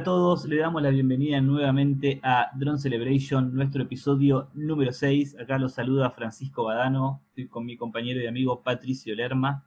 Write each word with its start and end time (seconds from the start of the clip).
A 0.00 0.02
todos, 0.02 0.46
le 0.46 0.56
damos 0.56 0.80
la 0.80 0.88
bienvenida 0.88 1.42
nuevamente 1.42 2.20
a 2.22 2.50
Drone 2.54 2.78
Celebration, 2.78 3.54
nuestro 3.54 3.82
episodio 3.82 4.48
número 4.54 4.92
6. 4.92 5.36
Acá 5.38 5.58
los 5.58 5.74
saluda 5.74 6.08
Francisco 6.08 6.64
Badano, 6.64 7.20
estoy 7.28 7.48
con 7.48 7.66
mi 7.66 7.76
compañero 7.76 8.18
y 8.18 8.26
amigo 8.26 8.62
Patricio 8.62 9.14
Lerma. 9.14 9.62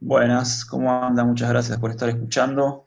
Buenas, 0.00 0.64
¿cómo 0.64 0.90
anda? 0.90 1.22
Muchas 1.22 1.50
gracias 1.50 1.78
por 1.78 1.90
estar 1.90 2.08
escuchando. 2.08 2.86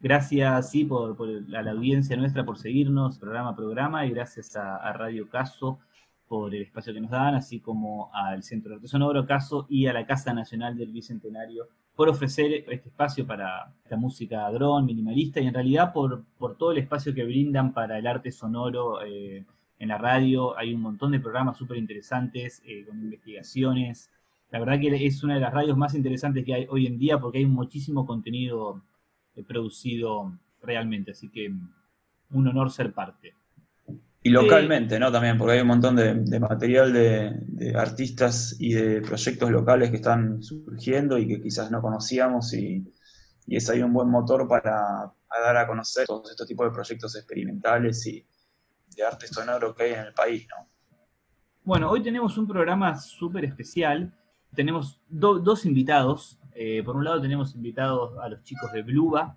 Gracias, 0.00 0.70
sí, 0.70 0.86
por, 0.86 1.14
a 1.54 1.62
la 1.62 1.72
audiencia 1.72 2.16
nuestra 2.16 2.46
por 2.46 2.56
seguirnos 2.56 3.18
programa 3.18 3.50
a 3.50 3.56
programa 3.56 4.06
y 4.06 4.10
gracias 4.12 4.56
a, 4.56 4.94
Radio 4.94 5.28
Caso 5.28 5.78
por 6.44 6.54
el 6.54 6.60
espacio 6.60 6.92
que 6.92 7.00
nos 7.00 7.10
dan, 7.10 7.34
así 7.34 7.58
como 7.58 8.10
al 8.12 8.42
Centro 8.42 8.68
de 8.68 8.76
Arte 8.76 8.88
Sonoro 8.88 9.24
Caso 9.24 9.66
y 9.70 9.86
a 9.86 9.94
la 9.94 10.04
Casa 10.04 10.34
Nacional 10.34 10.76
del 10.76 10.92
Bicentenario 10.92 11.68
por 11.96 12.10
ofrecer 12.10 12.52
este 12.52 12.90
espacio 12.90 13.26
para 13.26 13.72
esta 13.82 13.96
música 13.96 14.50
dron, 14.50 14.84
minimalista 14.84 15.40
y 15.40 15.46
en 15.46 15.54
realidad 15.54 15.94
por, 15.94 16.26
todo 16.58 16.72
el 16.72 16.78
espacio 16.78 17.14
que 17.14 17.24
brindan 17.24 17.72
para 17.72 17.98
el 17.98 18.06
arte 18.06 18.30
sonoro 18.30 19.02
eh, 19.02 19.46
en 19.78 19.88
la 19.88 19.96
radio. 19.96 20.54
Hay 20.58 20.74
un 20.74 20.82
montón 20.82 21.12
de 21.12 21.20
programas 21.20 21.56
súper 21.56 21.78
interesantes 21.78 22.62
eh, 22.66 22.84
con 22.86 23.00
investigaciones. 23.00 24.10
La 24.50 24.58
verdad 24.58 24.78
que 24.78 25.06
es 25.06 25.24
una 25.24 25.36
de 25.36 25.40
las 25.40 25.54
radios 25.54 25.78
más 25.78 25.94
interesantes 25.94 26.44
que 26.44 26.52
hay 26.52 26.66
hoy 26.68 26.86
en 26.86 26.98
día 26.98 27.18
porque 27.18 27.38
hay 27.38 27.46
muchísimo 27.46 28.04
contenido 28.04 28.82
eh, 29.34 29.42
producido 29.44 30.30
realmente, 30.60 31.12
así 31.12 31.30
que 31.30 31.50
un 32.32 32.48
honor 32.48 32.70
ser 32.70 32.92
parte. 32.92 33.32
Y 34.26 34.30
localmente, 34.30 34.98
¿no? 34.98 35.12
También, 35.12 35.36
porque 35.36 35.52
hay 35.52 35.60
un 35.60 35.66
montón 35.66 35.96
de, 35.96 36.40
material 36.40 36.94
de, 36.94 37.74
artistas 37.76 38.56
y 38.58 38.72
de 38.72 39.02
proyectos 39.02 39.50
locales 39.50 39.90
que 39.90 39.96
están 39.96 40.42
surgiendo 40.42 41.18
y 41.18 41.28
que 41.28 41.42
quizás 41.42 41.70
no 41.70 41.82
conocíamos 41.82 42.54
y, 42.54 42.90
es 43.46 43.68
ahí 43.68 43.82
un 43.82 43.92
buen 43.92 44.08
motor 44.08 44.48
para, 44.48 45.12
dar 45.28 45.56
a 45.58 45.66
conocer 45.66 46.06
todos 46.06 46.30
estos 46.30 46.46
tipos 46.46 46.66
de 46.66 46.72
proyectos 46.72 47.14
experimentales 47.16 48.06
y 48.06 48.26
de 48.96 49.04
arte 49.04 49.26
sonoro 49.26 49.74
que 49.74 49.82
hay 49.82 49.92
en 49.92 50.06
el 50.06 50.14
país, 50.14 50.48
¿no? 50.48 50.66
Bueno, 51.62 51.90
hoy 51.90 52.02
tenemos 52.02 52.38
un 52.38 52.48
programa 52.48 52.96
súper 52.96 53.44
especial. 53.44 54.10
Tenemos 54.54 55.02
dos 55.06 55.66
invitados. 55.66 56.38
Eh, 56.54 56.82
por 56.82 56.96
un 56.96 57.04
lado 57.04 57.20
tenemos 57.20 57.54
invitados 57.54 58.16
a 58.18 58.30
los 58.30 58.42
chicos 58.42 58.72
de 58.72 58.82
Bluba, 58.82 59.36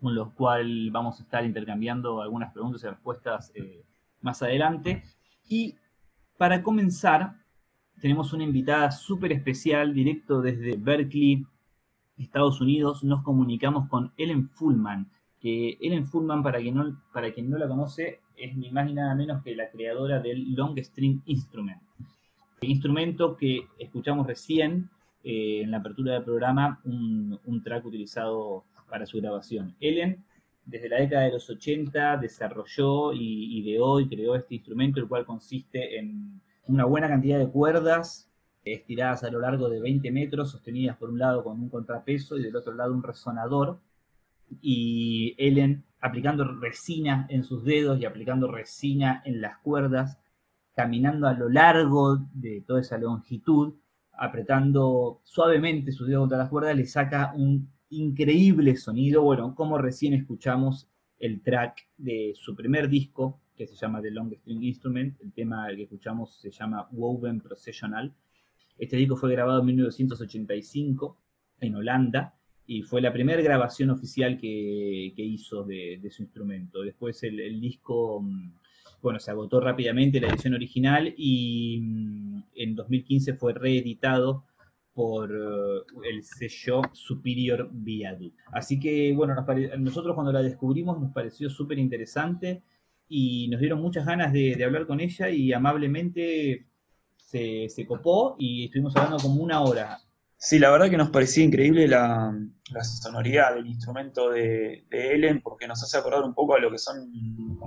con 0.00 0.14
los 0.14 0.32
cuales 0.34 0.92
vamos 0.92 1.18
a 1.18 1.24
estar 1.24 1.44
intercambiando 1.44 2.22
algunas 2.22 2.52
preguntas 2.52 2.84
y 2.84 2.86
respuestas 2.86 3.50
eh, 3.56 3.82
más 4.22 4.42
adelante. 4.42 5.02
Y 5.48 5.74
para 6.38 6.62
comenzar, 6.62 7.36
tenemos 8.00 8.32
una 8.32 8.44
invitada 8.44 8.90
súper 8.90 9.32
especial, 9.32 9.94
directo 9.94 10.40
desde 10.40 10.76
Berkeley, 10.76 11.46
Estados 12.18 12.60
Unidos. 12.60 13.04
Nos 13.04 13.22
comunicamos 13.22 13.88
con 13.88 14.12
Ellen 14.16 14.48
Fullman, 14.48 15.10
que 15.40 15.78
Ellen 15.80 16.06
Fullman, 16.06 16.42
para 16.42 16.58
quien 16.58 16.74
no, 16.74 17.00
para 17.12 17.32
quien 17.32 17.50
no 17.50 17.58
la 17.58 17.68
conoce, 17.68 18.20
es 18.36 18.56
ni 18.56 18.70
más 18.70 18.86
ni 18.86 18.94
nada 18.94 19.14
menos 19.14 19.42
que 19.42 19.54
la 19.54 19.70
creadora 19.70 20.20
del 20.20 20.54
Long 20.54 20.78
String 20.78 21.20
Instrument. 21.26 21.80
Instrumento 22.62 23.36
que 23.36 23.66
escuchamos 23.78 24.26
recién 24.26 24.88
eh, 25.24 25.62
en 25.62 25.70
la 25.70 25.78
apertura 25.78 26.14
del 26.14 26.24
programa, 26.24 26.80
un, 26.84 27.38
un 27.44 27.62
track 27.62 27.84
utilizado 27.84 28.64
para 28.88 29.06
su 29.06 29.18
grabación. 29.18 29.74
Ellen 29.80 30.24
desde 30.64 30.88
la 30.88 31.00
década 31.00 31.24
de 31.24 31.32
los 31.32 31.48
80 31.48 32.18
desarrolló 32.18 33.12
y 33.12 33.58
ideó 33.58 34.00
y 34.00 34.08
creó 34.08 34.36
este 34.36 34.54
instrumento, 34.54 35.00
el 35.00 35.08
cual 35.08 35.26
consiste 35.26 35.98
en 35.98 36.40
una 36.66 36.84
buena 36.84 37.08
cantidad 37.08 37.38
de 37.38 37.48
cuerdas 37.48 38.28
estiradas 38.64 39.24
a 39.24 39.30
lo 39.30 39.40
largo 39.40 39.68
de 39.68 39.80
20 39.80 40.10
metros, 40.12 40.50
sostenidas 40.50 40.96
por 40.96 41.10
un 41.10 41.18
lado 41.18 41.42
con 41.42 41.60
un 41.60 41.68
contrapeso 41.68 42.38
y 42.38 42.42
del 42.42 42.54
otro 42.54 42.74
lado 42.74 42.94
un 42.94 43.02
resonador. 43.02 43.80
Y 44.60 45.34
Ellen 45.38 45.84
aplicando 46.00 46.44
resina 46.44 47.26
en 47.30 47.44
sus 47.44 47.64
dedos 47.64 47.98
y 47.98 48.04
aplicando 48.04 48.50
resina 48.50 49.22
en 49.24 49.40
las 49.40 49.58
cuerdas, 49.58 50.18
caminando 50.74 51.26
a 51.26 51.32
lo 51.32 51.48
largo 51.48 52.18
de 52.34 52.62
toda 52.66 52.80
esa 52.80 52.98
longitud, 52.98 53.74
apretando 54.12 55.20
suavemente 55.24 55.92
sus 55.92 56.08
dedos 56.08 56.22
contra 56.22 56.38
las 56.38 56.50
cuerdas, 56.50 56.76
le 56.76 56.86
saca 56.86 57.32
un 57.34 57.71
increíble 57.92 58.76
sonido, 58.76 59.22
bueno, 59.22 59.54
como 59.54 59.78
recién 59.78 60.14
escuchamos 60.14 60.88
el 61.18 61.42
track 61.42 61.88
de 61.98 62.32
su 62.34 62.56
primer 62.56 62.88
disco, 62.88 63.40
que 63.56 63.66
se 63.66 63.76
llama 63.76 64.00
The 64.00 64.10
Long 64.10 64.32
String 64.32 64.62
Instrument, 64.62 65.20
el 65.20 65.32
tema 65.32 65.68
que 65.68 65.82
escuchamos 65.82 66.40
se 66.40 66.50
llama 66.50 66.88
Woven 66.90 67.40
Processional. 67.40 68.12
Este 68.78 68.96
disco 68.96 69.16
fue 69.16 69.30
grabado 69.30 69.60
en 69.60 69.66
1985 69.66 71.18
en 71.60 71.76
Holanda 71.76 72.34
y 72.66 72.82
fue 72.82 73.00
la 73.00 73.12
primera 73.12 73.42
grabación 73.42 73.90
oficial 73.90 74.38
que, 74.38 75.12
hizo 75.16 75.62
de, 75.64 76.00
su 76.10 76.22
instrumento. 76.22 76.82
Después 76.82 77.22
el, 77.22 77.60
disco, 77.60 78.20
mm, 78.22 78.54
bueno, 79.02 79.20
se 79.20 79.30
agotó 79.30 79.60
rápidamente 79.60 80.20
la 80.20 80.28
edición 80.28 80.54
original 80.54 81.12
y 81.16 81.78
mm, 81.82 82.42
en 82.54 82.74
2015 82.74 83.34
fue 83.34 83.52
reeditado 83.52 84.44
por 84.94 85.30
eh, 85.30 86.10
el 86.10 86.22
sello 86.22 86.82
Superior 86.92 87.68
Viaduct. 87.72 88.36
Así 88.52 88.78
que, 88.78 89.12
bueno, 89.14 89.34
nosotros 89.78 90.14
cuando 90.14 90.32
la 90.32 90.42
descubrimos 90.42 91.00
nos 91.00 91.12
pareció 91.12 91.48
súper 91.48 91.78
interesante 91.78 92.62
y 93.08 93.48
nos 93.48 93.60
dieron 93.60 93.80
muchas 93.80 94.06
ganas 94.06 94.32
de, 94.32 94.62
hablar 94.64 94.86
con 94.86 95.00
ella 95.00 95.28
y 95.30 95.52
amablemente 95.52 96.66
se, 97.16 97.86
copó 97.86 98.36
y 98.38 98.66
estuvimos 98.66 98.94
hablando 98.96 99.18
como 99.18 99.42
una 99.42 99.62
hora. 99.62 99.98
Sí, 100.36 100.58
la 100.58 100.70
verdad 100.70 100.90
que 100.90 100.96
nos 100.96 101.10
parecía 101.10 101.44
increíble 101.44 101.86
la, 101.86 102.34
sonoridad 102.82 103.54
del 103.54 103.66
instrumento 103.66 104.30
de, 104.30 104.86
Ellen 104.90 105.40
porque 105.40 105.68
nos 105.68 105.82
hace 105.82 105.98
acordar 105.98 106.22
un 106.22 106.34
poco 106.34 106.54
a 106.54 106.58
lo 106.58 106.70
que 106.70 106.78
son 106.78 107.12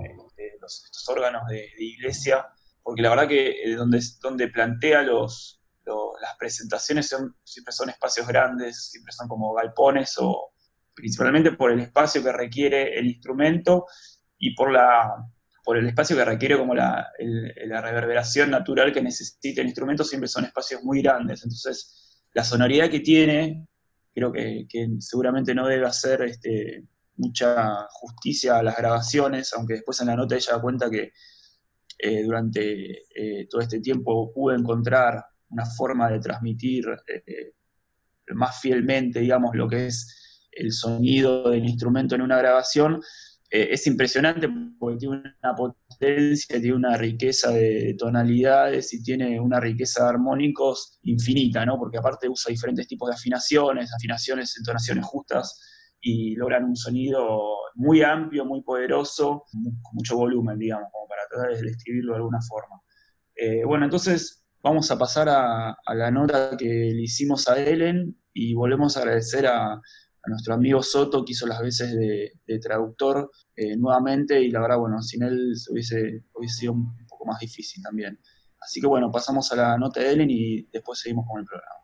este, 0.04 0.58
los, 0.60 0.84
estos 0.84 1.08
órganos 1.08 1.42
de, 1.48 1.68
iglesia, 1.78 2.46
porque 2.82 3.02
la 3.02 3.10
verdad 3.10 3.28
que 3.28 3.62
eh, 3.62 3.74
donde, 3.74 4.00
donde 4.20 4.48
plantea 4.48 5.02
los, 5.02 5.55
las 6.20 6.36
presentaciones 6.38 7.14
siempre 7.44 7.72
son 7.72 7.90
espacios 7.90 8.26
grandes, 8.26 8.90
siempre 8.90 9.12
son 9.12 9.28
como 9.28 9.54
galpones 9.54 10.14
o 10.18 10.52
principalmente 10.94 11.52
por 11.52 11.70
el 11.70 11.80
espacio 11.80 12.22
que 12.22 12.32
requiere 12.32 12.98
el 12.98 13.06
instrumento 13.06 13.86
y 14.38 14.54
por, 14.54 14.72
la, 14.72 15.14
por 15.62 15.76
el 15.76 15.86
espacio 15.86 16.16
que 16.16 16.24
requiere 16.24 16.58
como 16.58 16.74
la, 16.74 17.08
reverberación 17.18 18.50
natural 18.50 18.92
que 18.92 19.02
necesita 19.02 19.60
el 19.60 19.68
instrumento, 19.68 20.04
siempre 20.04 20.28
son 20.28 20.44
espacios 20.44 20.82
muy 20.82 21.02
grandes. 21.02 21.44
Entonces, 21.44 22.22
la 22.32 22.42
sonoridad 22.42 22.90
que 22.90 23.00
tiene, 23.00 23.66
creo 24.14 24.32
que, 24.32 24.66
seguramente 25.00 25.54
no 25.54 25.66
debe 25.66 25.86
hacer 25.86 26.22
este, 26.22 26.84
mucha 27.16 27.86
justicia 27.90 28.58
a 28.58 28.62
las 28.62 28.76
grabaciones, 28.76 29.52
aunque 29.52 29.74
después 29.74 30.00
en 30.00 30.08
la 30.08 30.16
nota 30.16 30.34
ella 30.34 30.52
da 30.52 30.60
cuenta 30.60 30.90
que 30.90 31.12
eh, 31.98 32.22
durante 32.22 33.04
eh, 33.14 33.46
todo 33.48 33.60
este 33.60 33.80
tiempo 33.80 34.32
pudo 34.32 34.54
encontrar 34.54 35.24
una 35.50 35.66
forma 35.66 36.10
de 36.10 36.20
transmitir 36.20 36.86
eh, 37.06 37.52
más 38.34 38.60
fielmente, 38.60 39.20
digamos, 39.20 39.54
lo 39.54 39.68
que 39.68 39.86
es 39.86 40.48
el 40.52 40.72
sonido 40.72 41.50
del 41.50 41.64
instrumento 41.64 42.14
en 42.14 42.22
una 42.22 42.38
grabación, 42.38 43.00
eh, 43.50 43.68
es 43.70 43.86
impresionante 43.86 44.48
porque 44.78 44.98
tiene 44.98 45.22
una 45.42 45.54
potencia, 45.54 46.60
tiene 46.60 46.74
una 46.74 46.96
riqueza 46.96 47.52
de 47.52 47.94
tonalidades 47.96 48.92
y 48.92 49.02
tiene 49.02 49.38
una 49.38 49.60
riqueza 49.60 50.02
de 50.02 50.10
armónicos 50.10 50.98
infinita, 51.02 51.64
¿no? 51.64 51.78
Porque 51.78 51.98
aparte 51.98 52.28
usa 52.28 52.50
diferentes 52.50 52.88
tipos 52.88 53.08
de 53.08 53.14
afinaciones, 53.14 53.92
afinaciones, 53.94 54.56
entonaciones 54.58 55.04
justas 55.04 55.60
y 56.00 56.34
logran 56.34 56.64
un 56.64 56.76
sonido 56.76 57.40
muy 57.74 58.02
amplio, 58.02 58.44
muy 58.44 58.62
poderoso, 58.62 59.44
con 59.52 59.94
mucho 59.94 60.16
volumen, 60.16 60.58
digamos, 60.58 60.88
como 60.92 61.06
para 61.06 61.22
tratar 61.30 61.56
de 61.56 61.62
describirlo 61.62 62.12
de 62.12 62.16
alguna 62.16 62.40
forma. 62.40 62.80
Eh, 63.36 63.64
bueno, 63.64 63.84
entonces 63.84 64.45
Vamos 64.62 64.90
a 64.90 64.98
pasar 64.98 65.28
a, 65.28 65.76
la 65.94 66.10
nota 66.10 66.56
que 66.56 66.66
le 66.66 67.02
hicimos 67.02 67.48
a 67.48 67.58
Ellen 67.58 68.16
y 68.32 68.54
volvemos 68.54 68.96
a 68.96 69.00
agradecer 69.00 69.46
a, 69.46 69.80
nuestro 70.28 70.54
amigo 70.54 70.82
Soto 70.82 71.24
que 71.24 71.32
hizo 71.32 71.46
las 71.46 71.60
veces 71.60 71.94
de, 71.94 72.58
traductor 72.58 73.30
eh, 73.54 73.76
nuevamente 73.76 74.40
y 74.40 74.50
la 74.50 74.60
verdad, 74.60 74.78
bueno, 74.78 75.00
sin 75.00 75.22
él 75.22 75.52
hubiese, 75.70 76.24
hubiese 76.34 76.56
sido 76.56 76.72
un 76.72 76.96
poco 77.06 77.26
más 77.26 77.38
difícil 77.38 77.80
también. 77.80 78.18
Así 78.60 78.80
que 78.80 78.88
bueno, 78.88 79.08
pasamos 79.12 79.52
a 79.52 79.56
la 79.56 79.78
nota 79.78 80.00
de 80.00 80.10
Ellen 80.10 80.28
y 80.28 80.62
después 80.72 80.98
seguimos 80.98 81.26
con 81.28 81.38
el 81.38 81.46
programa. 81.46 81.76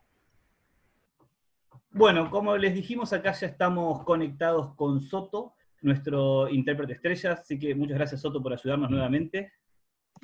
Bueno, 1.93 2.31
como 2.33 2.57
les 2.57 2.75
dijimos, 2.75 3.12
acá 3.12 3.31
ya 3.33 3.47
estamos 3.47 4.02
conectados 4.02 4.75
con 4.75 5.00
Soto, 5.00 5.55
nuestro 5.83 6.49
intérprete 6.49 6.95
estrella, 6.95 7.35
así 7.35 7.57
que 7.61 7.76
muchas 7.76 7.97
gracias 7.97 8.23
Soto 8.23 8.43
por 8.43 8.52
ayudarnos 8.52 8.91
nuevamente. 8.91 9.52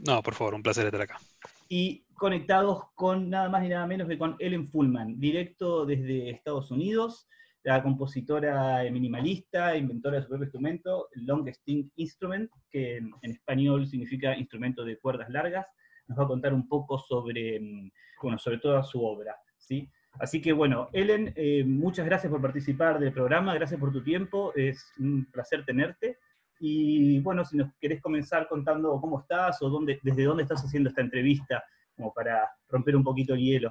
No, 0.04 0.20
por 0.24 0.34
favor, 0.34 0.54
un 0.54 0.62
placer 0.64 0.86
estar 0.86 1.02
acá 1.02 1.20
y 1.68 2.04
conectados 2.18 2.82
con 2.94 3.30
nada 3.30 3.48
más 3.48 3.62
ni 3.62 3.70
nada 3.70 3.86
menos 3.86 4.08
que 4.08 4.18
con 4.18 4.36
Ellen 4.38 4.68
Fullman, 4.68 5.18
directo 5.18 5.86
desde 5.86 6.30
Estados 6.30 6.70
Unidos, 6.70 7.26
la 7.62 7.82
compositora 7.82 8.82
minimalista, 8.90 9.76
inventora 9.76 10.16
de 10.16 10.22
su 10.22 10.28
propio 10.28 10.44
instrumento, 10.44 11.08
Long 11.14 11.48
String 11.48 11.90
Instrument, 11.96 12.50
que 12.70 12.96
en, 12.96 13.12
español 13.22 13.86
significa 13.86 14.36
instrumento 14.36 14.84
de 14.84 14.98
cuerdas 14.98 15.30
largas, 15.30 15.66
nos 16.06 16.18
va 16.18 16.24
a 16.24 16.28
contar 16.28 16.52
un 16.52 16.68
poco 16.68 16.98
sobre, 16.98 17.60
mm, 17.60 17.90
bueno, 18.22 18.38
sobre 18.38 18.58
toda 18.58 18.82
su 18.82 19.02
obra, 19.04 19.36
¿sí? 19.56 19.88
Así 20.18 20.40
que 20.40 20.52
bueno, 20.52 20.88
Ellen, 20.92 21.32
eh, 21.36 21.64
muchas 21.64 22.04
gracias 22.04 22.30
por 22.30 22.42
participar 22.42 22.98
del 22.98 23.12
programa, 23.12 23.54
gracias 23.54 23.78
por 23.78 23.92
tu 23.92 24.02
tiempo, 24.02 24.52
es 24.56 24.92
un 24.98 25.26
placer 25.30 25.64
tenerte. 25.64 26.18
Y 26.60 27.20
bueno, 27.20 27.44
si 27.44 27.56
nos 27.56 27.72
querés 27.80 28.02
comenzar 28.02 28.48
contando 28.48 29.00
cómo 29.00 29.20
estás 29.20 29.62
o 29.62 29.68
dónde, 29.68 30.00
desde 30.02 30.24
dónde 30.24 30.42
estás 30.42 30.64
haciendo 30.64 30.88
esta 30.88 31.02
entrevista, 31.02 31.62
como 31.98 32.12
para 32.14 32.48
romper 32.70 32.96
un 32.96 33.04
poquito 33.04 33.34
el 33.34 33.40
hielo. 33.40 33.70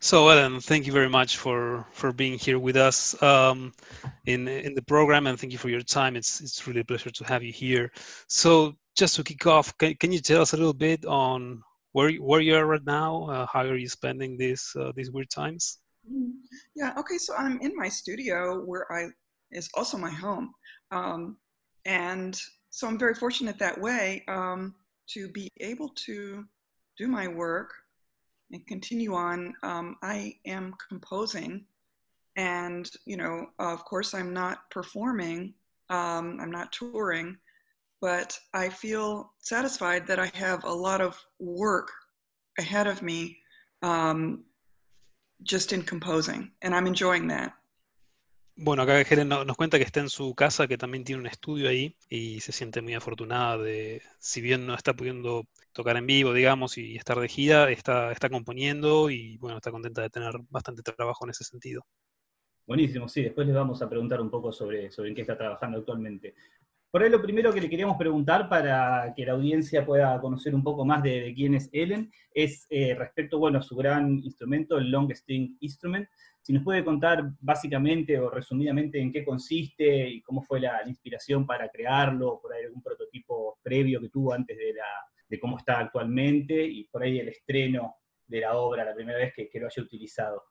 So, 0.00 0.28
Ellen, 0.30 0.60
thank 0.60 0.84
you 0.84 0.92
very 0.92 1.08
much 1.08 1.36
for, 1.36 1.86
for 1.92 2.12
being 2.12 2.36
here 2.36 2.58
with 2.58 2.76
us 2.76 3.14
um, 3.22 3.72
in, 4.26 4.48
in 4.48 4.74
the 4.74 4.82
program, 4.82 5.28
and 5.28 5.38
thank 5.38 5.52
you 5.52 5.58
for 5.60 5.68
your 5.68 5.82
time. 5.82 6.16
It's, 6.16 6.40
it's 6.40 6.66
really 6.66 6.80
a 6.80 6.84
pleasure 6.84 7.10
to 7.10 7.24
have 7.24 7.44
you 7.44 7.52
here. 7.52 7.92
So, 8.26 8.74
just 8.96 9.14
to 9.14 9.22
kick 9.22 9.46
off, 9.46 9.78
can, 9.78 9.94
can 9.94 10.10
you 10.10 10.18
tell 10.18 10.42
us 10.42 10.54
a 10.54 10.56
little 10.56 10.74
bit 10.74 11.06
on 11.06 11.62
where, 11.92 12.10
where 12.14 12.40
you 12.40 12.56
are 12.56 12.66
right 12.66 12.84
now? 12.84 13.28
Uh, 13.30 13.46
how 13.46 13.60
are 13.60 13.76
you 13.76 13.88
spending 13.88 14.36
these, 14.36 14.72
uh, 14.76 14.90
these 14.96 15.12
weird 15.12 15.30
times? 15.30 15.78
Yeah, 16.74 16.94
okay, 16.98 17.18
so 17.18 17.36
I'm 17.36 17.60
in 17.60 17.76
my 17.76 17.88
studio 17.88 18.60
where 18.64 18.90
I 18.90 19.06
is 19.52 19.68
also 19.74 19.96
my 19.96 20.10
home. 20.10 20.52
Um, 20.90 21.36
and 21.84 22.36
so 22.70 22.88
I'm 22.88 22.98
very 22.98 23.14
fortunate 23.14 23.58
that 23.60 23.80
way 23.80 24.24
um, 24.26 24.74
to 25.10 25.28
be 25.28 25.48
able 25.60 25.90
to 26.06 26.44
do 26.98 27.08
my 27.08 27.28
work 27.28 27.72
and 28.50 28.66
continue 28.66 29.14
on. 29.14 29.54
Um, 29.62 29.96
I 30.02 30.36
am 30.46 30.74
composing, 30.88 31.64
and 32.36 32.90
you 33.06 33.16
know, 33.16 33.46
of 33.58 33.84
course, 33.84 34.14
I'm 34.14 34.32
not 34.32 34.70
performing. 34.70 35.54
Um, 35.90 36.38
I'm 36.40 36.50
not 36.50 36.72
touring, 36.72 37.36
but 38.00 38.38
I 38.54 38.68
feel 38.68 39.32
satisfied 39.38 40.06
that 40.06 40.18
I 40.18 40.30
have 40.34 40.64
a 40.64 40.72
lot 40.72 41.00
of 41.00 41.18
work 41.38 41.90
ahead 42.58 42.86
of 42.86 43.02
me, 43.02 43.38
um, 43.82 44.44
just 45.42 45.72
in 45.72 45.82
composing, 45.82 46.50
and 46.62 46.74
I'm 46.74 46.86
enjoying 46.86 47.28
that. 47.28 47.54
Bueno, 48.54 48.82
acá 48.82 49.00
Helen 49.00 49.28
nos 49.28 49.56
cuenta 49.56 49.78
que 49.78 49.84
está 49.84 50.00
en 50.00 50.10
su 50.10 50.34
casa, 50.34 50.68
que 50.68 50.76
también 50.76 51.04
tiene 51.04 51.20
un 51.20 51.26
estudio 51.26 51.68
ahí 51.68 51.96
y 52.08 52.40
se 52.40 52.52
siente 52.52 52.82
muy 52.82 52.94
afortunada 52.94 53.56
de, 53.56 54.02
si 54.18 54.40
bien 54.42 54.66
no 54.66 54.74
está 54.74 54.94
pudiendo 54.94 55.44
tocar 55.72 55.96
en 55.96 56.06
vivo, 56.06 56.34
digamos, 56.34 56.76
y 56.76 56.96
estar 56.96 57.18
de 57.18 57.28
gira, 57.28 57.70
está, 57.70 58.12
está 58.12 58.28
componiendo 58.28 59.08
y 59.08 59.38
bueno, 59.38 59.56
está 59.56 59.70
contenta 59.70 60.02
de 60.02 60.10
tener 60.10 60.34
bastante 60.50 60.82
trabajo 60.82 61.24
en 61.24 61.30
ese 61.30 61.44
sentido. 61.44 61.82
Buenísimo, 62.66 63.08
sí, 63.08 63.22
después 63.22 63.46
les 63.46 63.56
vamos 63.56 63.80
a 63.82 63.88
preguntar 63.88 64.20
un 64.20 64.30
poco 64.30 64.52
sobre, 64.52 64.90
sobre 64.92 65.08
en 65.08 65.14
qué 65.14 65.22
está 65.22 65.36
trabajando 65.36 65.78
actualmente. 65.78 66.34
Por 66.92 67.02
ahí 67.02 67.08
lo 67.08 67.22
primero 67.22 67.54
que 67.54 67.60
le 67.62 67.70
queríamos 67.70 67.96
preguntar 67.96 68.50
para 68.50 69.14
que 69.16 69.24
la 69.24 69.32
audiencia 69.32 69.86
pueda 69.86 70.20
conocer 70.20 70.54
un 70.54 70.62
poco 70.62 70.84
más 70.84 71.02
de, 71.02 71.32
quién 71.34 71.54
es 71.54 71.70
Ellen 71.72 72.12
es 72.34 72.66
eh, 72.68 72.94
respecto 72.94 73.38
bueno, 73.38 73.60
a 73.60 73.62
su 73.62 73.74
gran 73.74 74.18
instrumento, 74.18 74.76
el 74.76 74.90
Long 74.90 75.10
String 75.10 75.56
Instrument. 75.60 76.06
Si 76.42 76.52
nos 76.52 76.64
puede 76.64 76.84
contar 76.84 77.32
básicamente 77.40 78.18
o 78.18 78.28
resumidamente 78.28 79.00
en 79.00 79.12
qué 79.12 79.24
consiste 79.24 80.08
y 80.08 80.22
cómo 80.22 80.42
fue 80.42 80.60
la, 80.60 80.82
inspiración 80.86 81.46
para 81.46 81.68
crearlo, 81.68 82.40
por 82.40 82.52
ahí 82.52 82.64
algún 82.64 82.82
prototipo 82.82 83.58
previo 83.62 84.00
que 84.00 84.08
tuvo 84.08 84.32
antes 84.32 84.58
de, 84.58 84.74
la, 84.74 84.86
de 85.28 85.38
cómo 85.38 85.58
está 85.58 85.78
actualmente 85.78 86.64
y 86.64 86.84
por 86.84 87.02
ahí 87.02 87.20
el 87.20 87.28
estreno 87.28 87.96
de 88.26 88.40
la 88.40 88.56
obra, 88.56 88.84
la 88.84 88.94
primera 88.94 89.18
vez 89.18 89.32
que, 89.34 89.48
que 89.48 89.60
lo 89.60 89.66
haya 89.66 89.82
utilizado. 89.82 90.42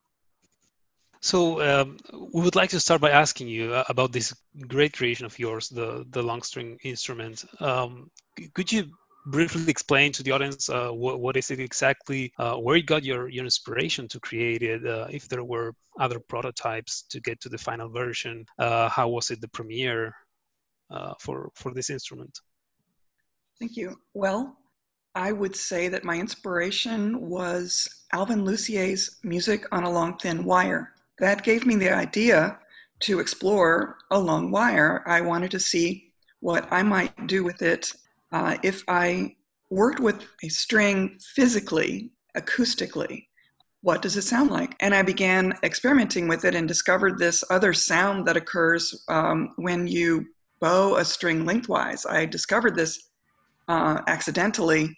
So 1.23 1.61
um, 1.61 1.97
we 2.33 2.41
would 2.41 2.55
like 2.55 2.71
to 2.71 2.79
start 2.79 2.99
by 2.99 3.11
asking 3.11 3.47
you 3.47 3.75
uh, 3.75 3.83
about 3.89 4.11
this 4.11 4.33
great 4.67 4.93
creation 4.93 5.27
of 5.27 5.37
yours, 5.37 5.69
the 5.69 6.03
the 6.09 6.23
long 6.23 6.41
string 6.41 6.79
instrument. 6.83 7.45
Um, 7.59 8.09
could 8.55 8.71
you 8.71 8.89
briefly 9.25 9.69
explain 9.69 10.11
to 10.11 10.23
the 10.23 10.31
audience 10.31 10.69
uh, 10.69 10.89
what, 10.89 11.19
what 11.19 11.37
is 11.37 11.51
it 11.51 11.59
exactly, 11.59 12.33
uh, 12.39 12.55
where 12.55 12.75
you 12.75 12.83
got 12.83 13.03
your, 13.03 13.29
your 13.29 13.43
inspiration 13.43 14.07
to 14.07 14.19
create 14.19 14.63
it, 14.63 14.85
uh, 14.85 15.07
if 15.09 15.27
there 15.27 15.43
were 15.43 15.73
other 15.99 16.19
prototypes 16.19 17.03
to 17.03 17.19
get 17.19 17.39
to 17.41 17.49
the 17.49 17.57
final 17.57 17.89
version, 17.89 18.45
uh, 18.59 18.89
how 18.89 19.07
was 19.07 19.31
it 19.31 19.41
the 19.41 19.47
premiere 19.49 20.15
uh, 20.89 21.13
for, 21.19 21.51
for 21.55 21.73
this 21.73 21.89
instrument? 21.89 22.39
Thank 23.59 23.77
you. 23.77 23.95
Well, 24.13 24.57
I 25.13 25.31
would 25.31 25.55
say 25.55 25.87
that 25.89 26.03
my 26.03 26.17
inspiration 26.17 27.29
was 27.29 28.03
Alvin 28.13 28.45
Lucier's 28.45 29.17
music 29.23 29.65
on 29.71 29.83
a 29.83 29.89
long 29.89 30.17
thin 30.17 30.43
wire. 30.43 30.93
That 31.19 31.43
gave 31.43 31.65
me 31.65 31.75
the 31.75 31.93
idea 31.93 32.57
to 33.01 33.19
explore 33.19 33.97
a 34.09 34.19
long 34.19 34.51
wire. 34.51 35.03
I 35.05 35.21
wanted 35.21 35.51
to 35.51 35.59
see 35.59 36.11
what 36.39 36.67
I 36.71 36.81
might 36.81 37.27
do 37.27 37.43
with 37.43 37.61
it 37.61 37.91
uh, 38.31 38.57
if 38.63 38.83
I 38.87 39.35
worked 39.69 39.99
with 39.99 40.25
a 40.43 40.49
string 40.49 41.17
physically, 41.35 42.11
acoustically, 42.37 43.25
what 43.81 44.01
does 44.01 44.15
it 44.15 44.23
sound 44.23 44.51
like? 44.51 44.75
And 44.79 44.93
I 44.93 45.01
began 45.01 45.53
experimenting 45.63 46.27
with 46.27 46.45
it 46.45 46.53
and 46.55 46.67
discovered 46.67 47.17
this 47.17 47.43
other 47.49 47.73
sound 47.73 48.27
that 48.27 48.37
occurs 48.37 49.03
um, 49.07 49.53
when 49.55 49.87
you 49.87 50.25
bow 50.59 50.97
a 50.97 51.05
string 51.05 51.45
lengthwise. 51.45 52.05
I 52.05 52.25
discovered 52.25 52.75
this 52.75 53.09
uh, 53.67 54.01
accidentally 54.07 54.95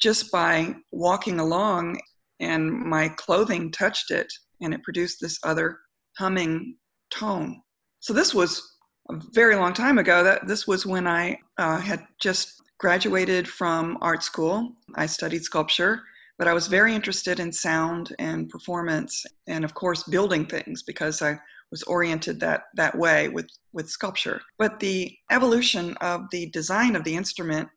just 0.00 0.32
by 0.32 0.74
walking 0.90 1.40
along, 1.40 2.00
and 2.40 2.72
my 2.72 3.08
clothing 3.10 3.70
touched 3.70 4.10
it, 4.10 4.32
and 4.62 4.72
it 4.72 4.82
produced 4.82 5.20
this 5.20 5.38
other 5.44 5.78
humming 6.18 6.76
tone. 7.10 7.60
So 8.00 8.12
this 8.12 8.34
was 8.34 8.78
a 9.10 9.20
very 9.32 9.54
long 9.54 9.74
time 9.74 9.98
ago. 9.98 10.24
That 10.24 10.46
this 10.48 10.66
was 10.66 10.86
when 10.86 11.06
I 11.06 11.38
uh, 11.58 11.78
had 11.78 12.04
just 12.18 12.61
graduated 12.82 13.46
from 13.46 13.96
art 14.00 14.24
school. 14.24 14.72
I 14.96 15.06
studied 15.06 15.44
sculpture, 15.44 16.02
but 16.36 16.48
I 16.48 16.52
was 16.52 16.66
very 16.66 16.96
interested 16.96 17.38
in 17.38 17.52
sound 17.52 18.12
and 18.18 18.48
performance 18.48 19.24
and 19.46 19.64
of 19.64 19.72
course 19.72 20.02
building 20.02 20.44
things 20.44 20.82
because 20.82 21.22
I 21.22 21.38
was 21.70 21.84
oriented 21.84 22.40
that 22.40 22.64
that 22.74 22.98
way 22.98 23.28
with 23.28 23.48
with 23.72 23.88
sculpture. 23.88 24.40
But 24.58 24.80
the 24.80 25.16
evolution 25.30 25.96
of 26.00 26.22
the 26.32 26.50
design 26.50 26.96
of 26.96 27.04
the 27.04 27.14
instrument 27.14 27.68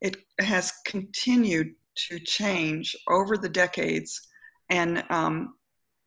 it 0.00 0.16
has 0.38 0.72
continued 0.86 1.74
to 2.08 2.20
change 2.20 2.96
over 3.08 3.36
the 3.36 3.48
decades 3.48 4.28
and 4.70 5.02
um, 5.10 5.54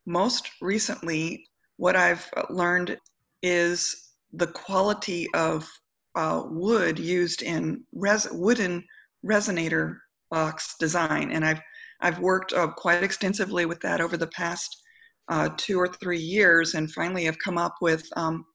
most 0.06 0.50
recently 0.62 1.46
what 1.76 1.98
I've 1.98 2.26
learned 2.50 2.98
is 3.44 4.12
the 4.32 4.48
quality 4.48 5.28
of 5.34 5.70
uh, 6.16 6.44
wood 6.46 6.98
used 7.00 7.42
in 7.42 7.84
res- 7.94 8.32
wooden 8.32 8.84
resonator 9.26 9.98
box 10.32 10.76
design, 10.80 11.32
and 11.32 11.46
I've 11.46 11.62
I've 12.02 12.20
worked 12.20 12.54
uh, 12.54 12.68
quite 12.68 13.04
extensively 13.04 13.66
with 13.66 13.80
that 13.82 14.02
over 14.02 14.18
the 14.18 14.28
past 14.28 14.84
uh, 15.30 15.50
two 15.58 15.80
or 15.80 15.88
three 15.88 16.20
years, 16.20 16.76
and 16.76 16.92
finally 16.92 17.26
have 17.26 17.40
come 17.40 17.58
up 17.58 17.76
with 17.82 18.06
um, 18.16 18.46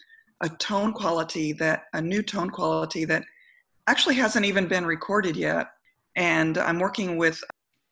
a 0.42 0.48
tone 0.48 0.92
quality 0.92 1.52
that 1.54 1.84
a 1.94 2.00
new 2.00 2.22
tone 2.22 2.50
quality 2.50 3.04
that 3.06 3.24
actually 3.86 4.14
hasn't 4.14 4.46
even 4.46 4.66
been 4.68 4.86
recorded 4.86 5.36
yet. 5.36 5.68
And 6.16 6.58
I'm 6.58 6.78
working 6.78 7.16
with 7.16 7.42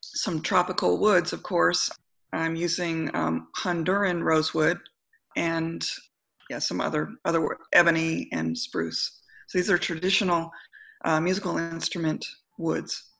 some 0.01 0.41
tropical 0.41 0.97
woods, 0.99 1.33
of 1.33 1.43
course. 1.43 1.89
I'm 2.33 2.55
using 2.55 3.13
um, 3.15 3.47
Honduran 3.57 4.23
rosewood 4.23 4.79
and 5.35 5.85
yeah, 6.49 6.59
some 6.59 6.81
other 6.81 7.09
other 7.25 7.57
ebony 7.73 8.27
and 8.31 8.57
spruce. 8.57 9.18
So 9.49 9.57
these 9.57 9.71
are 9.71 9.79
traditional 9.79 10.51
uh, 11.03 11.19
musical 11.19 11.57
instrument 11.57 12.23
woods. 12.59 13.17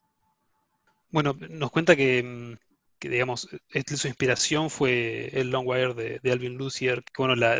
Bueno, 1.09 1.35
nos 1.49 1.71
cuenta 1.71 1.95
que, 1.95 2.21
mm, 2.21 2.55
digamos, 2.99 3.49
su 3.49 4.07
inspiración 4.07 4.69
fue 4.69 5.31
el 5.33 5.49
Long 5.49 5.67
Wire 5.67 5.95
de, 5.95 6.19
de 6.21 6.31
Alvin 6.31 6.55
Lucier, 6.55 7.03
que 7.03 7.13
bueno, 7.23 7.35
la, 7.35 7.59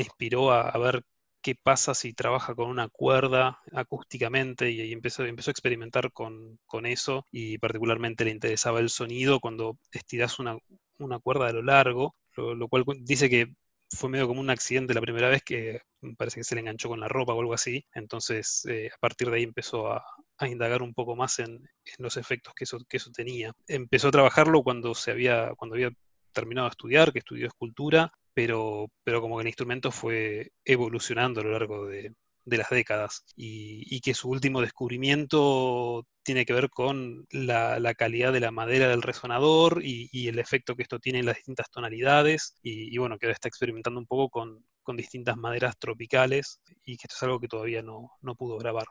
inspiró 0.00 0.50
a, 0.50 0.78
ver 0.78 1.04
qué 1.42 1.54
pasa 1.54 1.92
si 1.92 2.14
trabaja 2.14 2.54
con 2.54 2.70
una 2.70 2.88
cuerda 2.88 3.60
acústicamente 3.74 4.70
y, 4.70 4.80
y 4.80 4.92
empezó, 4.94 5.26
empezó, 5.26 5.50
a 5.50 5.52
experimentar 5.52 6.10
con, 6.10 6.58
con, 6.64 6.86
eso 6.86 7.26
y 7.30 7.58
particularmente 7.58 8.24
le 8.24 8.30
interesaba 8.30 8.80
el 8.80 8.88
sonido 8.88 9.40
cuando 9.40 9.76
estiras 9.92 10.38
una, 10.38 10.56
una 10.98 11.18
cuerda 11.18 11.48
a 11.48 11.52
lo 11.52 11.62
largo, 11.62 12.16
lo 12.34 12.66
cual 12.68 12.84
dice 13.00 13.28
que 13.28 13.52
fue 13.96 14.10
medio 14.10 14.28
como 14.28 14.40
un 14.40 14.50
accidente 14.50 14.94
la 14.94 15.00
primera 15.00 15.28
vez 15.28 15.42
que 15.42 15.80
parece 16.16 16.40
que 16.40 16.44
se 16.44 16.54
le 16.54 16.60
enganchó 16.60 16.88
con 16.88 17.00
la 17.00 17.08
ropa 17.08 17.34
o 17.34 17.40
algo 17.40 17.54
así. 17.54 17.84
Entonces, 17.94 18.64
eh, 18.68 18.90
a 18.94 18.98
partir 18.98 19.30
de 19.30 19.36
ahí 19.36 19.42
empezó 19.42 19.92
a, 19.92 20.04
indagar 20.42 20.82
un 20.82 20.94
poco 20.94 21.16
más 21.16 21.38
en, 21.38 21.52
en, 21.54 21.96
los 21.98 22.16
efectos 22.16 22.52
que 22.54 22.64
eso, 22.64 22.78
que 22.88 22.98
eso 22.98 23.10
tenía. 23.10 23.52
Empezó 23.66 24.08
a 24.08 24.12
trabajarlo 24.12 24.62
cuando 24.62 24.94
se 24.94 25.10
había, 25.10 25.52
cuando 25.56 25.74
había 25.76 25.90
terminado 26.32 26.66
de 26.68 26.72
estudiar, 26.72 27.12
que 27.12 27.20
estudió 27.20 27.46
escultura, 27.46 28.12
pero, 28.34 28.88
pero 29.02 29.22
como 29.22 29.36
que 29.36 29.42
el 29.42 29.48
instrumento 29.48 29.90
fue 29.90 30.52
evolucionando 30.64 31.40
a 31.40 31.44
lo 31.44 31.52
largo 31.52 31.86
de, 31.86 32.12
de 32.46 32.56
las 32.56 32.70
décadas 32.70 33.24
y, 33.36 34.00
que 34.00 34.14
su 34.14 34.30
último 34.30 34.60
descubrimiento 34.60 36.06
tiene 36.22 36.46
que 36.46 36.52
ver 36.52 36.70
con 36.70 37.26
la, 37.30 37.94
calidad 37.94 38.32
de 38.32 38.40
la 38.40 38.50
madera 38.52 38.88
del 38.88 39.02
resonador 39.02 39.80
y, 39.82 40.28
el 40.28 40.38
efecto 40.38 40.74
que 40.74 40.82
esto 40.82 40.98
tiene 40.98 41.18
en 41.18 41.26
las 41.26 41.36
distintas 41.36 41.70
tonalidades 41.70 42.56
y, 42.62 42.94
y 42.94 42.98
bueno, 42.98 43.18
que 43.18 43.26
ahora 43.26 43.34
está 43.34 43.48
experimentando 43.48 44.00
un 44.00 44.06
poco 44.06 44.30
con, 44.30 44.64
distintas 44.96 45.36
maderas 45.36 45.76
tropicales 45.78 46.60
y 46.84 46.96
que 46.96 47.08
esto 47.08 47.16
es 47.16 47.22
algo 47.24 47.40
que 47.40 47.48
todavía 47.48 47.82
no, 47.82 48.12
no 48.22 48.36
pudo 48.36 48.56
grabar. 48.56 48.84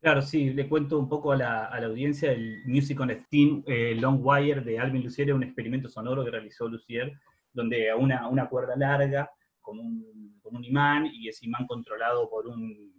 Claro, 0.00 0.22
sí, 0.22 0.50
le 0.54 0.66
cuento 0.66 0.98
un 0.98 1.10
poco 1.10 1.32
a 1.32 1.36
la, 1.36 1.64
a 1.66 1.76
audiencia 1.84 2.32
el 2.32 2.62
Music 2.64 2.98
on 2.98 3.10
Steam 3.26 3.62
eh, 3.66 3.94
Long 3.96 4.20
Wire 4.24 4.62
de 4.62 4.78
Alvin 4.78 5.02
Lucier, 5.02 5.34
un 5.34 5.42
experimento 5.42 5.90
sonoro 5.90 6.24
que 6.24 6.30
realizó 6.30 6.68
Lucier 6.68 7.12
donde 7.52 7.92
una, 7.94 8.28
una 8.28 8.48
cuerda 8.48 8.76
larga 8.76 9.30
con 9.68 9.78
un, 9.78 10.64
imán 10.64 11.06
y 11.06 11.28
ese 11.28 11.46
imán 11.46 11.66
controlado 11.66 12.28
por 12.28 12.46
un, 12.46 12.94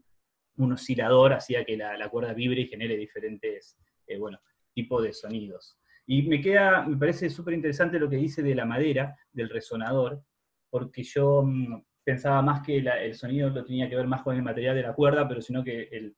oscilador 0.58 1.34
hacía 1.34 1.64
que 1.64 1.78
la, 1.78 2.10
cuerda 2.10 2.34
vibre 2.34 2.62
y 2.62 2.68
genere 2.68 2.98
diferentes 2.98 3.78
eh, 4.08 4.18
bueno, 4.18 4.40
tipos 4.74 5.04
de 5.04 5.14
sonidos. 5.14 5.78
Y 6.06 6.24
me 6.24 6.42
queda, 6.42 6.84
me 6.84 6.98
parece 6.98 7.30
súper 7.30 7.54
interesante 7.54 8.00
lo 8.00 8.10
que 8.10 8.18
dice 8.18 8.42
de 8.42 8.56
la 8.56 8.66
madera, 8.66 9.16
del 9.32 9.50
resonador, 9.50 10.24
porque 10.70 11.04
yo 11.04 11.44
mm, 11.44 11.84
pensaba 12.04 12.42
más 12.42 12.62
que 12.62 12.78
el 12.78 13.14
sonido 13.14 13.50
lo 13.50 13.64
tenía 13.64 13.90
que 13.90 13.96
ver 13.96 14.08
más 14.08 14.22
con 14.22 14.36
el 14.36 14.42
material 14.42 14.76
de 14.76 14.84
la 14.84 14.94
cuerda, 14.94 15.28
pero 15.28 15.42
sino 15.42 15.64
que 15.64 16.14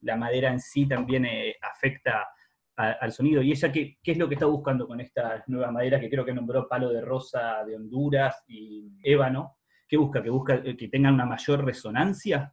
la 0.00 0.16
madera 0.16 0.50
en 0.50 0.60
sí 0.60 0.86
también 0.86 1.26
eh, 1.26 1.56
afecta 1.60 2.28
al 2.76 3.12
sonido. 3.12 3.40
¿Y 3.42 3.52
ella 3.52 3.70
qué, 3.70 3.98
qué, 4.02 4.12
es 4.12 4.18
lo 4.18 4.28
que 4.28 4.34
está 4.34 4.46
buscando 4.46 4.86
con 4.86 5.00
estas 5.00 5.48
nuevas 5.48 5.72
maderas 5.72 6.00
que 6.00 6.10
creo 6.10 6.24
que 6.24 6.34
nombró 6.34 6.68
palo 6.68 6.90
de 6.90 7.00
rosa 7.00 7.64
de 7.64 7.76
Honduras 7.76 8.42
y 8.48 8.90
ébano? 9.02 9.56
¿Qué 9.88 9.96
busca? 9.96 10.22
¿Que 10.22 10.30
busca 10.30 10.54
eh, 10.56 10.76
que 10.76 10.88
tengan 10.88 11.14
una 11.14 11.26
mayor 11.26 11.64
resonancia? 11.64 12.52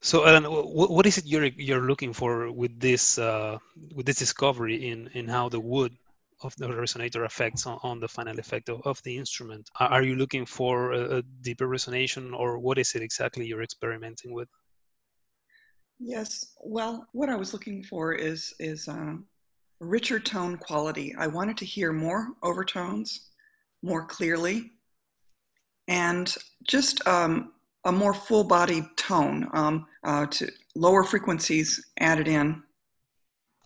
So, 0.00 0.24
Alan, 0.26 0.44
what 0.44 1.06
is 1.06 1.18
it 1.18 1.26
you're 1.26 1.46
you're 1.56 1.86
looking 1.86 2.12
for 2.12 2.52
with 2.52 2.78
this 2.78 3.18
uh, 3.18 3.58
with 3.94 4.06
this 4.06 4.18
discovery 4.18 4.88
in 4.88 5.08
in 5.14 5.26
how 5.26 5.48
the 5.48 5.58
wood 5.58 5.96
of 6.42 6.54
the 6.56 6.68
resonator 6.68 7.24
affects 7.24 7.66
on, 7.66 7.78
on 7.82 7.98
the 7.98 8.08
final 8.08 8.38
effect 8.38 8.68
of, 8.68 8.82
of, 8.84 9.02
the 9.04 9.16
instrument? 9.16 9.68
Are 9.80 10.02
you 10.02 10.14
looking 10.16 10.44
for 10.44 10.92
a, 10.92 11.18
a 11.18 11.22
deeper 11.40 11.66
resonation, 11.66 12.38
or 12.38 12.58
what 12.58 12.78
is 12.78 12.94
it 12.94 13.02
exactly 13.02 13.46
you're 13.46 13.62
experimenting 13.62 14.32
with? 14.32 14.48
Yes. 15.98 16.54
Well, 16.62 17.06
what 17.12 17.30
I 17.30 17.36
was 17.36 17.52
looking 17.54 17.82
for 17.82 18.12
is 18.12 18.54
is 18.60 18.86
uh, 18.86 19.14
richer 19.80 20.20
tone 20.20 20.58
quality. 20.58 21.14
I 21.18 21.26
wanted 21.26 21.56
to 21.56 21.64
hear 21.64 21.92
more 21.92 22.28
overtones, 22.42 23.30
more 23.82 24.04
clearly, 24.04 24.72
and 25.88 26.34
just 26.64 27.06
um, 27.06 27.52
a 27.84 27.92
more 27.92 28.14
full-bodied 28.14 28.84
tone 28.96 29.48
um, 29.52 29.86
uh, 30.04 30.26
to 30.26 30.50
lower 30.74 31.04
frequencies 31.04 31.90
added 32.00 32.28
in. 32.28 32.62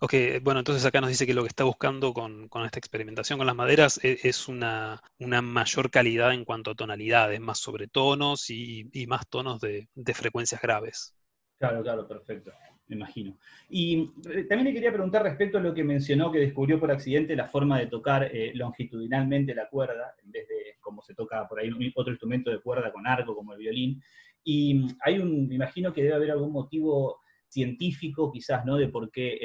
Ok, 0.02 0.14
bueno, 0.42 0.60
entonces 0.60 0.86
acá 0.86 1.02
nos 1.02 1.10
dice 1.10 1.26
que 1.26 1.34
lo 1.34 1.42
que 1.42 1.48
está 1.48 1.64
buscando 1.64 2.14
con, 2.14 2.48
con 2.48 2.64
esta 2.64 2.78
experimentación 2.78 3.38
con 3.38 3.46
las 3.46 3.54
maderas 3.54 4.00
es, 4.02 4.24
es, 4.24 4.48
una, 4.48 5.02
una 5.18 5.42
mayor 5.42 5.90
calidad 5.90 6.32
en 6.32 6.46
cuanto 6.46 6.70
a 6.70 6.74
tonalidades, 6.74 7.38
más 7.38 7.58
sobretonos 7.58 8.48
y, 8.48 8.88
y 8.94 9.06
más 9.06 9.28
tonos 9.28 9.60
de, 9.60 9.90
de 9.94 10.14
frecuencias 10.14 10.62
graves. 10.62 11.14
Claro, 11.58 11.82
claro, 11.82 12.08
perfecto, 12.08 12.50
me 12.90 12.96
imagino. 12.96 13.36
Y 13.68 14.10
eh, 14.28 14.44
también 14.48 14.64
le 14.64 14.74
quería 14.74 14.92
preguntar 14.92 15.22
respecto 15.22 15.58
a 15.58 15.60
lo 15.60 15.72
que 15.72 15.84
mencionó 15.84 16.30
que 16.32 16.40
descubrió 16.40 16.80
por 16.80 16.90
accidente 16.90 17.36
la 17.36 17.46
forma 17.46 17.78
de 17.78 17.86
tocar 17.86 18.24
eh, 18.24 18.50
longitudinalmente 18.54 19.54
la 19.54 19.68
cuerda, 19.68 20.14
en 20.24 20.32
vez 20.32 20.48
de 20.48 20.54
como 20.80 21.00
se 21.02 21.14
toca 21.14 21.46
por 21.46 21.60
ahí 21.60 21.70
otro 21.94 22.12
instrumento 22.12 22.50
de 22.50 22.58
cuerda 22.58 22.90
con 22.92 23.06
arco, 23.06 23.36
como 23.36 23.52
el 23.52 23.60
violín. 23.60 24.02
Y 24.42 24.88
hay 25.04 25.18
un, 25.18 25.46
me 25.46 25.54
imagino 25.54 25.92
que 25.92 26.02
debe 26.02 26.16
haber 26.16 26.32
algún 26.32 26.52
motivo 26.52 27.20
científico, 27.46 28.32
quizás, 28.32 28.64
¿no? 28.64 28.76
De 28.76 28.88
por 28.88 29.10
qué 29.10 29.38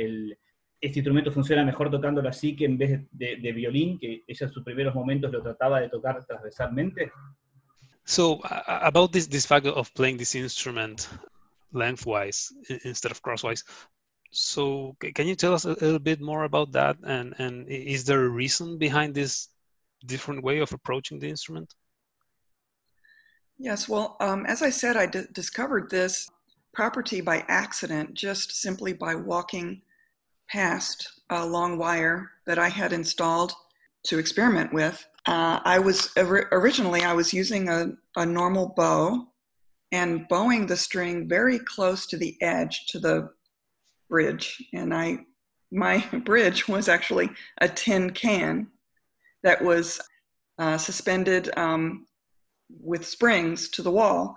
este 0.81 0.99
instrumento 0.99 1.31
funciona 1.31 1.63
mejor 1.63 1.91
tocándolo 1.91 2.29
así 2.29 2.55
que 2.55 2.65
en 2.65 2.77
vez 2.77 3.01
de, 3.11 3.51
violín, 3.53 3.99
que 3.99 4.23
ella 4.25 4.45
en 4.47 4.51
sus 4.51 4.63
primeros 4.63 4.95
momentos 4.95 5.31
lo 5.31 5.41
trataba 5.43 5.81
de 5.81 5.89
tocar 5.89 6.25
transversalmente. 6.25 7.11
So, 8.05 8.39
about 8.65 9.11
this, 9.11 9.27
this 9.27 9.45
fact 9.45 9.67
of 9.67 9.91
playing 9.93 10.17
this 10.17 10.35
instrument, 10.35 11.07
lengthwise 11.75 12.51
instead 12.83 13.11
of 13.11 13.21
crosswise. 13.21 13.63
So 14.31 14.95
can 14.99 15.27
you 15.27 15.35
tell 15.35 15.53
us 15.53 15.65
a 15.65 15.69
little 15.69 15.99
bit 15.99 16.19
more 16.19 16.43
about 16.43 16.71
that? 16.73 16.97
And, 17.03 17.35
and 17.37 17.67
is 17.69 18.03
there 18.03 18.25
a 18.25 18.29
reason 18.29 18.77
behind 18.77 19.13
this 19.13 19.49
different 20.05 20.43
way 20.43 20.59
of 20.59 20.73
approaching 20.73 21.19
the 21.19 21.29
instrument? 21.29 21.73
Yes, 23.57 23.87
well, 23.87 24.17
um, 24.19 24.45
as 24.45 24.61
I 24.61 24.69
said, 24.69 24.97
I 24.97 25.05
discovered 25.05 25.89
this 25.89 26.29
property 26.73 27.21
by 27.21 27.45
accident, 27.47 28.13
just 28.13 28.51
simply 28.61 28.91
by 28.91 29.15
walking 29.15 29.81
past 30.49 31.21
a 31.29 31.45
long 31.45 31.77
wire 31.77 32.31
that 32.45 32.59
I 32.59 32.69
had 32.69 32.91
installed 32.91 33.53
to 34.03 34.19
experiment 34.19 34.73
with. 34.73 35.07
Uh, 35.25 35.59
I 35.63 35.79
was 35.79 36.11
originally 36.17 37.01
I 37.01 37.13
was 37.13 37.33
using 37.33 37.69
a, 37.69 37.93
a 38.15 38.25
normal 38.25 38.73
bow 38.75 39.27
and 39.95 40.27
bowing 40.27 40.67
the 40.67 40.75
string 40.75 41.25
very 41.25 41.57
close 41.59 42.05
to 42.05 42.17
the 42.17 42.35
edge 42.41 42.85
to 42.87 42.99
the 42.99 43.29
bridge. 44.09 44.61
And 44.73 44.93
I, 44.93 45.19
my 45.71 45.99
bridge 46.25 46.67
was 46.67 46.89
actually 46.89 47.29
a 47.61 47.69
tin 47.69 48.09
can 48.09 48.67
that 49.43 49.63
was 49.63 50.01
uh, 50.59 50.77
suspended 50.77 51.57
um, 51.57 52.07
with 52.81 53.07
springs 53.07 53.69
to 53.69 53.81
the 53.81 53.91
wall. 53.91 54.35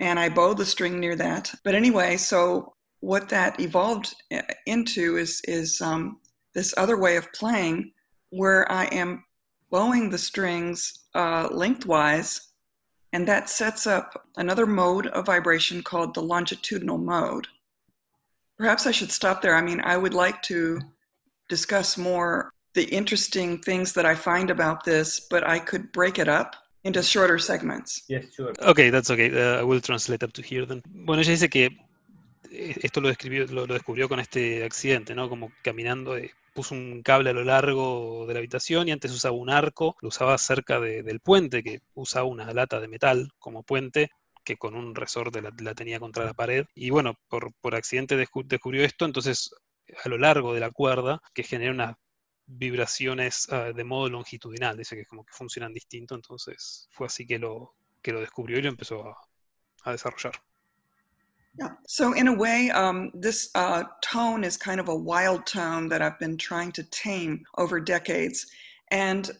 And 0.00 0.18
I 0.18 0.30
bowed 0.30 0.56
the 0.56 0.64
string 0.64 0.98
near 0.98 1.16
that. 1.16 1.54
But 1.64 1.74
anyway, 1.74 2.16
so 2.16 2.74
what 3.00 3.28
that 3.28 3.60
evolved 3.60 4.14
uh, 4.32 4.40
into 4.64 5.18
is, 5.18 5.42
is 5.46 5.82
um, 5.82 6.18
this 6.54 6.72
other 6.78 6.96
way 6.98 7.16
of 7.16 7.30
playing 7.32 7.92
where 8.30 8.70
I 8.72 8.86
am 8.86 9.22
bowing 9.70 10.08
the 10.08 10.18
strings 10.18 11.00
uh, 11.14 11.48
lengthwise 11.52 12.53
and 13.14 13.28
that 13.28 13.48
sets 13.48 13.86
up 13.86 14.26
another 14.36 14.66
mode 14.66 15.06
of 15.06 15.26
vibration 15.26 15.82
called 15.82 16.12
the 16.12 16.20
longitudinal 16.20 16.98
mode. 16.98 17.46
Perhaps 18.58 18.88
I 18.88 18.90
should 18.90 19.12
stop 19.12 19.40
there. 19.40 19.54
I 19.54 19.62
mean, 19.62 19.80
I 19.84 19.96
would 19.96 20.14
like 20.14 20.42
to 20.42 20.80
discuss 21.48 21.96
more 21.96 22.50
the 22.74 22.86
interesting 22.86 23.58
things 23.62 23.92
that 23.92 24.04
I 24.04 24.16
find 24.16 24.50
about 24.50 24.84
this, 24.84 25.28
but 25.30 25.48
I 25.48 25.60
could 25.60 25.92
break 25.92 26.18
it 26.18 26.28
up 26.28 26.56
into 26.82 27.04
shorter 27.04 27.38
segments. 27.38 28.02
Yes, 28.08 28.24
sure. 28.34 28.52
Okay, 28.60 28.90
that's 28.90 29.10
okay. 29.10 29.30
Uh, 29.30 29.60
I 29.60 29.62
will 29.62 29.80
translate 29.80 30.24
up 30.24 30.32
to 30.32 30.42
here 30.42 30.66
then. 30.66 30.82
Bueno, 31.06 31.22
ella 31.22 31.30
dice 31.30 31.48
que 31.48 31.66
eh, 32.50 32.74
esto 32.82 33.00
lo, 33.00 33.08
describió, 33.08 33.46
lo, 33.46 33.64
lo 33.66 33.74
descubrió 33.74 34.08
con 34.08 34.18
este 34.18 34.64
accidente, 34.64 35.14
¿no? 35.14 35.28
Como 35.28 35.52
caminando 35.62 36.14
de 36.14 36.32
puso 36.54 36.74
un 36.74 37.02
cable 37.02 37.30
a 37.30 37.32
lo 37.34 37.44
largo 37.44 38.24
de 38.26 38.32
la 38.34 38.38
habitación 38.38 38.88
y 38.88 38.92
antes 38.92 39.12
usaba 39.12 39.34
un 39.36 39.50
arco, 39.50 39.96
lo 40.00 40.08
usaba 40.08 40.38
cerca 40.38 40.80
del 40.80 41.20
puente, 41.20 41.62
que 41.62 41.82
usaba 41.94 42.24
una 42.24 42.52
lata 42.54 42.80
de 42.80 42.88
metal 42.88 43.32
como 43.38 43.62
puente, 43.64 44.10
que 44.44 44.56
con 44.56 44.74
un 44.74 44.94
resorte 44.94 45.42
la, 45.42 45.74
tenía 45.74 46.00
contra 46.00 46.24
la 46.24 46.34
pared. 46.34 46.66
Y 46.74 46.90
bueno, 46.90 47.14
por, 47.28 47.52
por 47.60 47.74
accidente 47.74 48.16
descubrió 48.16 48.84
esto, 48.84 49.04
entonces 49.04 49.54
a 50.02 50.08
lo 50.08 50.18
largo 50.18 50.54
de 50.54 50.60
la 50.60 50.70
cuerda, 50.70 51.20
que 51.34 51.42
genera 51.42 51.72
unas 51.72 51.96
vibraciones 52.46 53.48
uh, 53.50 53.74
de 53.74 53.84
modo 53.84 54.08
longitudinal, 54.08 54.76
dice 54.76 54.96
que 54.96 55.06
como 55.06 55.24
que 55.24 55.32
funcionan 55.32 55.72
distinto, 55.72 56.14
entonces 56.14 56.88
fue 56.90 57.06
así 57.06 57.26
que 57.26 57.38
lo, 57.38 57.74
que 58.02 58.12
lo 58.12 58.20
descubrió 58.20 58.58
y 58.58 58.62
lo 58.62 58.68
empezó 58.68 59.14
a 59.84 59.92
desarrollar. 59.92 60.34
Yeah. 61.58 61.68
So 61.86 62.12
in 62.14 62.26
a 62.26 62.34
way, 62.34 62.70
um, 62.70 63.10
this 63.14 63.50
uh, 63.54 63.84
tone 64.02 64.42
is 64.42 64.56
kind 64.56 64.80
of 64.80 64.88
a 64.88 64.94
wild 64.94 65.46
tone 65.46 65.88
that 65.88 66.02
I've 66.02 66.18
been 66.18 66.36
trying 66.36 66.72
to 66.72 66.82
tame 66.84 67.44
over 67.58 67.78
decades. 67.78 68.46
And 68.90 69.30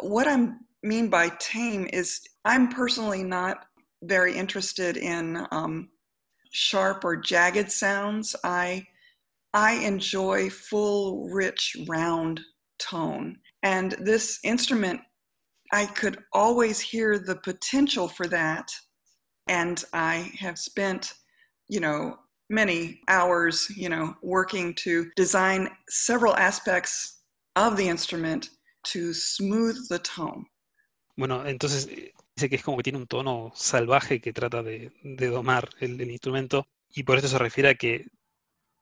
what 0.00 0.26
I 0.26 0.48
mean 0.82 1.08
by 1.08 1.28
tame 1.38 1.88
is 1.92 2.20
I'm 2.44 2.68
personally 2.68 3.22
not 3.22 3.66
very 4.02 4.34
interested 4.34 4.96
in 4.96 5.46
um, 5.52 5.90
sharp 6.50 7.04
or 7.04 7.16
jagged 7.16 7.70
sounds. 7.70 8.34
I 8.42 8.86
I 9.52 9.72
enjoy 9.72 10.48
full, 10.48 11.28
rich, 11.28 11.76
round 11.88 12.40
tone. 12.78 13.36
And 13.62 13.92
this 14.00 14.38
instrument, 14.44 15.00
I 15.72 15.86
could 15.86 16.22
always 16.32 16.80
hear 16.80 17.18
the 17.18 17.34
potential 17.34 18.08
for 18.08 18.26
that. 18.28 18.70
And 19.48 19.82
I 19.92 20.32
have 20.38 20.56
spent 20.56 21.14
you 21.70 21.80
know, 21.80 22.18
many 22.48 23.00
hours, 23.08 23.70
you 23.76 23.88
know, 23.88 24.14
working 24.22 24.74
to 24.74 25.10
design 25.16 25.68
several 25.88 26.36
aspects 26.36 27.22
of 27.56 27.76
the 27.76 27.88
instrument 27.88 28.50
to 28.92 29.14
smooth 29.14 29.76
the 29.88 29.98
tone. 30.00 30.44
Bueno, 31.16 31.46
entonces 31.46 31.86
eh, 31.86 32.12
dice 32.34 32.48
que 32.48 32.56
es 32.56 32.62
como 32.62 32.76
que 32.78 32.82
tiene 32.82 32.98
un 32.98 33.06
tono 33.06 33.52
salvaje 33.54 34.20
que 34.20 34.32
trata 34.32 34.62
de, 34.62 34.90
domar 35.02 35.68
el, 35.80 36.00
el, 36.00 36.10
instrumento 36.10 36.66
y 36.88 37.02
por 37.04 37.18
eso 37.18 37.28
se 37.28 37.38
refiere 37.38 37.68
a 37.68 37.74
que 37.74 38.06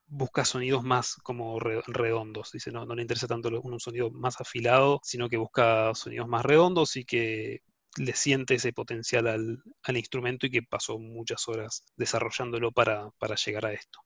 busca 0.07 0.44
sonidos 0.44 0.83
más 0.83 1.16
como 1.16 1.59
redondos. 1.61 2.53
Dice, 2.53 2.70
no, 2.70 2.87
no 2.87 2.94
le 2.94 3.03
interesa 3.03 3.27
tanto 3.27 3.48
un 3.48 3.81
sonido 3.81 4.11
más 4.11 4.40
afilado, 4.40 5.01
sino 5.03 5.29
que 5.29 5.37
busca 5.37 5.94
sonidos 5.94 6.29
más 6.29 6.44
redondos 6.44 6.96
y 6.96 7.05
que 7.05 7.61
le 7.96 8.12
siente 8.12 8.55
ese 8.55 8.72
potencial 8.72 9.27
al, 9.27 9.62
al 9.85 9.96
instrumento 9.96 10.46
y 10.46 10.51
que 10.51 10.62
pasó 10.62 10.98
muchas 10.98 11.48
horas 11.48 11.85
desarrollándolo 11.96 12.72
para, 12.72 13.11
para 13.18 13.35
llegar 13.37 13.66
a 13.66 13.72
esto. 13.72 13.98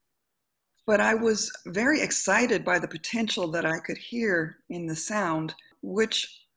But 0.86 1.00
I 1.00 1.14
was 1.14 1.52
very 1.66 2.00
excited 2.00 2.64
by 2.64 2.78
the 2.80 2.88
potential 2.88 3.48
that 3.52 3.64
I 3.64 3.78
could 3.78 3.98
hear 3.98 4.56
in 4.68 4.86
the 4.86 4.96
sound, 4.96 5.54
which 5.80 6.48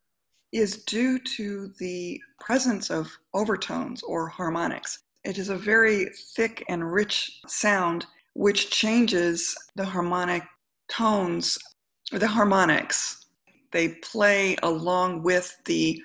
is 0.52 0.84
due 0.86 1.20
to 1.20 1.68
the 1.80 2.20
presence 2.40 2.90
of 2.90 3.08
overtones 3.34 4.02
or 4.02 4.28
harmonics. 4.28 5.04
It 5.24 5.38
is 5.38 5.50
a 5.50 5.56
very 5.56 6.10
thick 6.36 6.64
and 6.70 6.92
rich 6.92 7.42
sound 7.48 8.06
which 8.34 8.70
changes 8.70 9.56
the 9.76 9.86
harmonic 9.86 10.44
tones, 10.90 11.58
or 12.12 12.20
the 12.20 12.28
harmonics. 12.28 13.26
They 13.72 13.90
play 13.90 14.56
along 14.64 15.24
with 15.24 15.56
the 15.66 16.02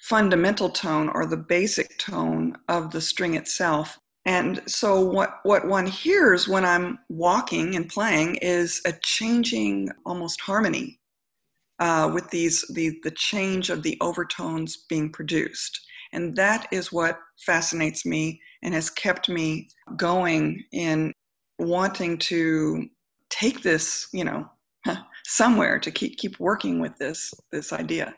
fundamental 0.00 0.70
tone 0.70 1.08
or 1.10 1.26
the 1.26 1.36
basic 1.36 1.98
tone 1.98 2.56
of 2.68 2.90
the 2.90 3.00
string 3.00 3.34
itself. 3.34 3.98
And 4.26 4.62
so 4.66 5.00
what, 5.00 5.40
what 5.44 5.66
one 5.66 5.86
hears 5.86 6.48
when 6.48 6.64
I'm 6.64 6.98
walking 7.08 7.76
and 7.76 7.88
playing 7.88 8.36
is 8.36 8.80
a 8.86 8.92
changing 9.02 9.88
almost 10.04 10.40
harmony 10.40 11.00
uh, 11.80 12.10
with 12.12 12.28
these 12.30 12.64
the, 12.74 12.98
the 13.02 13.10
change 13.12 13.70
of 13.70 13.82
the 13.82 13.96
overtones 14.00 14.84
being 14.88 15.10
produced. 15.10 15.80
And 16.12 16.36
that 16.36 16.66
is 16.70 16.92
what 16.92 17.18
fascinates 17.46 18.04
me 18.04 18.40
and 18.62 18.74
has 18.74 18.90
kept 18.90 19.28
me 19.28 19.68
going 19.96 20.64
in 20.72 21.12
wanting 21.58 22.18
to 22.18 22.86
take 23.30 23.62
this, 23.62 24.08
you 24.12 24.24
know, 24.24 24.46
somewhere 25.26 25.78
to 25.78 25.90
keep 25.90 26.18
keep 26.18 26.38
working 26.38 26.80
with 26.80 26.96
this 26.98 27.32
this 27.52 27.72
idea. 27.72 28.14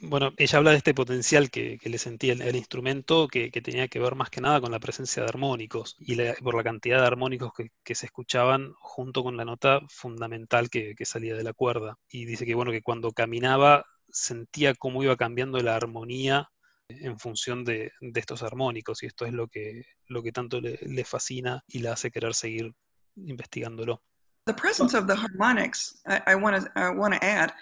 Bueno, 0.00 0.32
ella 0.36 0.58
habla 0.58 0.70
de 0.72 0.78
este 0.78 0.94
potencial 0.94 1.50
que, 1.50 1.78
le 1.82 1.98
sentía 1.98 2.32
el, 2.32 2.42
el 2.42 2.56
instrumento, 2.56 3.28
que, 3.28 3.50
tenía 3.50 3.88
que 3.88 3.98
ver 3.98 4.14
más 4.14 4.30
que 4.30 4.40
nada 4.40 4.60
con 4.60 4.72
la 4.72 4.80
presencia 4.80 5.22
de 5.22 5.28
armónicos 5.28 5.96
y 5.98 6.16
por 6.42 6.54
la 6.54 6.62
cantidad 6.62 7.00
de 7.00 7.06
armónicos 7.06 7.52
que, 7.54 7.94
se 7.94 8.06
escuchaban 8.06 8.72
junto 8.78 9.22
con 9.22 9.36
la 9.36 9.44
nota 9.44 9.80
fundamental 9.88 10.70
que, 10.70 10.94
salía 11.04 11.34
de 11.34 11.44
la 11.44 11.52
cuerda. 11.52 11.98
Y 12.08 12.24
dice 12.24 12.46
que, 12.46 12.54
bueno, 12.54 12.72
que 12.72 12.82
cuando 12.82 13.12
caminaba 13.12 13.84
sentía 14.08 14.74
cómo 14.74 15.02
iba 15.02 15.16
cambiando 15.16 15.58
la 15.58 15.76
armonía 15.76 16.48
en 16.88 17.18
función 17.18 17.64
de, 17.64 17.92
estos 18.14 18.42
armónicos 18.42 19.02
y 19.02 19.06
esto 19.06 19.24
es 19.24 19.32
lo 19.32 19.48
que, 19.48 19.84
lo 20.06 20.22
que 20.22 20.32
tanto 20.32 20.60
le, 20.60 20.78
le 20.82 21.04
fascina 21.04 21.62
y 21.66 21.78
le 21.78 21.88
hace 21.88 22.10
querer 22.10 22.34
seguir 22.34 22.72
investigándolo. 23.16 24.02
The 24.46 24.54
presence 24.54 24.92
of 24.94 25.06
the 25.06 25.14
harmonics, 25.14 26.02
I, 26.04 26.34
want 26.34 26.64
to 26.66 27.24
add, 27.24 27.52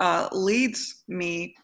uh, 0.00 0.28
leads 0.32 1.02
me 1.08 1.54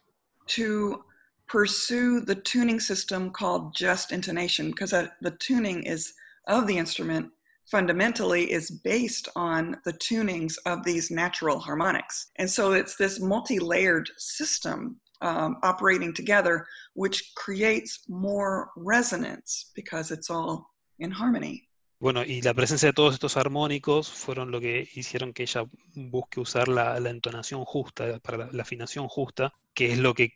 to 0.46 1.02
pursue 1.48 2.20
the 2.20 2.34
tuning 2.34 2.80
system 2.80 3.30
called 3.30 3.74
just 3.74 4.12
intonation 4.12 4.70
because 4.70 4.90
the 4.90 5.36
tuning 5.38 5.82
is 5.84 6.12
of 6.48 6.66
the 6.66 6.76
instrument 6.76 7.30
fundamentally 7.70 8.50
is 8.50 8.70
based 8.70 9.28
on 9.34 9.76
the 9.84 9.92
tunings 9.94 10.54
of 10.66 10.84
these 10.84 11.10
natural 11.10 11.58
harmonics. 11.58 12.30
And 12.36 12.48
so 12.48 12.72
it's 12.72 12.96
this 12.96 13.20
multi 13.20 13.58
layered 13.58 14.08
system 14.16 15.00
um, 15.20 15.56
operating 15.62 16.12
together, 16.12 16.66
which 16.94 17.32
creates 17.34 18.00
more 18.08 18.70
resonance 18.76 19.72
because 19.74 20.10
it's 20.10 20.30
all 20.30 20.70
in 20.98 21.10
harmony. 21.10 21.65
Bueno, 21.98 22.24
y 22.24 22.42
la 22.42 22.52
presencia 22.52 22.88
de 22.88 22.92
todos 22.92 23.14
estos 23.14 23.38
armónicos 23.38 24.10
fueron 24.10 24.50
lo 24.50 24.60
que 24.60 24.86
hicieron 24.94 25.32
que 25.32 25.44
ella 25.44 25.64
busque 25.94 26.40
usar 26.40 26.68
la, 26.68 26.98
entonación 26.98 27.64
justa, 27.64 28.18
para 28.20 28.50
la, 28.52 28.62
afinación 28.62 29.08
justa, 29.08 29.54
que 29.72 29.92
es 29.92 29.98
lo 29.98 30.12
que 30.12 30.32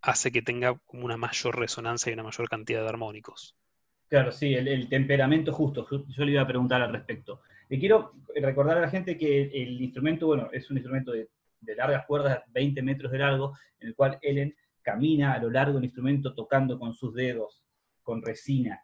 hace 0.00 0.32
que 0.32 0.40
tenga 0.40 0.78
como 0.86 1.04
una 1.04 1.18
mayor 1.18 1.58
resonancia 1.58 2.10
y 2.10 2.14
una 2.14 2.22
mayor 2.22 2.48
cantidad 2.48 2.82
de 2.82 2.88
armónicos. 2.88 3.54
Claro, 4.08 4.32
sí, 4.32 4.54
el, 4.54 4.88
temperamento 4.88 5.52
justo. 5.52 5.86
Yo, 5.90 6.24
le 6.24 6.32
iba 6.32 6.42
a 6.42 6.46
preguntar 6.46 6.80
al 6.80 6.92
respecto. 6.92 7.42
Le 7.68 7.78
quiero 7.78 8.14
recordar 8.34 8.78
a 8.78 8.82
la 8.82 8.90
gente 8.90 9.18
que 9.18 9.42
el 9.42 9.82
instrumento, 9.82 10.26
bueno, 10.26 10.48
es 10.50 10.70
un 10.70 10.78
instrumento 10.78 11.12
de, 11.12 11.28
de 11.60 11.76
largas 11.76 12.06
cuerdas, 12.06 12.40
20 12.48 12.82
metros 12.82 13.12
de 13.12 13.18
largo, 13.18 13.56
en 13.80 13.88
el 13.88 13.94
cual 13.94 14.18
Ellen 14.22 14.54
camina 14.80 15.34
a 15.34 15.38
lo 15.38 15.50
largo 15.50 15.74
del 15.74 15.84
instrumento 15.84 16.34
tocando 16.34 16.78
con 16.78 16.94
sus 16.94 17.14
dedos, 17.14 17.62
con 18.02 18.22
resina. 18.22 18.82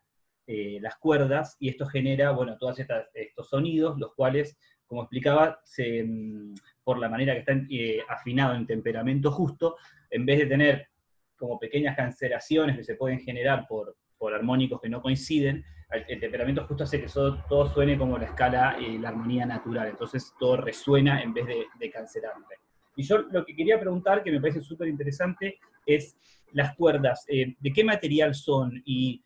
Eh, 0.50 0.78
las 0.80 0.96
cuerdas 0.96 1.58
y 1.60 1.68
esto 1.68 1.84
genera, 1.84 2.30
bueno, 2.30 2.56
todos 2.56 2.78
estos 2.78 3.48
sonidos, 3.50 3.98
los 3.98 4.14
cuales, 4.14 4.56
como 4.86 5.02
explicaba, 5.02 5.60
mm, 5.76 6.54
por 6.82 6.98
la 6.98 7.10
manera 7.10 7.34
que 7.34 7.40
están 7.40 7.66
eh, 7.70 8.00
afinados 8.08 8.56
en 8.56 8.66
temperamento 8.66 9.30
justo, 9.30 9.76
en 10.08 10.24
vez 10.24 10.38
de 10.38 10.46
tener 10.46 10.88
como 11.36 11.58
pequeñas 11.58 11.94
cancelaciones 11.94 12.78
que 12.78 12.84
se 12.84 12.94
pueden 12.94 13.20
generar 13.20 13.66
por, 13.68 13.94
por 14.16 14.32
armónicos 14.32 14.80
que 14.80 14.88
no 14.88 15.02
coinciden, 15.02 15.62
el, 15.90 16.18
temperamento 16.18 16.66
justo 16.66 16.84
hace 16.84 16.98
que 16.98 17.08
todo, 17.08 17.66
suene 17.66 17.98
como 17.98 18.16
la 18.16 18.24
escala 18.24 18.78
y 18.80 18.96
la 18.96 19.10
armonía 19.10 19.44
natural, 19.44 19.88
entonces 19.88 20.32
todo 20.40 20.56
resuena 20.56 21.22
en 21.22 21.34
vez 21.34 21.44
de, 21.44 21.66
de. 21.78 21.92
Y 22.96 23.02
yo 23.02 23.18
lo 23.18 23.44
que 23.44 23.54
quería 23.54 23.78
preguntar, 23.78 24.22
que 24.22 24.32
me 24.32 24.40
parece 24.40 24.62
súper 24.62 24.88
interesante, 24.88 25.58
es 25.84 26.16
las 26.52 26.74
cuerdas, 26.74 27.26
eh, 27.28 27.54
¿de 27.60 27.70
qué 27.70 27.84
material 27.84 28.34
son? 28.34 28.82
Y 28.86 29.22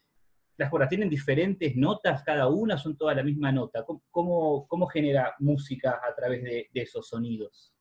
las 0.57 0.71
cuerdas 0.71 0.89
tienen 0.89 1.09
diferentes 1.09 1.75
notas 1.77 2.23
cada 2.25 2.49
una, 2.49 2.79
son 2.79 2.97
toda 2.97 3.15
la 3.15 3.23
misma 3.23 3.51
nota. 3.51 3.85
¿Cómo, 4.11 4.67
cómo 4.69 4.87
genera 4.87 5.35
música 5.39 6.01
a 6.03 6.15
través 6.15 6.43
de, 6.43 6.69
de 6.73 6.83
esos 6.83 7.09
sonidos? 7.09 7.73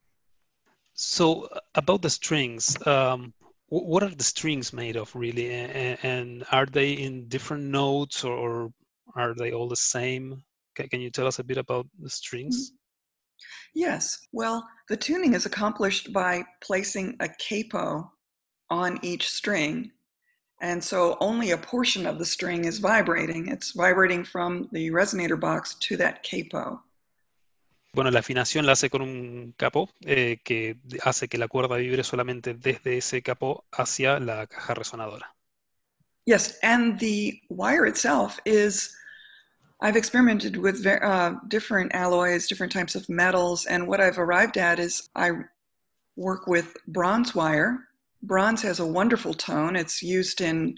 So 0.93 1.49
about 1.75 2.01
the 2.01 2.09
strings, 2.09 2.75
um, 2.85 3.33
what 3.69 4.03
are 4.03 4.13
the 4.13 4.23
strings 4.23 4.73
made 4.73 4.97
of 4.97 5.13
really, 5.15 5.51
and, 5.51 6.45
are 6.51 6.65
they 6.65 6.93
in 6.93 7.27
different 7.27 7.63
notes 7.63 8.23
or 8.23 8.71
are 9.15 9.33
they 9.33 9.51
all 9.51 9.67
the 9.67 9.75
same? 9.75 10.43
Can, 10.75 11.01
you 11.01 11.09
tell 11.09 11.27
us 11.27 11.39
a 11.39 11.43
bit 11.43 11.57
about 11.57 11.87
the 11.99 12.09
strings? 12.09 12.73
Yes. 13.73 14.27
Well, 14.31 14.67
the 14.89 14.97
tuning 14.97 15.33
is 15.33 15.45
accomplished 15.45 16.11
by 16.13 16.43
placing 16.61 17.15
a 17.19 17.29
capo 17.29 18.11
on 18.69 18.99
each 19.01 19.29
string 19.29 19.91
And 20.61 20.83
so 20.83 21.17
only 21.19 21.51
a 21.51 21.57
portion 21.57 22.05
of 22.05 22.19
the 22.19 22.25
string 22.25 22.65
is 22.65 22.77
vibrating. 22.77 23.47
It's 23.47 23.71
vibrating 23.71 24.23
from 24.23 24.69
the 24.71 24.91
resonator 24.91 25.39
box 25.39 25.73
to 25.87 25.97
that 25.97 26.21
capo. 26.23 26.79
Bueno, 27.93 28.11
la 28.11 28.19
afinación 28.19 28.65
la 28.65 28.73
hace 28.73 28.89
con 28.89 29.01
un 29.01 29.53
capo 29.57 29.89
eh, 30.05 30.37
que 30.45 30.77
hace 31.03 31.27
que 31.27 31.37
la 31.37 31.47
cuerda 31.47 31.75
vibre 31.75 32.03
solamente 32.03 32.53
desde 32.53 32.97
ese 32.97 33.21
capo 33.21 33.65
hacia 33.71 34.19
la 34.19 34.47
caja 34.47 34.75
resonadora. 34.75 35.35
Yes, 36.25 36.57
and 36.61 36.97
the 36.99 37.41
wire 37.49 37.85
itself 37.87 38.39
is. 38.45 38.95
I've 39.83 39.97
experimented 39.97 40.57
with 40.57 40.85
uh, 40.85 41.33
different 41.47 41.95
alloys, 41.95 42.47
different 42.47 42.71
types 42.71 42.93
of 42.95 43.09
metals, 43.09 43.65
and 43.65 43.87
what 43.87 43.99
I've 43.99 44.19
arrived 44.19 44.57
at 44.57 44.77
is 44.77 45.09
I 45.15 45.31
work 46.15 46.45
with 46.45 46.77
bronze 46.87 47.33
wire, 47.33 47.87
Bronze 48.23 48.61
has 48.61 48.79
a 48.79 48.85
wonderful 48.85 49.33
tone. 49.33 49.75
It's 49.75 50.01
used 50.01 50.41
in 50.41 50.75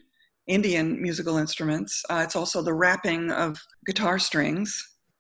Indian 0.47 1.01
musical 1.01 1.37
instruments. 1.37 2.03
Uh, 2.09 2.21
it's 2.23 2.35
also 2.35 2.61
the 2.61 2.73
wrapping 2.73 3.31
of 3.31 3.57
guitar 3.85 4.19
strings. 4.19 4.75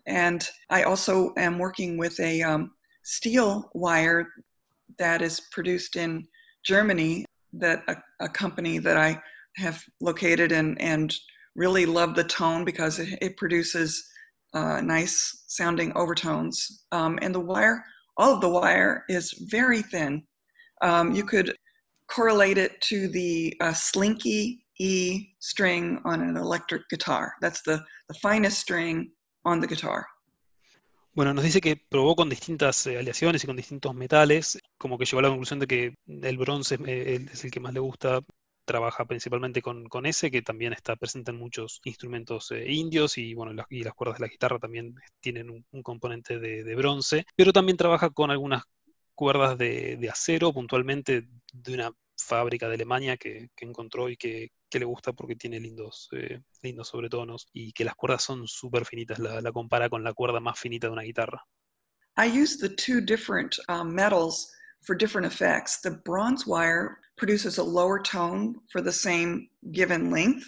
And 0.07 0.45
I 0.69 0.83
also 0.83 1.33
am 1.37 1.59
working 1.59 1.97
with 1.97 2.19
a 2.19 2.41
um, 2.41 2.71
steel 3.03 3.69
wire 3.73 4.27
that 4.97 5.21
is 5.21 5.41
produced 5.51 5.95
in 5.95 6.25
Germany, 6.65 7.25
that 7.53 7.83
a, 7.87 7.95
a, 8.21 8.29
company 8.29 8.79
that 8.79 8.97
I 8.97 9.21
have 9.57 9.83
located 10.01 10.51
and, 10.51 10.79
and 10.81 11.13
really 11.55 11.85
love 11.85 12.15
the 12.15 12.23
tone 12.23 12.65
because 12.65 12.99
it, 12.99 13.17
it 13.21 13.37
produces 13.37 14.03
uh, 14.53 14.81
nice 14.81 15.45
sounding 15.47 15.91
overtones. 15.95 16.85
Um, 16.91 17.19
and 17.21 17.33
the 17.33 17.39
wire, 17.39 17.83
all 18.17 18.33
of 18.33 18.41
the 18.41 18.49
wire 18.49 19.03
is 19.09 19.33
very 19.49 19.81
thin. 19.81 20.23
Um, 20.81 21.13
you 21.13 21.23
could 21.23 21.55
correlate 22.07 22.57
it 22.57 22.81
to 22.81 23.07
the 23.09 23.55
uh, 23.61 23.73
slinky 23.73 24.63
E 24.79 25.35
string 25.39 25.99
on 26.03 26.21
an 26.21 26.35
electric 26.35 26.89
guitar. 26.89 27.33
That's 27.41 27.61
the, 27.61 27.83
finest 28.21 28.59
string 28.59 29.11
on 29.45 29.59
the 29.59 29.67
guitar. 29.67 30.05
Bueno, 31.15 31.33
nos 31.33 31.43
dice 31.43 31.61
que 31.61 31.77
probó 31.77 32.15
con 32.15 32.29
distintas 32.29 32.87
eh, 32.87 32.97
aleaciones 32.97 33.43
y 33.43 33.47
con 33.47 33.55
distintos 33.55 33.93
metales, 33.93 34.59
como 34.77 34.97
que 34.97 35.05
llegó 35.05 35.19
a 35.19 35.21
la 35.23 35.29
conclusión 35.29 35.59
de 35.59 35.67
que 35.67 35.95
el 36.07 36.37
bronce 36.37 36.79
eh, 36.85 37.27
es 37.31 37.45
el 37.45 37.51
que 37.51 37.59
más 37.59 37.73
le 37.73 37.79
gusta, 37.79 38.21
trabaja 38.65 39.05
principalmente 39.05 39.61
con, 39.61 40.05
ese, 40.05 40.31
que 40.31 40.41
también 40.41 40.73
está 40.73 40.95
presente 40.95 41.31
en 41.31 41.37
muchos 41.37 41.81
instrumentos 41.83 42.51
eh, 42.51 42.71
indios 42.71 43.17
y 43.17 43.33
bueno, 43.33 43.53
las, 43.53 43.67
y 43.69 43.83
las 43.83 43.93
cuerdas 43.93 44.17
de 44.17 44.25
la 44.25 44.31
guitarra 44.31 44.59
también 44.59 44.95
tienen 45.19 45.49
un, 45.49 45.83
componente 45.83 46.39
de, 46.39 46.75
bronce, 46.75 47.25
pero 47.35 47.53
también 47.53 47.77
trabaja 47.77 48.09
con 48.09 48.31
algunas 48.31 48.63
cuerdas 49.15 49.57
de, 49.57 50.09
acero, 50.11 50.53
puntualmente 50.53 51.27
de 51.51 51.73
una 51.73 51.91
fábrica 52.17 52.67
de 52.67 52.75
Alemania 52.75 53.17
que, 53.17 53.49
encontró 53.57 54.09
y 54.09 54.17
que, 54.17 54.51
le 54.71 54.85
gusta 54.85 55.13
porque 55.13 55.35
tiene 55.35 55.59
lindos, 55.59 56.09
eh, 56.13 56.41
lindos 56.63 56.87
sobretonos 56.87 57.47
y 57.53 57.73
que 57.73 57.85
las 57.85 57.93
cuerdas 57.93 58.23
son 58.23 58.47
súper 58.47 58.85
finitas, 58.85 59.19
la, 59.19 59.39
la, 59.39 59.51
compara 59.51 59.87
con 59.87 60.03
la 60.03 60.13
cuerda 60.13 60.39
más 60.39 60.59
finita 60.59 60.87
de 60.87 60.93
una 60.93 61.03
guitarra. 61.03 61.45
I 62.17 62.25
use 62.25 62.57
the 62.57 62.69
two 62.69 62.99
different 62.99 63.59
um, 63.69 63.93
metals 63.93 64.51
for 64.81 64.95
different 64.95 65.25
effects. 65.25 65.81
The 65.81 65.91
bronze 65.91 66.45
wire 66.47 66.99
produces 67.17 67.57
a 67.57 67.63
lower 67.63 67.99
tone 68.01 68.55
for 68.71 68.81
the 68.81 68.91
same 68.91 69.49
given 69.71 70.11
length, 70.11 70.45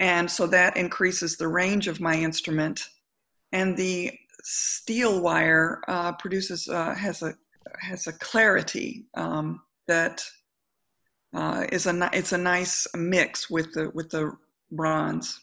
and 0.00 0.30
so 0.30 0.46
that 0.46 0.76
increases 0.76 1.36
the 1.36 1.48
range 1.48 1.88
of 1.88 2.00
my 2.00 2.14
instrument. 2.14 2.80
And 3.52 3.76
the 3.76 4.12
steel 4.42 5.20
wire 5.20 5.80
uh, 5.88 6.12
produces 6.12 6.68
uh, 6.68 6.94
has 6.94 7.22
a 7.22 7.34
has 7.80 8.06
a 8.06 8.12
clarity 8.12 9.06
um, 9.14 9.60
that 9.86 10.24
uh, 11.34 11.64
is 11.72 11.86
a 11.86 12.38
nice 12.38 12.86
mix 12.94 13.50
with 13.50 13.72
the 13.72 14.32
bronze. 14.70 15.40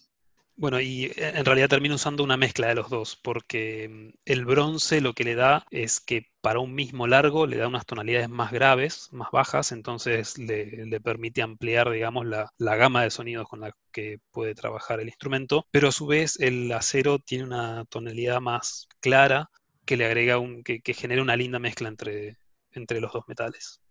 Bueno, 0.57 0.79
y 0.79 1.11
en 1.17 1.43
realidad 1.43 1.67
termino 1.67 1.95
usando 1.95 2.23
una 2.23 2.37
mezcla 2.37 2.67
de 2.67 2.75
los 2.75 2.89
dos, 2.89 3.17
porque 3.21 3.89
mm, 3.89 4.17
el 4.23 4.45
bronce 4.45 5.01
lo 5.01 5.13
que 5.13 5.25
le 5.25 5.35
da 5.35 5.65
es 5.69 5.99
que 5.99 6.27
para 6.39 6.59
un 6.59 6.73
mismo 6.73 7.07
largo 7.07 7.45
le 7.45 7.57
da 7.57 7.67
unas 7.67 7.85
tonalidades 7.85 8.29
más 8.29 8.53
graves, 8.53 9.09
más 9.11 9.31
bajas, 9.31 9.73
entonces 9.73 10.37
le, 10.37 11.01
permite 11.01 11.41
ampliar, 11.41 11.91
digamos, 11.91 12.25
la, 12.25 12.75
gama 12.77 13.03
de 13.03 13.09
sonidos 13.09 13.49
con 13.49 13.59
la 13.59 13.73
que 13.91 14.19
puede 14.31 14.55
trabajar 14.55 15.01
el 15.01 15.09
instrumento, 15.09 15.67
pero 15.71 15.89
a 15.89 15.91
su 15.91 16.07
vez 16.07 16.39
el 16.39 16.71
acero 16.71 17.19
tiene 17.19 17.43
una 17.43 17.83
tonalidad 17.85 18.39
más 18.39 18.87
clara 19.01 19.49
que 19.85 19.97
le 19.97 20.05
agrega 20.05 20.39
un, 20.39 20.63
que, 20.63 20.81
genera 20.93 21.21
una 21.21 21.35
linda 21.35 21.59
mezcla 21.59 21.87
entre, 21.87 22.37
entre 22.71 22.99
los 22.99 23.13
dos 23.13 23.23
metales. 23.27 23.81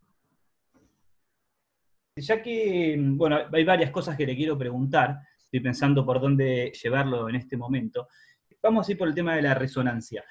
Ya 2.17 2.43
que, 2.43 2.97
bueno, 2.99 3.39
hay 3.53 3.65
varias 3.65 3.91
cosas 3.91 4.17
que 4.17 4.27
le 4.27 4.37
quiero 4.37 4.57
preguntar, 4.57 5.19
estoy 5.45 5.61
pensando 5.61 6.05
por 6.05 6.21
dónde 6.21 6.73
llevarlo 6.83 7.29
en 7.29 7.37
este 7.37 7.57
momento. 7.57 8.09
Vamos 8.63 8.89
a 8.89 8.93
ir 8.93 8.99
por 8.99 9.09
el 9.09 9.15
tema 9.15 9.35
de 9.35 9.43
la 9.43 9.55
resonancia. 9.55 10.25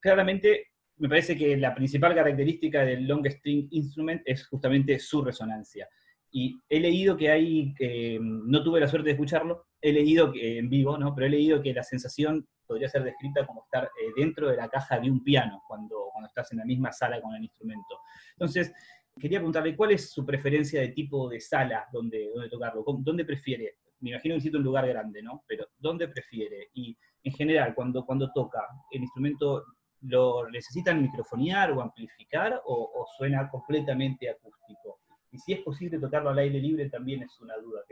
Claramente, 0.00 0.70
me 0.96 1.08
parece 1.08 1.36
que 1.36 1.56
la 1.56 1.74
principal 1.74 2.14
característica 2.14 2.84
del 2.84 3.06
long 3.06 3.26
string 3.26 3.68
instrument 3.70 4.22
es 4.24 4.46
justamente 4.46 4.98
su 4.98 5.22
resonancia. 5.22 5.88
Y 6.32 6.60
he 6.68 6.78
leído 6.78 7.16
que 7.16 7.30
hay, 7.30 7.74
no 8.20 8.62
tuve 8.62 8.80
la 8.80 8.88
suerte 8.88 9.06
de 9.06 9.12
escucharlo, 9.12 9.66
he 9.80 9.92
leído 9.92 10.30
que, 10.30 10.58
en 10.58 10.68
vivo, 10.68 10.98
¿no? 10.98 11.14
pero 11.14 11.26
he 11.26 11.30
leído 11.30 11.62
que 11.62 11.72
la 11.72 11.82
sensación 11.82 12.46
podría 12.70 12.88
ser 12.88 13.04
descrita 13.04 13.46
como 13.46 13.62
estar 13.64 13.84
eh, 13.84 14.12
dentro 14.16 14.48
de 14.48 14.56
la 14.56 14.68
caja 14.68 14.98
de 14.98 15.10
un 15.10 15.22
piano 15.22 15.62
cuando, 15.66 16.08
cuando 16.12 16.28
estás 16.28 16.50
en 16.52 16.58
la 16.58 16.64
misma 16.64 16.92
sala 16.92 17.20
con 17.20 17.34
el 17.34 17.42
instrumento. 17.42 18.00
Entonces, 18.32 18.72
quería 19.18 19.38
preguntarle 19.38 19.76
cuál 19.76 19.92
es 19.92 20.10
su 20.10 20.24
preferencia 20.24 20.80
de 20.80 20.88
tipo 20.88 21.28
de 21.28 21.40
sala 21.40 21.86
donde, 21.92 22.30
donde 22.32 22.48
tocarlo, 22.48 22.84
dónde 22.86 23.24
prefiere 23.24 23.74
me 24.00 24.10
imagino 24.10 24.32
que 24.32 24.36
necesita 24.36 24.58
un 24.58 24.64
lugar 24.64 24.86
grande, 24.86 25.22
¿no? 25.22 25.44
Pero 25.46 25.66
¿dónde 25.78 26.08
prefiere? 26.08 26.70
Y 26.74 26.96
en 27.22 27.32
general, 27.32 27.74
cuando, 27.74 28.04
cuando 28.04 28.32
toca, 28.32 28.66
¿el 28.90 29.02
instrumento 29.02 29.64
lo 30.02 30.48
necesitan 30.48 31.02
microfonear 31.02 31.72
o 31.72 31.82
amplificar 31.82 32.62
o, 32.64 33.06
suena 33.16 33.48
completamente 33.50 34.30
acústico? 34.30 35.00
Y 35.30 35.38
si 35.38 35.52
es 35.52 35.60
posible 35.60 35.98
tocarlo 35.98 36.30
al 36.30 36.38
aire 36.38 36.58
libre 36.58 36.88
también 36.88 37.22
es 37.22 37.38
una 37.40 37.56
duda. 37.58 37.82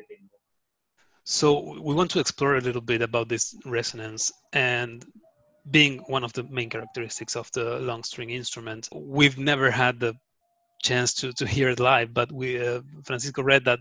So 1.30 1.78
we 1.82 1.92
want 1.92 2.10
to 2.12 2.20
explore 2.20 2.56
a 2.56 2.60
little 2.62 2.80
bit 2.80 3.02
about 3.02 3.28
this 3.28 3.54
resonance 3.66 4.32
and 4.54 5.04
being 5.70 5.98
one 6.06 6.24
of 6.24 6.32
the 6.32 6.44
main 6.44 6.70
characteristics 6.70 7.36
of 7.36 7.52
the 7.52 7.78
long 7.80 8.02
string 8.02 8.30
instrument. 8.30 8.88
We've 8.94 9.36
never 9.36 9.70
had 9.70 10.00
the 10.00 10.14
chance 10.82 11.12
to, 11.20 11.34
to 11.34 11.46
hear 11.46 11.68
it 11.68 11.80
live, 11.80 12.14
but 12.14 12.32
we 12.32 12.66
uh, 12.66 12.80
Francisco 13.04 13.42
read 13.42 13.66
that 13.66 13.78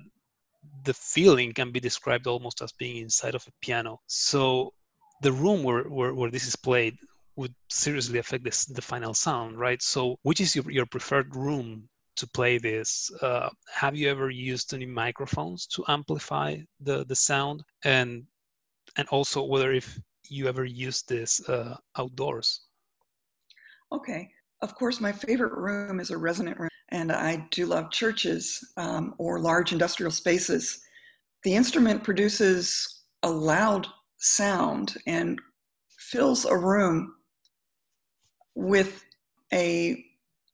the 0.83 0.93
feeling 0.93 1.53
can 1.53 1.71
be 1.71 1.79
described 1.79 2.27
almost 2.27 2.61
as 2.61 2.73
being 2.73 2.97
inside 2.97 3.33
of 3.33 3.47
a 3.47 3.51
piano. 3.61 4.01
So 4.07 4.73
the 5.21 5.31
room 5.31 5.63
where, 5.63 5.83
where, 5.83 6.13
where 6.13 6.29
this 6.29 6.47
is 6.47 6.57
played 6.57 6.97
would 7.37 7.55
seriously 7.69 8.19
affect 8.19 8.43
this, 8.43 8.65
the 8.65 8.81
final 8.81 9.13
sound, 9.13 9.57
right? 9.57 9.81
So 9.81 10.17
which 10.23 10.41
is 10.41 10.53
your, 10.53 10.69
your 10.69 10.85
preferred 10.85 11.33
room 11.33 11.87
to 12.17 12.27
play 12.27 12.57
this? 12.57 13.11
Uh, 13.21 13.49
have 13.73 13.95
you 13.95 14.09
ever 14.09 14.29
used 14.29 14.73
any 14.73 14.85
microphones 14.85 15.65
to 15.67 15.83
amplify 15.87 16.57
the, 16.81 17.05
the 17.05 17.15
sound? 17.15 17.63
And, 17.83 18.23
and 18.97 19.07
also 19.09 19.43
whether 19.43 19.71
if 19.73 19.99
you 20.29 20.47
ever 20.47 20.65
used 20.65 21.07
this 21.07 21.47
uh, 21.47 21.75
outdoors? 21.97 22.61
Okay. 23.91 24.29
Of 24.61 24.73
course, 24.75 24.99
my 24.99 25.11
favorite 25.11 25.53
room 25.53 25.99
is 25.99 26.09
a 26.09 26.17
resonant 26.17 26.59
room 26.59 26.69
and 26.89 27.11
I 27.11 27.47
do 27.51 27.65
love 27.65 27.91
churches 27.91 28.59
um, 28.77 29.13
or 29.17 29.39
large 29.39 29.71
industrial 29.71 30.11
spaces. 30.11 30.81
The 31.43 31.55
instrument 31.55 32.03
produces 32.03 33.03
a 33.23 33.29
loud 33.29 33.87
sound 34.17 34.95
and 35.05 35.39
fills 35.99 36.45
a 36.45 36.57
room 36.57 37.13
with 38.55 39.03
a 39.53 40.03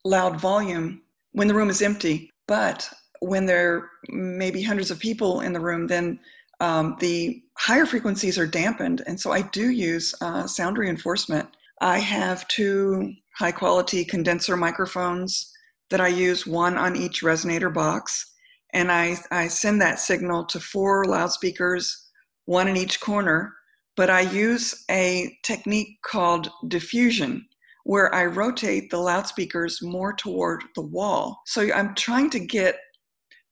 loud 0.04 0.40
volume 0.40 1.02
when 1.34 1.48
the 1.48 1.54
room 1.54 1.70
is 1.70 1.82
empty. 1.82 2.30
But 2.48 2.90
when 3.20 3.46
there 3.46 3.90
may 4.10 4.52
be 4.52 4.64
hundreds 4.64 4.92
of 4.92 5.00
people 5.00 5.42
in 5.42 5.54
the 5.54 5.60
room, 5.60 5.88
then 5.88 6.20
um, 6.60 6.96
the 7.00 7.42
higher 7.58 7.86
frequencies 7.86 8.38
are 8.38 8.48
dampened. 8.48 9.02
And 9.06 9.20
so 9.20 9.32
I 9.32 9.42
do 9.42 9.70
use 9.70 10.16
uh, 10.22 10.48
sound 10.48 10.78
reinforcement. 10.78 11.50
I 11.82 12.00
have 12.00 12.48
two 12.48 13.14
high 13.36 13.52
quality 13.52 14.06
condenser 14.06 14.56
microphones 14.56 15.52
that 15.90 16.02
I 16.02 16.08
use 16.08 16.48
one 16.48 16.78
on 16.78 16.96
each 16.96 17.22
resonator 17.22 17.74
box. 17.74 18.32
And 18.74 18.92
I, 18.92 19.18
I 19.32 19.48
send 19.48 19.82
that 19.82 20.00
signal 20.00 20.46
to 20.46 20.60
four 20.60 21.06
loudspeakers, 21.06 22.10
one 22.46 22.68
in 22.68 22.78
each 22.78 23.00
corner. 23.00 23.54
But 23.96 24.10
I 24.10 24.22
use 24.22 24.84
a 24.90 25.38
technique 25.44 26.02
called 26.02 26.50
diffusion, 26.68 27.46
where 27.84 28.14
I 28.14 28.26
rotate 28.26 28.90
the 28.90 28.98
loudspeakers 28.98 29.82
more 29.82 30.14
toward 30.14 30.64
the 30.76 30.82
wall. 30.82 31.42
So 31.46 31.72
I'm 31.74 31.96
trying 31.96 32.30
to 32.32 32.40
get 32.40 32.78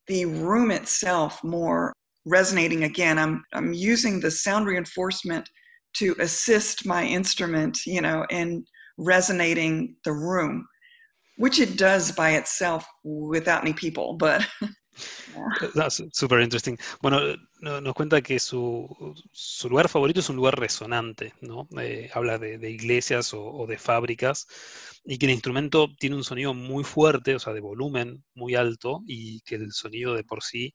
the 0.07 0.25
room 0.25 0.71
itself 0.71 1.43
more 1.43 1.93
resonating 2.25 2.83
again. 2.83 3.19
I'm, 3.19 3.43
I'm 3.53 3.73
using 3.73 4.19
the 4.19 4.31
sound 4.31 4.67
reinforcement 4.67 5.49
to 5.97 6.15
assist 6.19 6.85
my 6.85 7.03
instrument, 7.03 7.79
you 7.85 8.01
know, 8.01 8.25
in 8.29 8.63
resonating 8.97 9.95
the 10.05 10.13
room 10.13 10.65
which 11.41 11.59
it 11.59 11.75
does 11.75 12.11
by 12.11 12.31
itself 12.31 12.85
without 13.03 13.63
any 13.63 13.73
people, 13.73 14.13
but 14.13 14.47
That's 15.75 16.01
super 16.13 16.39
interesting. 16.39 16.77
Bueno, 17.01 17.35
nos 17.61 17.93
cuenta 17.93 18.21
que 18.21 18.39
su, 18.39 19.15
su, 19.31 19.69
lugar 19.69 19.87
favorito 19.87 20.19
es 20.19 20.29
un 20.29 20.35
lugar 20.35 20.59
resonante, 20.59 21.33
¿no? 21.41 21.67
Eh, 21.79 22.09
habla 22.13 22.37
de, 22.37 22.69
iglesias 22.69 23.33
o, 23.33 23.43
o, 23.43 23.67
de 23.67 23.77
fábricas 23.77 24.47
y 25.05 25.17
que 25.17 25.27
el 25.27 25.31
instrumento 25.33 25.87
tiene 25.99 26.15
un 26.15 26.23
sonido 26.23 26.53
muy 26.53 26.83
fuerte, 26.83 27.35
o 27.35 27.39
sea, 27.39 27.53
de 27.53 27.61
volumen 27.61 28.23
muy 28.33 28.55
alto 28.55 29.01
y 29.05 29.41
que 29.41 29.55
el 29.55 29.71
sonido 29.71 30.15
de 30.15 30.23
por 30.23 30.43
sí 30.43 30.73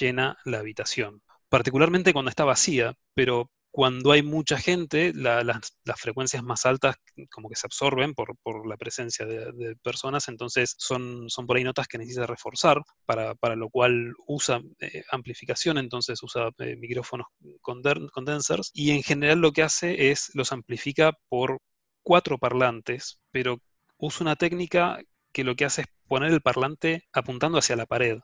llena 0.00 0.36
la 0.44 0.58
habitación. 0.58 1.22
Particularmente 1.48 2.12
cuando 2.12 2.28
está 2.28 2.44
vacía, 2.44 2.94
pero 3.14 3.50
cuando 3.76 4.12
hay 4.12 4.22
mucha 4.22 4.56
gente, 4.56 5.12
las 5.14 6.00
frecuencias 6.00 6.42
más 6.42 6.64
altas 6.64 6.96
como 7.30 7.50
que 7.50 7.56
se 7.56 7.66
absorben 7.66 8.14
por, 8.14 8.34
la 8.66 8.78
presencia 8.78 9.26
de, 9.26 9.76
personas, 9.82 10.28
entonces 10.28 10.74
son, 10.78 11.28
son 11.28 11.46
por 11.46 11.58
ahí 11.58 11.64
notas 11.64 11.86
que 11.86 11.98
necesita 11.98 12.26
reforzar, 12.26 12.80
para, 13.04 13.54
lo 13.54 13.68
cual 13.68 14.14
usa 14.26 14.62
eh, 14.80 15.04
amplificación, 15.10 15.76
entonces 15.76 16.22
usa 16.22 16.48
eh, 16.60 16.76
micrófonos 16.76 17.26
condensers, 17.60 18.70
y 18.72 18.92
en 18.92 19.02
general 19.02 19.40
lo 19.40 19.52
que 19.52 19.62
hace 19.62 20.10
es 20.10 20.30
los 20.32 20.52
amplifica 20.52 21.12
por 21.28 21.58
cuatro 22.02 22.38
parlantes, 22.38 23.20
pero 23.30 23.58
usa 23.98 24.24
una 24.24 24.36
técnica 24.36 25.00
que 25.34 25.44
lo 25.44 25.54
que 25.54 25.66
hace 25.66 25.82
es 25.82 25.88
poner 26.08 26.32
el 26.32 26.40
parlante 26.40 27.04
apuntando 27.12 27.58
hacia 27.58 27.76
la 27.76 27.84
pared, 27.84 28.20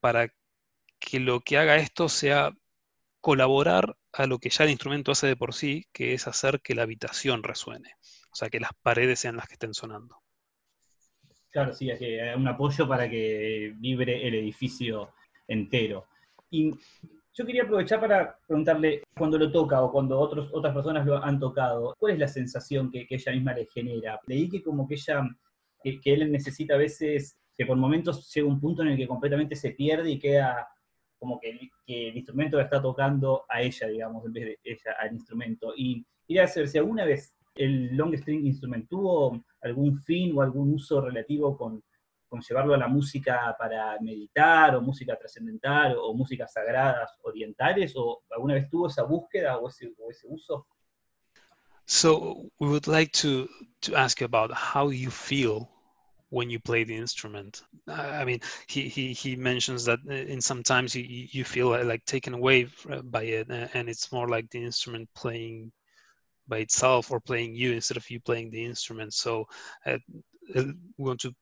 para 0.00 0.26
que 0.98 1.20
lo 1.20 1.38
que 1.38 1.56
haga 1.56 1.76
esto 1.76 2.08
sea 2.08 2.50
colaborar 3.20 3.96
a 4.12 4.26
lo 4.26 4.38
que 4.38 4.50
ya 4.50 4.64
el 4.64 4.70
instrumento 4.70 5.12
hace 5.12 5.26
de 5.26 5.36
por 5.36 5.54
sí, 5.54 5.86
que 5.92 6.14
es 6.14 6.26
hacer 6.26 6.60
que 6.60 6.74
la 6.74 6.82
habitación 6.82 7.42
resuene, 7.42 7.94
o 8.32 8.34
sea, 8.34 8.48
que 8.48 8.60
las 8.60 8.70
paredes 8.82 9.20
sean 9.20 9.36
las 9.36 9.46
que 9.46 9.54
estén 9.54 9.74
sonando. 9.74 10.16
Claro, 11.50 11.72
sí, 11.72 11.90
es 11.90 11.98
que 11.98 12.34
un 12.36 12.46
apoyo 12.46 12.86
para 12.86 13.08
que 13.08 13.72
vibre 13.76 14.26
el 14.26 14.34
edificio 14.34 15.14
entero. 15.46 16.06
Y 16.50 16.72
yo 17.34 17.46
quería 17.46 17.62
aprovechar 17.62 18.00
para 18.00 18.38
preguntarle, 18.46 19.02
cuando 19.16 19.38
lo 19.38 19.50
toca 19.50 19.80
o 19.82 19.90
cuando 19.90 20.18
otras 20.18 20.74
personas 20.74 21.06
lo 21.06 21.22
han 21.22 21.38
tocado, 21.38 21.94
¿cuál 21.98 22.14
es 22.14 22.18
la 22.18 22.28
sensación 22.28 22.90
que, 22.90 23.06
ella 23.08 23.32
misma 23.32 23.54
le 23.54 23.66
genera? 23.66 24.20
Leí 24.26 24.48
que 24.48 24.62
como 24.62 24.86
que 24.86 24.94
ella, 24.94 25.22
que 25.82 26.12
él 26.12 26.30
necesita 26.30 26.74
a 26.74 26.78
veces, 26.78 27.38
que 27.56 27.64
por 27.64 27.76
momentos 27.76 28.32
llega 28.34 28.46
un 28.46 28.60
punto 28.60 28.82
en 28.82 28.88
el 28.88 28.96
que 28.96 29.08
completamente 29.08 29.56
se 29.56 29.70
pierde 29.70 30.10
y 30.10 30.18
queda 30.18 30.68
como 31.18 31.38
que 31.40 31.50
el, 31.50 32.16
instrumento 32.16 32.56
la 32.56 32.64
está 32.64 32.80
tocando 32.80 33.44
a 33.48 33.60
ella, 33.62 33.88
digamos, 33.88 34.24
en 34.24 34.32
vez 34.32 34.44
de 34.44 34.58
ella 34.64 34.96
al 34.98 35.12
instrumento. 35.12 35.72
Y 35.76 36.04
quería 36.26 36.46
saber 36.46 36.68
si 36.68 36.78
alguna 36.78 37.04
vez 37.04 37.34
el 37.54 37.96
long 37.96 38.14
string 38.14 38.46
instrument 38.46 38.88
tuvo 38.88 39.44
algún 39.62 40.00
fin 40.02 40.36
o 40.36 40.42
algún 40.42 40.74
uso 40.74 41.00
relativo 41.00 41.56
con, 41.56 41.82
con 42.28 42.40
llevarlo 42.40 42.74
a 42.74 42.78
la 42.78 42.88
música 42.88 43.56
para 43.58 43.98
meditar 44.00 44.76
o 44.76 44.80
música 44.80 45.16
trascendental 45.16 45.96
o, 45.98 46.14
músicas 46.14 46.52
sagradas 46.52 47.18
orientales 47.22 47.94
o 47.96 48.22
alguna 48.30 48.54
vez 48.54 48.68
tuvo 48.68 48.86
esa 48.86 49.02
búsqueda 49.02 49.58
o 49.58 49.68
ese, 49.68 49.92
o 49.98 50.10
ese 50.10 50.26
uso? 50.28 50.66
So 51.86 52.50
we 52.60 52.68
would 52.68 52.86
like 52.86 53.12
to, 53.22 53.48
to 53.80 53.96
ask 53.96 54.20
you 54.20 54.26
about 54.26 54.52
how 54.52 54.90
you 54.90 55.10
feel 55.10 55.68
when 56.30 56.50
you 56.50 56.60
play 56.60 56.84
the 56.84 56.96
instrument. 56.96 57.62
I 57.88 58.24
mean, 58.24 58.40
he, 58.66 58.88
he, 58.88 59.12
he 59.12 59.34
mentions 59.34 59.84
that 59.86 60.00
uh, 60.08 60.12
in 60.12 60.40
sometimes 60.40 60.94
you, 60.94 61.04
you 61.04 61.44
feel 61.44 61.68
like 61.84 62.04
taken 62.04 62.34
away 62.34 62.68
uh, 62.90 63.02
by 63.02 63.22
it, 63.22 63.50
uh, 63.50 63.68
and 63.74 63.88
it's 63.88 64.12
more 64.12 64.28
like 64.28 64.50
the 64.50 64.62
instrument 64.62 65.08
playing 65.14 65.72
by 66.46 66.58
itself 66.58 67.10
or 67.10 67.20
playing 67.20 67.54
you 67.54 67.72
instead 67.72 67.96
of 67.96 68.10
you 68.10 68.20
playing 68.20 68.50
the 68.50 68.64
instrument. 68.64 69.14
So 69.14 69.46
uh, 69.86 69.98
we 70.54 70.74
want 70.98 71.20
to 71.20 71.34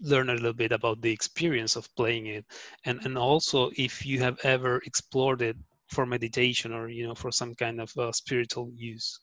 learn 0.00 0.30
a 0.30 0.34
little 0.34 0.52
bit 0.52 0.72
about 0.72 1.00
the 1.00 1.10
experience 1.10 1.76
of 1.76 1.94
playing 1.96 2.26
it, 2.26 2.44
and 2.84 3.00
and 3.04 3.16
also 3.16 3.70
if 3.76 4.04
you 4.04 4.20
have 4.20 4.38
ever 4.42 4.82
explored 4.84 5.42
it 5.42 5.56
for 5.88 6.04
meditation 6.04 6.72
or 6.72 6.88
you 6.88 7.06
know 7.06 7.14
for 7.14 7.30
some 7.30 7.54
kind 7.54 7.80
of 7.80 7.96
uh, 7.96 8.12
spiritual 8.12 8.70
use. 8.74 9.20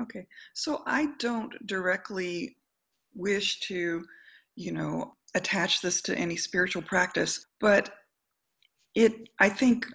Okay, 0.00 0.26
so 0.54 0.82
I 0.86 1.08
don't 1.18 1.54
directly 1.66 2.56
wish 3.14 3.60
to, 3.60 4.04
you 4.60 4.72
know, 4.72 5.14
attach 5.34 5.80
this 5.80 6.02
to 6.02 6.16
any 6.16 6.36
spiritual 6.36 6.82
practice, 6.82 7.46
but 7.60 7.90
it 8.94 9.12
I 9.38 9.48
think 9.48 9.86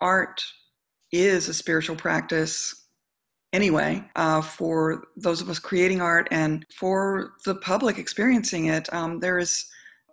art 0.00 0.42
is 1.12 1.48
a 1.48 1.54
spiritual 1.54 1.96
practice 1.96 2.86
anyway 3.52 4.04
uh, 4.16 4.40
for 4.40 5.04
those 5.16 5.40
of 5.40 5.48
us 5.48 5.58
creating 5.58 6.00
art 6.00 6.26
and 6.30 6.64
for 6.76 7.34
the 7.44 7.54
public 7.56 7.98
experiencing 7.98 8.66
it 8.66 8.92
um, 8.92 9.20
there 9.20 9.38
is 9.38 9.64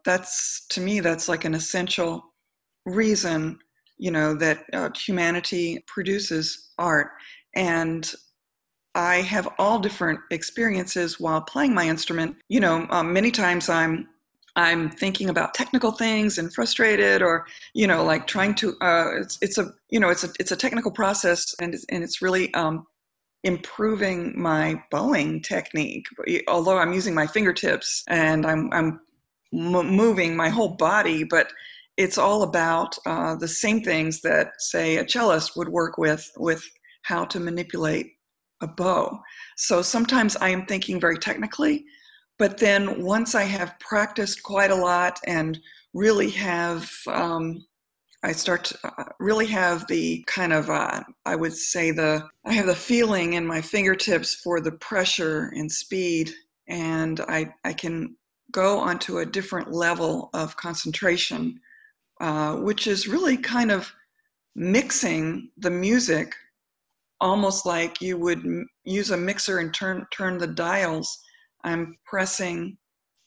that's 0.05 0.67
to 0.67 0.79
me 0.79 0.99
that's 0.99 1.27
like 1.27 1.43
an 1.43 1.55
essential 1.55 2.23
reason 2.85 3.57
you 4.01 4.09
know 4.09 4.33
that 4.33 4.65
uh, 4.73 4.89
humanity 4.95 5.81
produces 5.87 6.71
art. 6.79 7.11
And 7.55 8.11
i 8.95 9.17
have 9.17 9.47
all 9.57 9.79
different 9.79 10.19
experiences 10.31 11.19
while 11.19 11.41
playing 11.41 11.73
my 11.73 11.87
instrument 11.87 12.35
you 12.49 12.59
know 12.59 12.85
um, 12.89 13.11
many 13.13 13.31
times 13.31 13.69
i'm 13.69 14.07
I'm 14.55 14.89
thinking 14.89 15.29
about 15.29 15.53
technical 15.53 15.91
things 15.91 16.37
and 16.37 16.53
frustrated, 16.53 17.21
or 17.21 17.45
you 17.73 17.87
know, 17.87 18.03
like 18.03 18.27
trying 18.27 18.55
to. 18.55 18.75
Uh, 18.81 19.21
it's 19.21 19.37
it's 19.41 19.57
a 19.57 19.71
you 19.89 19.99
know 19.99 20.09
it's 20.09 20.23
a 20.23 20.29
it's 20.39 20.51
a 20.51 20.57
technical 20.57 20.91
process, 20.91 21.55
and 21.61 21.73
it's, 21.73 21.85
and 21.89 22.03
it's 22.03 22.21
really 22.21 22.53
um, 22.53 22.85
improving 23.43 24.39
my 24.39 24.81
bowing 24.91 25.41
technique. 25.41 26.05
Although 26.47 26.77
I'm 26.77 26.93
using 26.93 27.15
my 27.15 27.27
fingertips 27.27 28.03
and 28.07 28.45
I'm 28.45 28.71
I'm 28.73 28.99
m- 29.53 29.95
moving 29.95 30.35
my 30.35 30.49
whole 30.49 30.75
body, 30.75 31.23
but 31.23 31.51
it's 31.97 32.17
all 32.17 32.43
about 32.43 32.97
uh, 33.05 33.35
the 33.35 33.47
same 33.47 33.81
things 33.81 34.21
that 34.21 34.53
say 34.59 34.97
a 34.97 35.05
cellist 35.05 35.55
would 35.55 35.69
work 35.69 35.97
with 35.97 36.29
with 36.37 36.63
how 37.03 37.25
to 37.25 37.39
manipulate 37.39 38.11
a 38.61 38.67
bow. 38.67 39.19
So 39.57 39.81
sometimes 39.81 40.35
I 40.37 40.49
am 40.49 40.65
thinking 40.65 40.99
very 40.99 41.17
technically 41.17 41.85
but 42.41 42.57
then 42.57 43.03
once 43.03 43.35
I 43.35 43.43
have 43.43 43.77
practiced 43.77 44.41
quite 44.41 44.71
a 44.71 44.75
lot 44.75 45.19
and 45.27 45.59
really 45.93 46.31
have, 46.31 46.89
um, 47.05 47.63
I 48.23 48.31
start 48.31 48.63
to 48.63 48.79
uh, 48.83 49.03
really 49.19 49.45
have 49.45 49.85
the 49.85 50.23
kind 50.25 50.51
of, 50.51 50.67
uh, 50.67 51.03
I 51.23 51.35
would 51.35 51.53
say 51.53 51.91
the, 51.91 52.27
I 52.43 52.53
have 52.53 52.65
the 52.65 52.73
feeling 52.73 53.33
in 53.33 53.45
my 53.45 53.61
fingertips 53.61 54.33
for 54.43 54.59
the 54.59 54.71
pressure 54.71 55.53
and 55.55 55.71
speed, 55.71 56.31
and 56.67 57.19
I, 57.21 57.53
I 57.63 57.73
can 57.73 58.15
go 58.51 58.79
onto 58.79 59.19
a 59.19 59.25
different 59.27 59.71
level 59.71 60.31
of 60.33 60.57
concentration, 60.57 61.59
uh, 62.21 62.55
which 62.55 62.87
is 62.87 63.07
really 63.07 63.37
kind 63.37 63.69
of 63.69 63.93
mixing 64.55 65.51
the 65.57 65.69
music 65.69 66.33
almost 67.21 67.65
like 67.65 68.01
you 68.01 68.17
would 68.17 68.43
use 68.83 69.11
a 69.11 69.17
mixer 69.17 69.59
and 69.59 69.73
turn 69.73 70.05
turn 70.11 70.37
the 70.37 70.47
dials 70.47 71.07
I'm 71.63 71.95
pressing 72.05 72.77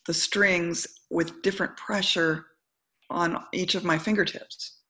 the 0.06 0.14
strings 0.14 0.86
with 1.10 1.42
different 1.42 1.76
pressure 1.76 2.44
on 3.08 3.38
each 3.52 3.74
of 3.74 3.84
my 3.84 3.98
fingertips. 3.98 4.82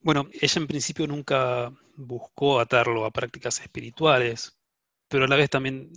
Bueno, 0.00 0.28
ella 0.32 0.60
en 0.60 0.66
principio 0.66 1.06
nunca 1.06 1.72
buscó 1.96 2.60
atarlo 2.60 3.04
a 3.04 3.10
prácticas 3.10 3.60
espirituales, 3.60 4.56
pero 5.08 5.24
a 5.24 5.28
la 5.28 5.36
vez 5.36 5.50
también 5.50 5.90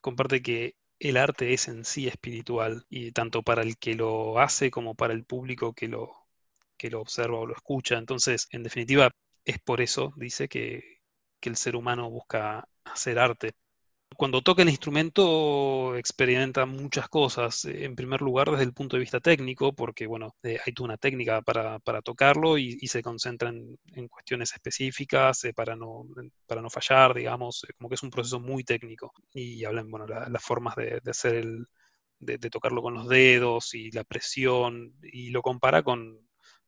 comparte 0.00 0.42
que 0.42 0.76
el 0.98 1.16
arte 1.16 1.52
es 1.52 1.68
en 1.68 1.84
sí 1.84 2.06
espiritual, 2.06 2.86
y 2.88 3.12
tanto 3.12 3.42
para 3.42 3.62
el 3.62 3.76
que 3.76 3.94
lo 3.94 4.38
hace 4.38 4.70
como 4.70 4.94
para 4.94 5.14
el 5.14 5.24
público 5.24 5.72
que 5.74 5.88
lo, 5.88 6.12
que 6.76 6.90
lo 6.90 7.00
observa 7.00 7.38
o 7.38 7.46
lo 7.46 7.54
escucha. 7.54 7.98
Entonces, 7.98 8.48
en 8.50 8.62
definitiva, 8.62 9.10
es 9.44 9.58
por 9.58 9.80
eso, 9.80 10.12
dice, 10.16 10.48
que, 10.48 10.91
que 11.42 11.50
el 11.50 11.56
ser 11.56 11.76
humano 11.76 12.10
busca 12.10 12.66
hacer 12.84 13.18
arte, 13.18 13.54
cuando 14.16 14.42
toca 14.42 14.62
el 14.62 14.68
instrumento 14.68 15.96
experimenta 15.96 16.66
muchas 16.66 17.08
cosas. 17.08 17.64
Eh, 17.64 17.84
en 17.84 17.94
primer 17.96 18.20
lugar, 18.20 18.50
desde 18.50 18.64
el 18.64 18.72
punto 18.72 18.96
de 18.96 19.00
vista 19.00 19.20
técnico, 19.20 19.72
porque 19.74 20.06
bueno, 20.06 20.34
eh, 20.42 20.58
hay 20.64 20.72
toda 20.72 20.86
una 20.86 20.96
técnica 20.96 21.42
para, 21.42 21.80
tocarlo 22.02 22.58
y, 22.58 22.78
se 22.86 23.02
concentra 23.02 23.50
en, 23.50 24.08
cuestiones 24.08 24.52
específicas 24.52 25.44
eh, 25.44 25.54
para, 25.54 25.76
no, 25.76 26.06
para 26.46 26.62
no 26.62 26.70
fallar, 26.70 27.14
digamos, 27.14 27.66
como 27.78 27.88
que 27.88 27.94
es 27.94 28.02
un 28.02 28.10
proceso 28.10 28.40
muy 28.40 28.64
técnico. 28.64 29.12
Y 29.34 29.64
hablan, 29.64 29.90
bueno, 29.90 30.06
las 30.06 30.42
formas 30.42 30.76
de, 30.76 31.00
hacer 31.08 31.36
el, 31.36 31.66
de, 32.18 32.38
tocarlo 32.50 32.82
con 32.82 32.94
los 32.94 33.08
dedos 33.08 33.74
y 33.74 33.90
la 33.92 34.04
presión, 34.04 34.94
y 35.02 35.30
lo 35.30 35.42
compara 35.42 35.82
con, 35.82 36.18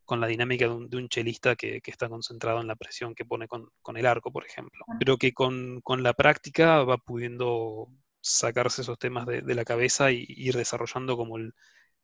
con 0.05 0.21
la 0.21 0.27
dinámica 0.27 0.67
de 0.67 0.97
un, 0.97 1.09
chelista 1.09 1.57
que, 1.57 1.81
está 1.85 2.09
concentrado 2.09 2.61
en 2.61 2.67
la 2.67 2.77
presión 2.77 3.15
que 3.15 3.25
pone 3.25 3.49
con, 3.49 3.71
el 3.97 4.07
arco, 4.07 4.33
por 4.33 4.45
ejemplo. 4.45 4.85
Pero 4.99 5.17
que 5.17 5.33
con, 5.33 5.83
la 5.99 6.15
práctica 6.15 6.83
va 6.85 6.99
pudiendo 6.99 7.89
sacarse 8.21 8.83
esos 8.83 8.99
temas 8.99 9.27
de, 9.27 9.55
la 9.55 9.65
cabeza 9.65 10.11
y 10.13 10.25
ir 10.29 10.57
desarrollando 10.57 11.17
como 11.17 11.37
el, 11.39 11.55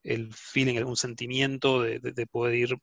el 0.03 0.33
feeling, 0.33 0.77
algún 0.79 0.97
sentimiento 0.97 1.83
de, 1.83 2.27
poder 2.27 2.55
ir, 2.55 2.77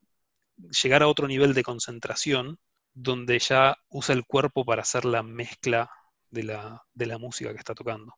llegar 0.82 1.02
a 1.02 1.08
otro 1.08 1.28
nivel 1.28 1.54
de 1.54 1.62
concentración 1.62 2.58
donde 2.94 3.38
ya 3.38 3.76
usa 3.88 4.14
el 4.14 4.24
cuerpo 4.26 4.64
para 4.64 4.82
hacer 4.82 5.04
la 5.04 5.22
mezcla 5.22 5.90
de 6.30 6.44
la 6.44 7.18
música 7.18 7.52
que 7.52 7.58
está 7.58 7.74
tocando. 7.74 8.14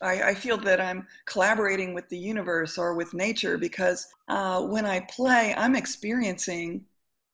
I, 0.00 0.22
I, 0.22 0.34
feel 0.34 0.56
that 0.58 0.80
I'm 0.80 1.06
collaborating 1.26 1.92
with 1.92 2.08
the 2.08 2.18
universe 2.18 2.78
or 2.78 2.94
with 2.94 3.14
nature 3.14 3.58
because 3.58 4.06
uh, 4.28 4.62
when 4.62 4.86
I 4.86 5.00
play, 5.10 5.54
I'm 5.56 5.74
experiencing 5.74 6.84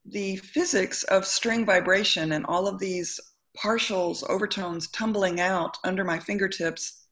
the 0.07 0.37
physics 0.37 1.03
of 1.05 1.27
string 1.27 1.65
vibration 1.65 2.33
and 2.33 2.47
all 2.47 2.67
of 2.67 2.79
these 2.79 3.21
partials, 3.59 4.29
overtones 4.29 4.89
tumbling 4.89 5.41
out 5.41 5.77
under 5.85 6.05
my 6.05 6.19
fingertips. 6.19 7.07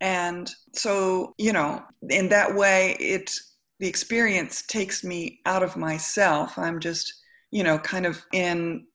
And 0.00 0.50
so, 0.72 1.34
you 1.38 1.52
know, 1.52 1.82
in 2.08 2.28
that 2.30 2.54
way, 2.54 2.96
it 2.98 3.30
the 3.78 3.88
experience 3.88 4.62
takes 4.62 5.02
me 5.02 5.40
out 5.44 5.62
of 5.64 5.76
myself. 5.76 6.56
I'm 6.56 6.78
just, 6.78 7.12
you 7.50 7.64
know, 7.64 7.78
kind 7.78 8.06
of 8.06 8.22
in 8.32 8.86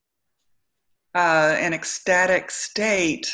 uh, 1.14 1.56
an 1.58 1.74
ecstatic 1.74 2.50
state 2.50 3.30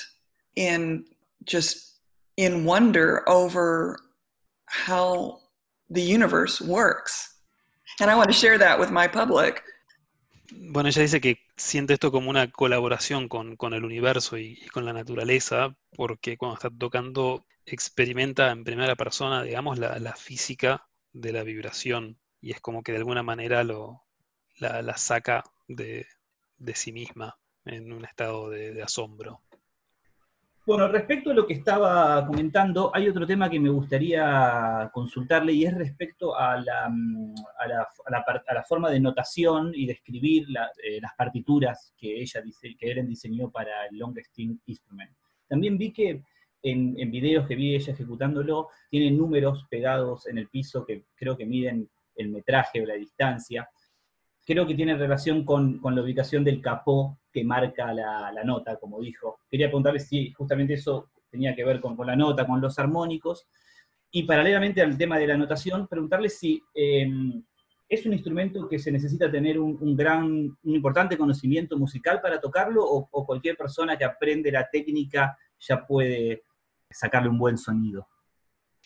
in 0.57 1.05
just 1.45 1.94
in 2.37 2.65
wonder 2.65 3.23
over 3.29 3.99
how 4.67 5.39
the 5.91 6.03
universe 6.03 6.61
works. 6.61 7.41
And 8.01 8.11
I 8.11 8.17
want 8.17 8.29
to 8.29 8.33
share 8.33 8.59
that 8.59 8.79
with 8.79 8.91
my 8.91 9.07
public. 9.09 9.63
Bueno, 10.51 10.89
ella 10.89 11.03
dice 11.03 11.21
que 11.21 11.39
siente 11.57 11.95
esto 11.95 12.11
como 12.11 12.31
una 12.31 12.51
colaboración 12.51 13.29
con, 13.29 13.57
con 13.57 13.73
el 13.73 13.85
universo 13.85 14.37
y, 14.37 14.57
con 14.73 14.85
la 14.85 14.93
naturaleza, 14.93 15.75
porque 15.97 16.37
cuando 16.37 16.55
está 16.55 16.71
tocando 16.71 17.47
experimenta 17.67 18.51
en 18.51 18.65
primera 18.65 18.95
persona, 18.95 19.43
digamos, 19.43 19.79
la, 19.79 19.99
la 19.99 20.15
física 20.15 20.87
de 21.13 21.33
la 21.33 21.45
vibración 21.45 22.19
y 22.41 22.51
es 22.51 22.61
como 22.61 22.83
que 22.83 22.93
de 22.93 22.99
alguna 22.99 23.23
manera 23.23 23.65
lo, 23.65 24.03
la, 24.59 24.97
saca 24.99 25.45
de, 25.67 26.07
de, 26.59 26.75
sí 26.75 26.93
misma 26.93 27.39
en 27.65 27.91
un 27.93 28.05
estado 28.05 28.51
de 28.51 28.83
asombro. 28.83 29.41
Bueno, 30.67 30.89
respecto 30.89 31.31
a 31.31 31.35
lo 31.35 31.47
que 31.47 31.53
estaba 31.53 32.27
comentando, 32.27 32.91
hay 32.95 33.07
otro 33.07 33.27
tema 33.27 33.51
que 33.51 33.61
me 33.61 33.69
gustaría 33.69 34.91
consultarle 34.95 35.53
y 35.53 35.67
es 35.67 35.75
respecto 35.75 36.35
a 36.35 36.57
la, 36.57 36.89
mm, 36.89 37.35
forma 38.67 38.91
de 38.91 38.99
notación 38.99 39.73
y 39.75 39.85
de 39.85 39.93
escribir 39.93 40.47
eh, 40.83 41.03
las 41.03 41.13
partituras 41.19 41.93
que 41.99 42.19
ella 42.19 42.41
dice, 42.41 42.75
que 42.79 42.91
Eren 42.91 43.07
diseñó 43.07 43.51
para 43.51 43.87
el 43.91 43.99
Longest 43.99 44.39
Instrument. 44.39 45.11
También 45.47 45.77
vi 45.77 45.93
que 45.93 46.23
en, 46.63 46.95
en 46.99 47.11
videos 47.11 47.47
que 47.47 47.57
vi 47.57 47.75
ella 47.75 47.93
ejecutándolo, 47.93 48.69
tiene 48.89 49.11
números 49.11 49.67
pegados 49.69 50.27
en 50.29 50.39
el 50.39 50.49
piso 50.49 50.87
que 50.87 51.05
creo 51.15 51.37
que 51.37 51.45
miden 51.45 51.91
el 52.17 52.31
metraje 52.31 52.81
o 52.81 52.87
la 52.87 52.95
distancia 52.95 53.69
creo 54.45 54.67
que 54.67 54.75
tiene 54.75 54.97
relación 54.97 55.45
con, 55.45 55.81
la 55.83 56.03
ubicación 56.03 56.45
del 56.45 56.61
capó 56.61 57.19
que 57.33 57.45
marca 57.45 57.93
la, 57.93 58.45
nota, 58.45 58.77
como 58.77 59.01
dijo. 59.01 59.41
Quería 59.51 59.69
preguntarle 59.69 60.01
si 60.01 60.31
justamente 60.33 60.75
eso 60.75 61.11
tenía 61.31 61.55
que 61.55 61.65
ver 61.65 61.81
con, 61.81 61.97
la 62.07 62.15
nota, 62.15 62.47
con 62.47 62.61
los 62.61 62.79
armónicos. 62.79 63.47
Y 64.11 64.25
paralelamente 64.25 64.83
al 64.83 64.97
tema 64.97 65.19
de 65.19 65.27
la 65.27 65.37
notación, 65.37 65.89
preguntarle 65.89 66.29
si 66.29 66.63
em, 66.75 67.43
es 67.89 68.07
un 68.07 68.13
instrumento 68.13 68.69
que 68.69 68.79
se 68.79 68.93
necesita 68.93 69.31
tener 69.31 69.59
un, 69.59 69.97
gran, 69.97 70.25
un 70.25 70.75
importante 70.75 71.19
conocimiento 71.19 71.77
musical 71.77 72.21
para 72.21 72.41
tocarlo, 72.41 72.85
o, 72.85 73.09
o 73.11 73.27
cualquier 73.27 73.57
persona 73.57 73.97
que 73.97 74.05
aprende 74.05 74.53
la 74.53 74.69
técnica 74.71 75.37
ya 75.59 75.85
puede 75.85 76.45
sacarle 76.91 77.29
un 77.29 77.39
buen 77.39 77.59
sonido. 77.59 78.07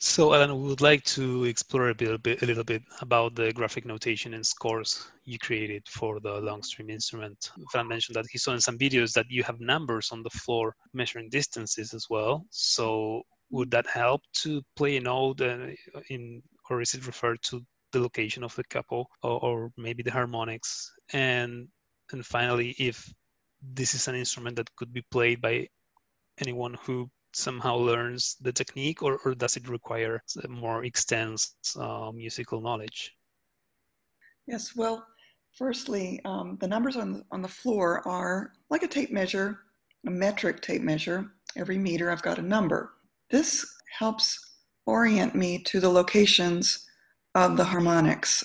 So, 0.00 0.32
Alan, 0.32 0.62
we 0.62 0.68
would 0.68 0.80
like 0.80 1.02
to 1.04 1.44
explore 1.44 1.88
a, 1.88 1.94
bit, 1.94 2.42
a 2.42 2.46
little 2.46 2.62
bit 2.62 2.84
about 3.00 3.34
the 3.34 3.52
graphic 3.52 3.84
notation 3.84 4.32
and 4.34 4.46
scores 4.46 5.10
you 5.24 5.40
created 5.40 5.88
for 5.88 6.20
the 6.20 6.34
long 6.34 6.62
stream 6.62 6.88
instrument. 6.88 7.50
Fran 7.72 7.88
mentioned 7.88 8.14
that 8.14 8.26
he 8.30 8.38
saw 8.38 8.52
in 8.52 8.60
some 8.60 8.78
videos 8.78 9.12
that 9.14 9.26
you 9.28 9.42
have 9.42 9.58
numbers 9.58 10.12
on 10.12 10.22
the 10.22 10.30
floor 10.30 10.76
measuring 10.92 11.30
distances 11.30 11.94
as 11.94 12.06
well. 12.08 12.46
So, 12.50 13.22
would 13.50 13.72
that 13.72 13.88
help 13.88 14.22
to 14.34 14.62
play 14.76 14.98
a 14.98 15.00
note 15.00 15.40
uh, 15.40 15.66
in, 16.10 16.42
or 16.70 16.80
is 16.80 16.94
it 16.94 17.04
referred 17.04 17.42
to 17.42 17.60
the 17.90 17.98
location 17.98 18.44
of 18.44 18.54
the 18.54 18.64
capo 18.64 19.04
or, 19.24 19.44
or 19.44 19.72
maybe 19.76 20.04
the 20.04 20.12
harmonics? 20.12 20.92
And 21.12 21.66
and 22.12 22.24
finally, 22.24 22.76
if 22.78 23.12
this 23.60 23.94
is 23.94 24.06
an 24.06 24.14
instrument 24.14 24.54
that 24.56 24.74
could 24.76 24.92
be 24.92 25.02
played 25.10 25.40
by 25.40 25.66
anyone 26.40 26.74
who 26.84 27.10
somehow 27.32 27.76
learns 27.76 28.36
the 28.40 28.52
technique, 28.52 29.02
or, 29.02 29.18
or 29.24 29.34
does 29.34 29.56
it 29.56 29.68
require 29.68 30.22
more 30.48 30.84
extensive 30.84 31.54
uh, 31.78 32.10
musical 32.12 32.60
knowledge? 32.60 33.14
Yes, 34.46 34.74
well, 34.74 35.06
firstly, 35.52 36.20
um, 36.24 36.56
the 36.60 36.68
numbers 36.68 36.96
on 36.96 37.12
the, 37.12 37.24
on 37.30 37.42
the 37.42 37.48
floor 37.48 38.06
are 38.08 38.52
like 38.70 38.82
a 38.82 38.88
tape 38.88 39.12
measure, 39.12 39.60
a 40.06 40.10
metric 40.10 40.62
tape 40.62 40.82
measure. 40.82 41.32
Every 41.56 41.78
meter, 41.78 42.10
I've 42.10 42.22
got 42.22 42.38
a 42.38 42.42
number. 42.42 42.94
This 43.30 43.66
helps 43.98 44.38
orient 44.86 45.34
me 45.34 45.58
to 45.64 45.80
the 45.80 45.88
locations 45.88 46.86
of 47.34 47.56
the 47.56 47.64
harmonics. 47.64 48.42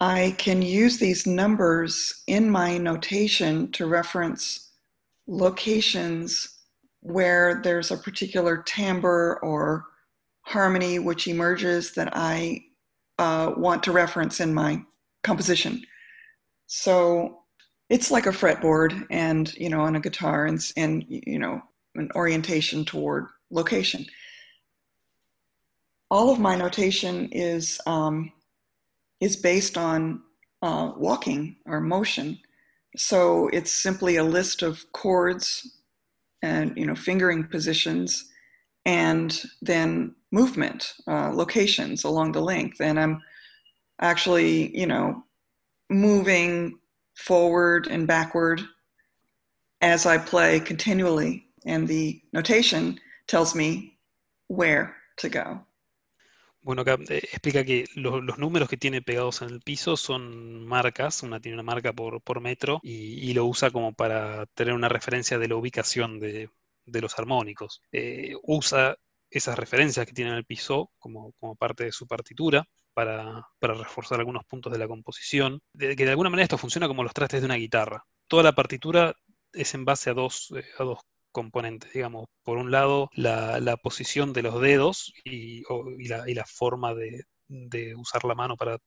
I 0.00 0.34
can 0.38 0.62
use 0.62 0.96
these 0.96 1.26
numbers 1.26 2.22
in 2.26 2.48
my 2.48 2.78
notation 2.78 3.70
to 3.72 3.86
reference 3.86 4.70
locations 5.26 6.59
where 7.00 7.60
there's 7.62 7.90
a 7.90 7.96
particular 7.96 8.62
timbre 8.62 9.38
or 9.42 9.84
harmony 10.42 10.98
which 10.98 11.28
emerges 11.28 11.92
that 11.92 12.10
I 12.12 12.64
uh, 13.18 13.52
want 13.56 13.82
to 13.84 13.92
reference 13.92 14.40
in 14.40 14.54
my 14.54 14.82
composition. 15.22 15.82
So 16.66 17.40
it's 17.88 18.10
like 18.10 18.26
a 18.26 18.30
fretboard 18.30 19.06
and, 19.10 19.52
you 19.54 19.68
know, 19.68 19.80
on 19.80 19.96
a 19.96 20.00
guitar 20.00 20.46
and, 20.46 20.60
and 20.76 21.04
you 21.08 21.38
know, 21.38 21.60
an 21.96 22.10
orientation 22.14 22.84
toward 22.84 23.26
location. 23.50 24.06
All 26.10 26.30
of 26.30 26.38
my 26.38 26.56
notation 26.56 27.28
is 27.32 27.80
um, 27.86 28.32
is 29.20 29.36
based 29.36 29.76
on 29.76 30.22
uh, 30.62 30.92
walking 30.96 31.56
or 31.66 31.80
motion. 31.80 32.38
So 32.96 33.48
it's 33.48 33.70
simply 33.70 34.16
a 34.16 34.24
list 34.24 34.62
of 34.62 34.84
chords 34.92 35.79
and 36.42 36.76
you 36.76 36.86
know 36.86 36.94
fingering 36.94 37.44
positions 37.44 38.30
and 38.86 39.42
then 39.60 40.14
movement 40.32 40.94
uh, 41.06 41.30
locations 41.32 42.04
along 42.04 42.32
the 42.32 42.40
length. 42.40 42.80
And 42.80 42.98
i'm 42.98 43.22
actually 44.00 44.76
you 44.76 44.86
know 44.86 45.22
moving 45.90 46.78
forward 47.16 47.86
and 47.88 48.06
backward 48.06 48.62
as 49.80 50.06
i 50.06 50.18
play 50.18 50.60
continually. 50.60 51.46
And 51.66 51.86
the 51.86 52.22
notation 52.32 52.98
tells 53.26 53.54
me 53.54 53.98
where 54.48 54.96
to 55.18 55.28
go 55.28 55.60
Bueno, 56.62 56.82
acá 56.82 56.98
eh, 57.08 57.18
explica 57.32 57.64
que 57.64 57.86
lo- 57.94 58.20
los 58.20 58.38
números 58.38 58.68
que 58.68 58.76
tiene 58.76 59.00
pegados 59.02 59.40
en 59.42 59.48
el 59.50 59.60
piso 59.62 59.96
son 59.96 60.66
marcas, 60.66 61.22
una 61.22 61.40
tiene 61.40 61.54
una 61.56 61.62
marca 61.62 61.92
por, 61.92 62.20
por 62.22 62.40
metro 62.40 62.80
y, 62.82 63.30
y 63.30 63.32
lo 63.34 63.46
usa 63.46 63.70
como 63.70 63.94
para 63.94 64.46
tener 64.54 64.74
una 64.74 64.88
referencia 64.88 65.38
de 65.38 65.48
la 65.48 65.56
ubicación 65.56 66.18
de, 66.20 66.50
de 66.84 67.00
los 67.00 67.18
armónicos. 67.18 67.80
Eh, 67.92 68.34
usa 68.42 68.96
esas 69.30 69.58
referencias 69.58 70.04
que 70.06 70.12
tiene 70.12 70.32
en 70.32 70.36
el 70.36 70.44
piso 70.44 70.90
como, 70.98 71.32
como 71.40 71.56
parte 71.56 71.84
de 71.84 71.92
su 71.92 72.06
partitura 72.06 72.66
para, 72.92 73.46
para 73.58 73.74
reforzar 73.74 74.18
algunos 74.18 74.44
puntos 74.44 74.72
de 74.72 74.78
la 74.78 74.88
composición. 74.88 75.60
De, 75.72 75.96
que 75.96 76.04
de 76.04 76.10
alguna 76.10 76.30
manera 76.30 76.44
esto 76.44 76.58
funciona 76.58 76.88
como 76.88 77.02
los 77.04 77.14
trastes 77.14 77.40
de 77.40 77.46
una 77.46 77.54
guitarra. 77.56 78.04
Toda 78.28 78.42
la 78.42 78.52
partitura 78.54 79.14
es 79.52 79.74
en 79.74 79.84
base 79.84 80.10
a 80.10 80.14
dos, 80.14 80.52
eh, 80.56 80.64
a 80.78 80.84
dos 80.84 80.98
componentes, 81.32 81.92
digamos. 81.92 82.26
Por 82.42 82.58
un 82.58 82.70
lado, 82.70 83.10
la, 83.14 83.76
posición 83.82 84.32
de 84.32 84.42
los 84.42 84.60
dedos 84.60 85.12
y, 85.24 85.62
la, 86.08 86.44
forma 86.46 86.94
de, 86.94 87.24
usar 87.96 88.24
la 88.24 88.34
mano 88.34 88.56
para 88.56 88.78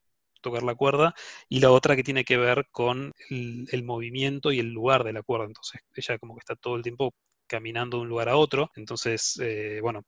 tocar 0.42 0.64
la 0.64 0.76
cuerda, 0.76 1.14
y 1.50 1.60
la 1.62 1.72
otra 1.72 1.96
que 1.96 2.04
tiene 2.04 2.26
que 2.26 2.38
ver 2.38 2.68
con 2.72 3.14
el, 3.30 3.84
movimiento 3.84 4.52
y 4.52 4.60
el 4.60 4.72
lugar 4.74 5.04
de 5.04 5.14
la 5.14 5.24
cuerda. 5.24 5.46
Entonces, 5.46 5.82
ella 5.96 6.18
como 6.20 6.36
que 6.36 6.40
está 6.40 6.56
todo 6.56 6.76
el 6.76 6.84
tiempo 6.84 7.14
caminando 7.48 7.98
de 7.98 8.04
un 8.04 8.10
lugar 8.10 8.30
a 8.30 8.38
otro. 8.38 8.70
Entonces, 8.76 9.40
eh, 9.42 9.80
bueno, 9.82 10.04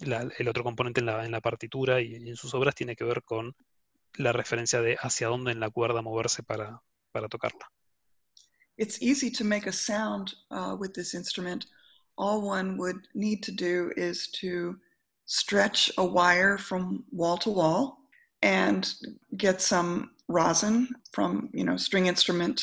el 0.00 0.48
otro 0.48 0.64
componente 0.64 1.00
en 1.00 1.06
la, 1.06 1.24
en 1.24 1.32
la 1.32 1.40
partitura 1.40 2.00
y, 2.00 2.14
en 2.14 2.36
sus 2.36 2.54
obras 2.54 2.74
tiene 2.74 2.96
que 2.96 3.04
ver 3.04 3.22
con 3.22 3.54
la 4.14 4.32
referencia 4.32 4.80
de 4.80 4.96
hacia 5.00 5.28
dónde 5.28 5.52
en 5.52 5.60
la 5.60 5.70
cuerda 5.70 6.02
moverse 6.02 6.42
para, 6.42 6.82
tocarla. 7.28 7.70
All 12.20 12.42
one 12.42 12.76
would 12.76 13.08
need 13.14 13.42
to 13.44 13.52
do 13.52 13.92
is 13.96 14.28
to 14.40 14.76
stretch 15.24 15.90
a 15.96 16.04
wire 16.04 16.58
from 16.58 17.04
wall 17.10 17.38
to 17.38 17.48
wall 17.48 17.98
and 18.42 18.92
get 19.38 19.62
some 19.62 20.10
rosin 20.28 20.90
from, 21.12 21.48
you 21.54 21.64
know, 21.64 21.78
string 21.78 22.08
instrument 22.08 22.62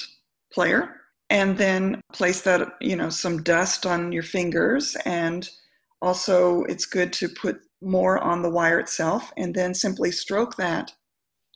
player 0.54 1.02
and 1.32 1.58
then 1.58 2.00
place 2.14 2.42
that, 2.42 2.76
you 2.82 2.96
know, 2.96 3.10
some 3.10 3.42
dust 3.42 3.88
on 3.88 4.12
your 4.12 4.22
fingers 4.22 4.96
and 5.06 5.50
also 6.04 6.64
it's 6.66 6.86
good 6.86 7.12
to 7.14 7.28
put 7.28 7.60
more 7.82 8.20
on 8.20 8.44
the 8.44 8.52
wire 8.52 8.80
itself 8.80 9.34
and 9.38 9.56
then 9.56 9.74
simply 9.74 10.12
stroke 10.12 10.56
that 10.58 10.94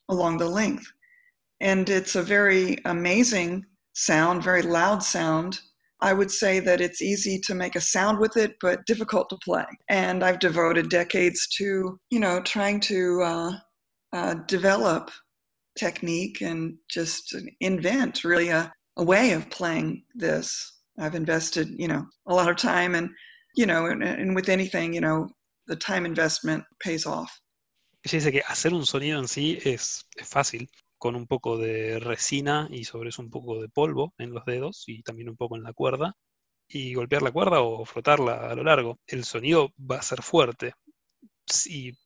along 0.10 0.40
the 0.40 0.50
length. 0.50 0.92
And 1.60 1.88
it's 1.88 2.16
a 2.16 2.24
very 2.24 2.80
amazing 2.86 3.64
sound, 3.94 4.44
very 4.44 4.64
loud 4.64 5.04
sound. 5.04 5.60
I 6.02 6.14
would 6.14 6.32
say 6.32 6.60
that 6.60 6.82
it's 6.82 7.02
easy 7.02 7.40
to 7.42 7.54
make 7.54 7.76
a 7.76 7.82
sound 7.82 8.20
with 8.20 8.36
it, 8.36 8.56
but 8.60 8.86
difficult 8.86 9.30
to 9.30 9.38
play. 9.44 9.66
And 9.90 10.24
I've 10.24 10.40
devoted 10.40 10.90
decades 10.90 11.48
to, 11.58 11.98
you 12.10 12.20
know, 12.20 12.42
trying 12.42 12.80
to 12.82 13.22
uh, 13.22 13.52
uh, 14.14 14.34
develop 14.48 15.12
technique 15.78 16.42
and 16.42 16.76
just 16.90 17.36
invent 17.60 18.24
really 18.24 18.50
a, 18.50 18.72
a 18.98 19.04
way 19.04 19.32
of 19.34 19.50
playing 19.50 20.04
this. 20.16 20.80
I've 21.00 21.16
invested, 21.16 21.70
you 21.78 21.88
know, 21.88 22.06
a 22.28 22.34
lot 22.34 22.50
of 22.50 22.58
time 22.58 22.96
and, 22.96 23.10
you 23.56 23.66
know, 23.66 23.86
and, 23.86 24.04
and 24.04 24.36
with 24.36 24.50
anything, 24.50 24.94
you 24.94 25.02
know, 25.02 25.30
the 25.68 25.76
time 25.76 26.06
investment 26.06 26.64
pays 26.84 27.06
off. 27.06 27.32
Ella 28.04 28.20
dice 28.20 28.32
que 28.32 28.42
hacer 28.42 28.74
un 28.74 28.86
sonido 28.86 29.20
en 29.20 29.28
sí 29.28 29.60
es, 29.64 30.04
es 30.18 30.28
fácil, 30.28 30.68
con 31.02 31.16
un 31.16 31.26
poco 31.26 31.58
de 31.58 32.00
resina 32.00 32.68
y 32.70 32.84
sobre 32.84 33.10
eso 33.10 33.24
un 33.24 33.32
poco 33.32 33.60
de 33.60 33.70
polvo 33.70 34.14
en 34.20 34.34
los 34.34 34.46
dedos 34.46 34.84
y 34.86 35.02
también 35.02 35.30
un 35.30 35.36
poco 35.36 35.56
en 35.58 35.64
la 35.64 35.74
cuerda, 35.74 36.16
y 36.68 36.94
golpear 36.94 37.24
la 37.24 37.32
cuerda 37.32 37.62
o 37.62 37.84
frotarla 37.86 38.52
a 38.52 38.56
lo 38.56 38.64
largo. 38.64 39.00
El 39.08 39.24
sonido 39.26 39.74
va 39.80 39.98
a 39.98 40.04
ser 40.04 40.22
fuerte, 40.22 40.74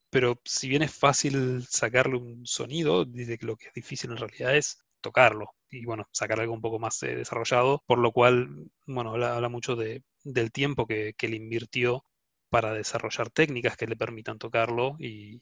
pero 0.09 0.39
si 0.45 0.69
bien 0.69 0.81
es 0.81 0.93
fácil 0.93 1.65
sacarle 1.69 2.15
un 2.15 2.45
sonido, 2.45 3.03
dice 3.03 3.37
que 3.37 3.45
lo 3.45 3.57
que 3.57 3.67
es 3.67 3.73
difícil 3.73 4.11
en 4.11 4.17
realidad 4.17 4.55
es 4.55 4.79
tocarlo 5.01 5.47
y 5.69 5.83
bueno, 5.85 6.07
sacar 6.13 6.39
algo 6.39 6.53
un 6.53 6.61
poco 6.61 6.79
más 6.79 7.03
eh, 7.03 7.15
desarrollado, 7.17 7.83
por 7.85 7.99
lo 7.99 8.13
cual, 8.13 8.47
bueno, 8.87 9.11
habla, 9.11 9.35
habla 9.35 9.49
mucho 9.49 9.75
de, 9.75 10.03
del 10.23 10.53
tiempo 10.53 10.87
que, 10.87 11.13
que 11.17 11.27
le 11.27 11.35
invirtió 11.35 12.05
para 12.49 12.73
desarrollar 12.73 13.29
técnicas 13.29 13.75
que 13.75 13.87
le 13.87 13.97
permitan 13.97 14.39
tocarlo 14.39 14.95
y 14.99 15.41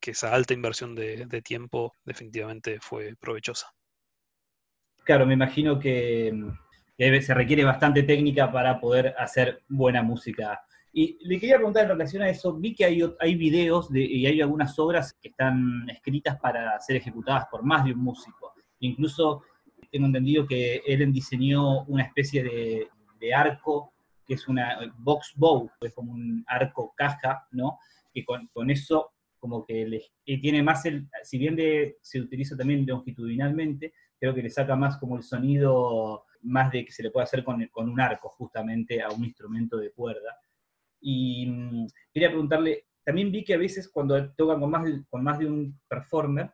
que 0.00 0.12
esa 0.12 0.34
alta 0.34 0.54
inversión 0.54 0.94
de, 0.94 1.26
de 1.26 1.42
tiempo 1.42 1.94
definitivamente 2.04 2.78
fue 2.80 3.14
provechosa. 3.20 3.66
Claro, 5.04 5.26
me 5.26 5.34
imagino 5.34 5.78
que, 5.78 6.32
se 6.96 7.34
requiere 7.34 7.64
bastante 7.64 8.02
técnica 8.02 8.52
para 8.52 8.78
poder 8.78 9.14
hacer 9.18 9.62
buena 9.68 10.02
música. 10.02 10.60
Y 10.92 11.18
le 11.26 11.38
quería 11.38 11.56
preguntar 11.56 11.84
en 11.84 11.90
relación 11.90 12.22
a 12.22 12.28
eso, 12.28 12.54
vi 12.54 12.74
que 12.74 12.84
hay, 12.84 13.00
hay 13.18 13.34
videos 13.36 13.90
de- 13.90 14.04
y 14.04 14.26
hay 14.26 14.40
algunas 14.40 14.78
obras 14.78 15.14
que 15.20 15.28
están 15.28 15.88
escritas 15.88 16.38
para 16.40 16.78
ser 16.80 16.96
ejecutadas 16.96 17.46
por 17.50 17.62
más 17.62 17.84
de 17.84 17.92
un 17.92 18.00
músico. 18.00 18.52
Incluso 18.80 19.42
tengo 19.90 20.06
entendido 20.06 20.46
que 20.46 20.82
Ellen 20.86 21.12
diseñó 21.12 21.84
una 21.84 22.04
especie 22.04 22.42
de, 22.42 22.88
de 23.18 23.34
arco, 23.34 23.92
que 24.26 24.34
es 24.34 24.46
una 24.48 24.78
box 24.98 25.32
bow, 25.36 25.70
que 25.80 25.88
es 25.88 25.94
como 25.94 26.12
un 26.12 26.44
arco 26.46 26.92
caja, 26.96 27.46
¿no? 27.52 27.78
Que 28.12 28.24
con, 28.24 28.46
con 28.48 28.70
eso 28.70 29.12
como 29.40 29.64
que 29.64 30.00
tiene 30.24 30.62
más 30.62 30.84
el, 30.86 31.08
si 31.24 31.38
bien 31.38 31.56
se 32.00 32.20
utiliza 32.20 32.56
también 32.56 32.86
longitudinalmente, 32.86 33.94
creo 34.18 34.34
que 34.34 34.42
le 34.42 34.50
saca 34.50 34.76
más 34.76 34.98
como 34.98 35.16
el 35.16 35.22
sonido 35.22 36.24
más 36.42 36.70
de 36.70 36.84
que 36.84 36.92
se 36.92 37.02
le 37.02 37.10
puede 37.10 37.24
hacer 37.24 37.42
con, 37.42 37.66
un 37.74 38.00
arco 38.00 38.28
justamente 38.28 39.02
a 39.02 39.10
un 39.10 39.24
instrumento 39.24 39.78
de 39.78 39.92
cuerda. 39.92 40.38
Y 41.00 41.46
mm, 41.46 41.86
quería 42.12 42.28
preguntarle, 42.28 42.86
también 43.04 43.32
vi 43.32 43.42
que 43.44 43.54
a 43.54 43.58
veces 43.58 43.88
cuando 43.88 44.30
tocan 44.32 44.60
con 44.60 44.70
más, 44.70 44.88
con 45.08 45.24
más 45.24 45.38
de 45.38 45.46
un 45.46 45.80
performer, 45.88 46.52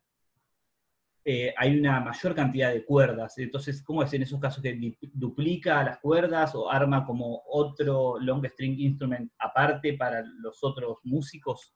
eh, 1.28 1.52
hay 1.56 1.76
una 1.76 1.98
mayor 2.00 2.36
cantidad 2.36 2.72
de 2.72 2.84
cuerdas. 2.84 3.36
Entonces, 3.38 3.82
¿cómo 3.82 4.04
es 4.04 4.12
en 4.12 4.22
esos 4.22 4.38
casos 4.38 4.62
que 4.62 4.96
duplica 5.12 5.82
las 5.82 5.98
cuerdas 5.98 6.54
o 6.54 6.70
arma 6.70 7.04
como 7.04 7.42
otro 7.48 8.20
long 8.20 8.46
string 8.46 8.78
instrument 8.78 9.32
aparte 9.40 9.94
para 9.94 10.22
los 10.22 10.62
otros 10.62 10.98
músicos? 11.02 11.74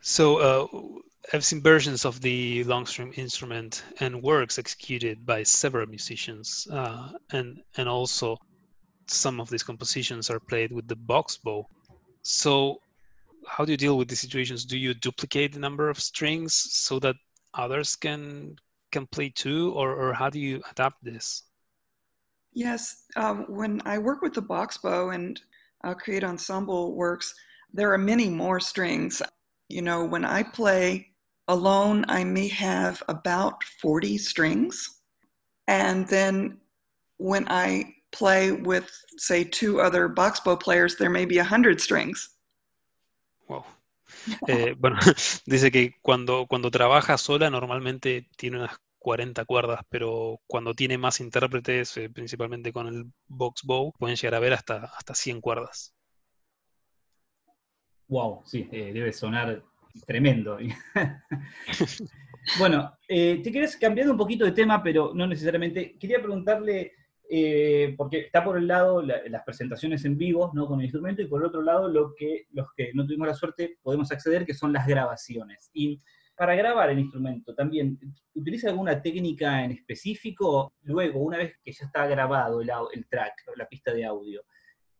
So 0.00 0.38
uh, 0.38 0.66
I've 1.32 1.44
seen 1.44 1.62
versions 1.62 2.04
of 2.04 2.20
the 2.20 2.64
long 2.64 2.86
string 2.86 3.12
instrument 3.14 3.84
and 4.00 4.22
works 4.22 4.58
executed 4.58 5.26
by 5.26 5.42
several 5.42 5.86
musicians, 5.86 6.66
uh, 6.72 7.12
and 7.32 7.58
and 7.76 7.88
also 7.88 8.38
some 9.06 9.40
of 9.40 9.50
these 9.50 9.62
compositions 9.62 10.30
are 10.30 10.40
played 10.40 10.72
with 10.72 10.88
the 10.88 10.96
box 10.96 11.36
bow. 11.36 11.66
So 12.22 12.80
how 13.46 13.64
do 13.64 13.72
you 13.72 13.76
deal 13.76 13.98
with 13.98 14.08
these 14.08 14.20
situations? 14.20 14.64
Do 14.64 14.78
you 14.78 14.94
duplicate 14.94 15.52
the 15.52 15.58
number 15.58 15.88
of 15.90 15.98
strings 15.98 16.54
so 16.54 16.98
that 17.00 17.16
others 17.54 17.96
can 17.96 18.56
can 18.92 19.06
play 19.06 19.28
too, 19.28 19.72
or, 19.74 19.94
or 19.94 20.12
how 20.12 20.30
do 20.30 20.40
you 20.40 20.62
adapt 20.70 21.04
this? 21.04 21.44
Yes, 22.52 23.04
um, 23.16 23.44
when 23.48 23.80
I 23.84 23.98
work 23.98 24.22
with 24.22 24.34
the 24.34 24.42
box 24.42 24.78
bow 24.78 25.10
and 25.10 25.40
uh, 25.84 25.94
create 25.94 26.24
ensemble 26.24 26.96
works, 26.96 27.34
there 27.72 27.92
are 27.92 27.98
many 27.98 28.28
more 28.28 28.58
strings. 28.58 29.22
You 29.70 29.82
know, 29.82 30.04
when 30.04 30.24
I 30.24 30.42
play 30.42 31.12
alone, 31.46 32.04
I 32.08 32.24
may 32.24 32.48
have 32.48 33.02
about 33.08 33.62
40 33.80 34.18
strings. 34.18 35.00
And 35.68 36.06
then 36.08 36.58
when 37.18 37.46
I 37.48 37.94
play 38.10 38.50
with, 38.52 38.90
say, 39.16 39.44
two 39.44 39.80
other 39.80 40.08
box 40.08 40.40
bow 40.40 40.56
players, 40.56 40.96
there 40.96 41.10
may 41.10 41.24
be 41.24 41.36
100 41.36 41.80
strings. 41.80 42.30
Wow. 43.48 43.64
Eh, 44.48 44.74
bueno, 44.76 44.98
dice 45.46 45.70
que 45.70 45.94
cuando, 46.02 46.46
cuando 46.48 46.70
trabaja 46.70 47.16
sola 47.16 47.48
normalmente 47.48 48.28
tiene 48.36 48.58
unas 48.58 48.76
40 48.98 49.44
cuerdas, 49.44 49.80
pero 49.88 50.40
cuando 50.46 50.74
tiene 50.74 50.98
más 50.98 51.20
intérpretes, 51.20 51.96
eh, 51.96 52.10
principalmente 52.10 52.72
con 52.72 52.86
el 52.88 53.04
box 53.28 53.62
bow, 53.64 53.92
pueden 53.98 54.16
llegar 54.16 54.34
a 54.34 54.40
ver 54.40 54.52
hasta, 54.52 54.84
hasta 54.96 55.14
100 55.14 55.40
cuerdas. 55.40 55.94
Wow, 58.10 58.42
sí, 58.44 58.68
eh, 58.72 58.92
debe 58.92 59.12
sonar 59.12 59.62
tremendo. 60.04 60.58
bueno, 62.58 62.92
eh, 63.06 63.40
te 63.40 63.52
querés 63.52 63.76
cambiando 63.76 64.12
un 64.12 64.18
poquito 64.18 64.44
de 64.44 64.50
tema, 64.50 64.82
pero 64.82 65.12
no 65.14 65.28
necesariamente. 65.28 65.96
Quería 65.96 66.18
preguntarle, 66.18 66.92
eh, 67.30 67.94
porque 67.96 68.22
está 68.22 68.42
por 68.42 68.58
el 68.58 68.66
lado 68.66 69.00
las 69.00 69.44
presentaciones 69.44 70.04
en 70.04 70.18
vivo, 70.18 70.50
¿no? 70.54 70.66
Con 70.66 70.80
el 70.80 70.86
instrumento, 70.86 71.22
y 71.22 71.28
por 71.28 71.40
el 71.40 71.46
otro 71.46 71.62
lado 71.62 71.88
lo 71.88 72.12
que 72.16 72.46
los 72.50 72.66
que 72.76 72.90
no 72.94 73.06
tuvimos 73.06 73.28
la 73.28 73.34
suerte 73.34 73.78
podemos 73.80 74.10
acceder, 74.10 74.44
que 74.44 74.54
son 74.54 74.72
las 74.72 74.88
grabaciones. 74.88 75.70
Y 75.72 76.00
para 76.34 76.56
grabar 76.56 76.90
el 76.90 76.98
instrumento, 76.98 77.54
también, 77.54 77.96
¿utiliza 78.34 78.70
alguna 78.70 79.00
técnica 79.00 79.64
en 79.64 79.70
específico? 79.70 80.72
Luego, 80.82 81.20
una 81.20 81.38
vez 81.38 81.54
que 81.62 81.70
ya 81.70 81.84
está 81.84 82.08
grabado 82.08 82.60
el, 82.60 82.72
el 82.92 83.06
track, 83.06 83.34
la 83.54 83.68
pista 83.68 83.92
de 83.92 84.04
audio, 84.04 84.42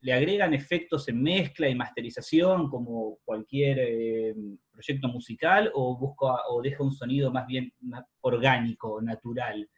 le 0.02 0.12
agregan 0.12 0.54
efectos 0.54 1.08
en 1.08 1.22
mezcla 1.22 1.68
y 1.68 1.74
masterización 1.74 2.68
como 2.70 3.18
cualquier 3.24 3.78
eh, 3.80 4.34
proyecto 4.72 5.08
musical 5.08 5.70
o 5.74 5.98
busca 5.98 6.42
o 6.48 6.62
deja 6.62 6.82
un 6.82 6.92
sonido 6.92 7.30
más 7.30 7.46
bien 7.46 7.72
orgánico, 8.20 9.00
natural? 9.02 9.68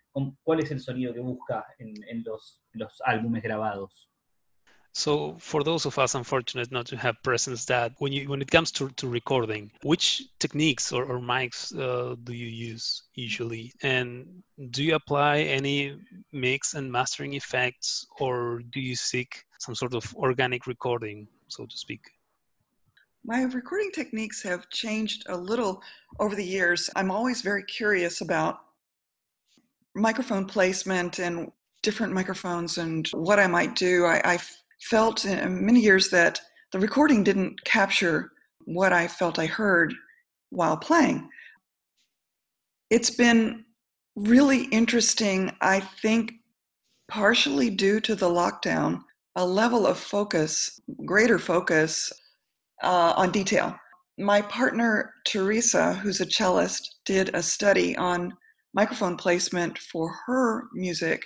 ¿Cuál 0.43 0.61
es 0.61 0.71
el 0.71 0.81
sonido 0.81 1.13
que 1.13 1.21
busca 1.21 1.65
en, 1.79 2.25
los 2.25 3.03
álbumes 3.05 3.43
grabados? 3.43 4.12
So 4.95 5.37
for 5.39 5.65
those 5.65 5.87
of 5.87 5.99
us 5.99 6.15
unfortunate 6.15 6.71
not 6.71 6.87
to 6.87 6.97
have 6.99 7.23
presence 7.23 7.65
that 7.65 7.93
when 7.99 8.13
you 8.13 8.29
when 8.29 8.43
it 8.43 8.51
comes 8.51 8.71
to, 8.73 8.91
to 8.91 9.09
recording, 9.09 9.71
which 9.83 10.23
techniques 10.39 10.93
or, 10.93 11.05
or 11.05 11.19
mics 11.19 11.73
uh, 11.79 12.15
do 12.25 12.35
you 12.35 12.47
use 12.47 13.05
usually? 13.15 13.73
And 13.83 14.43
do 14.71 14.85
you 14.85 14.95
apply 14.95 15.39
any 15.39 15.99
mix 16.33 16.75
and 16.75 16.93
mastering 16.93 17.33
effects 17.33 18.07
or 18.21 18.61
do 18.71 18.81
you 18.81 18.95
seek 18.95 19.45
some 19.59 19.75
sort 19.75 19.95
of 19.95 20.15
organic 20.15 20.67
recording, 20.67 21.27
so 21.49 21.65
to 21.65 21.77
speak? 21.77 22.03
My 23.25 23.43
recording 23.45 23.93
techniques 23.93 24.43
have 24.43 24.69
changed 24.69 25.25
a 25.29 25.37
little 25.37 25.81
over 26.19 26.35
the 26.35 26.45
years. 26.45 26.91
I'm 26.97 27.11
always 27.11 27.41
very 27.41 27.63
curious 27.65 28.21
about 28.21 28.59
microphone 29.95 30.45
placement 30.45 31.19
and 31.19 31.51
different 31.83 32.13
microphones 32.13 32.79
and 32.79 33.09
what 33.09 33.39
I 33.39 33.47
might 33.47 33.75
do. 33.75 34.05
I, 34.05 34.21
I 34.25 34.39
felt 34.91 35.25
in 35.25 35.65
many 35.65 35.81
years 35.81 36.11
that 36.11 36.41
the 36.73 36.79
recording 36.79 37.23
didn't 37.23 37.63
capture 37.65 38.31
what 38.65 38.93
I 38.93 39.09
felt 39.09 39.39
I 39.39 39.47
heard 39.47 39.95
while 40.51 40.77
playing. 40.77 41.29
It's 42.91 43.11
been 43.11 43.65
really 44.17 44.65
interesting, 44.65 45.51
I 45.61 45.81
think, 45.81 46.33
partially 47.09 47.71
due 47.71 48.01
to 48.01 48.15
the 48.15 48.29
lockdown, 48.29 49.01
a 49.37 49.45
level 49.45 49.87
of 49.87 49.99
focus, 49.99 50.81
greater 51.05 51.39
focus 51.39 52.13
uh, 52.83 53.15
on 53.17 53.31
detail. 53.31 53.75
My 54.19 54.43
partner, 54.43 55.15
Teresa, 55.25 55.95
who's 55.95 56.21
a 56.21 56.27
cellist, 56.27 56.83
did 57.07 57.35
a 57.35 57.43
study 57.43 57.97
on 57.97 58.33
microphone 58.75 59.17
placement 59.17 59.79
for 59.79 60.15
her 60.27 60.65
music. 60.75 61.25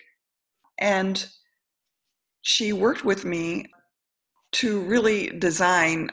And 0.78 1.26
she 2.46 2.72
worked 2.72 3.04
with 3.04 3.24
me 3.24 3.66
to 4.52 4.80
really 4.82 5.30
design 5.30 6.08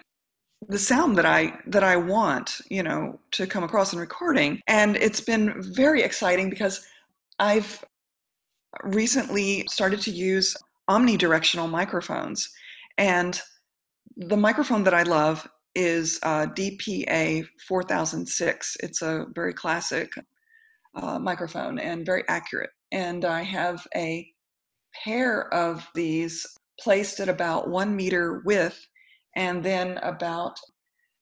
the 0.68 0.80
sound 0.80 1.16
that 1.16 1.28
I 1.28 1.54
that 1.68 1.84
I 1.84 1.96
want, 1.96 2.60
you 2.72 2.82
know, 2.82 3.20
to 3.34 3.46
come 3.46 3.64
across 3.64 3.94
in 3.94 4.00
recording. 4.00 4.60
And 4.68 4.96
it's 4.96 5.22
been 5.22 5.62
very 5.62 6.02
exciting 6.02 6.50
because 6.50 6.84
I've 7.38 7.86
recently 8.82 9.64
started 9.70 10.02
to 10.02 10.12
use 10.12 10.58
omnidirectional 10.90 11.70
microphones. 11.70 12.50
And 12.98 13.40
the 14.18 14.38
microphone 14.38 14.84
that 14.86 14.94
I 14.96 15.04
love 15.04 15.48
is 15.76 16.20
uh, 16.24 16.48
DPA 16.48 17.46
4006. 17.68 18.78
It's 18.82 19.04
a 19.04 19.28
very 19.36 19.54
classic 19.54 20.12
uh, 20.96 21.20
microphone 21.20 21.78
and 21.78 22.04
very 22.04 22.24
accurate. 22.28 22.72
And 22.92 23.24
I 23.24 23.44
have 23.44 23.86
a 23.96 24.33
pair 25.04 25.54
of 25.54 25.88
these 25.96 26.46
placed 26.80 27.20
at 27.20 27.30
about 27.30 27.70
one 27.70 27.96
meter 27.96 28.42
width 28.46 28.88
and 29.36 29.64
then 29.64 29.98
about 30.00 30.58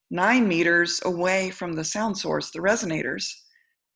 nine 0.09 0.47
meters 0.47 1.01
away 1.05 1.49
from 1.49 1.74
the 1.74 1.84
sound 1.84 2.17
source, 2.17 2.51
the 2.51 2.59
resonators. 2.59 3.26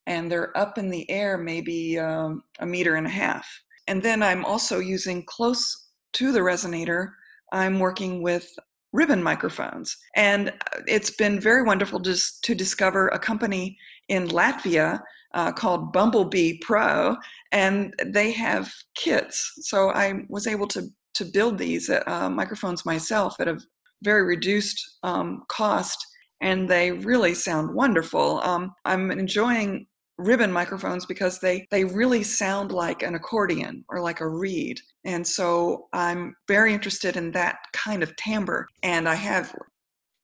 And 0.06 0.30
they're 0.30 0.56
up 0.56 0.78
in 0.78 0.88
the 0.88 1.08
air, 1.10 1.36
maybe 1.36 1.98
um, 1.98 2.42
a 2.60 2.66
meter 2.66 2.94
and 2.94 3.06
a 3.06 3.10
half. 3.10 3.46
And 3.88 4.02
then 4.02 4.22
I'm 4.22 4.44
also 4.44 4.78
using 4.78 5.24
close 5.26 5.88
to 6.14 6.32
the 6.32 6.40
resonator, 6.40 7.10
I'm 7.52 7.78
working 7.78 8.22
with 8.22 8.48
ribbon 8.92 9.22
microphones. 9.22 9.96
And 10.16 10.52
it's 10.86 11.10
been 11.10 11.38
very 11.38 11.62
wonderful 11.62 12.00
just 12.00 12.42
to 12.44 12.54
discover 12.54 13.08
a 13.08 13.18
company 13.18 13.76
in 14.08 14.28
Latvia 14.28 15.00
uh, 15.36 15.52
called 15.52 15.92
Bumblebee 15.92 16.58
Pro, 16.62 17.16
and 17.52 17.94
they 18.04 18.32
have 18.32 18.72
kits. 18.96 19.52
So 19.60 19.90
I 19.90 20.24
was 20.28 20.46
able 20.46 20.66
to 20.68 20.88
to 21.14 21.24
build 21.24 21.56
these 21.56 21.88
uh, 21.88 22.28
microphones 22.30 22.84
myself 22.84 23.36
at 23.40 23.48
a 23.48 23.58
very 24.02 24.22
reduced 24.24 24.98
um, 25.02 25.44
cost, 25.48 26.04
and 26.40 26.68
they 26.68 26.92
really 26.92 27.34
sound 27.34 27.74
wonderful. 27.74 28.40
Um, 28.42 28.74
I'm 28.84 29.10
enjoying 29.10 29.86
ribbon 30.18 30.50
microphones 30.50 31.04
because 31.04 31.38
they 31.38 31.66
they 31.70 31.84
really 31.84 32.22
sound 32.22 32.72
like 32.72 33.02
an 33.02 33.14
accordion 33.14 33.84
or 33.90 34.00
like 34.00 34.22
a 34.22 34.26
reed 34.26 34.80
and 35.04 35.26
so 35.26 35.88
i'm 35.92 36.34
very 36.48 36.72
interested 36.72 37.18
in 37.18 37.30
that 37.30 37.58
kind 37.74 38.02
of 38.02 38.16
timbre 38.16 38.66
and 38.82 39.06
i 39.06 39.14
have 39.14 39.54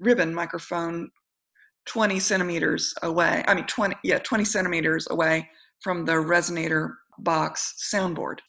ribbon 0.01 0.33
microphone 0.33 1.11
20 1.87 2.21
centimeters 2.21 2.95
away. 3.03 3.45
I 3.47 3.55
mean, 3.55 3.67
20, 3.67 3.97
yeah, 4.05 4.19
20 4.19 4.45
centimeters 4.45 5.09
away 5.11 5.49
from 5.81 6.05
the 6.05 6.13
resonator 6.13 6.95
box 7.19 7.75
soundboard. 7.79 8.41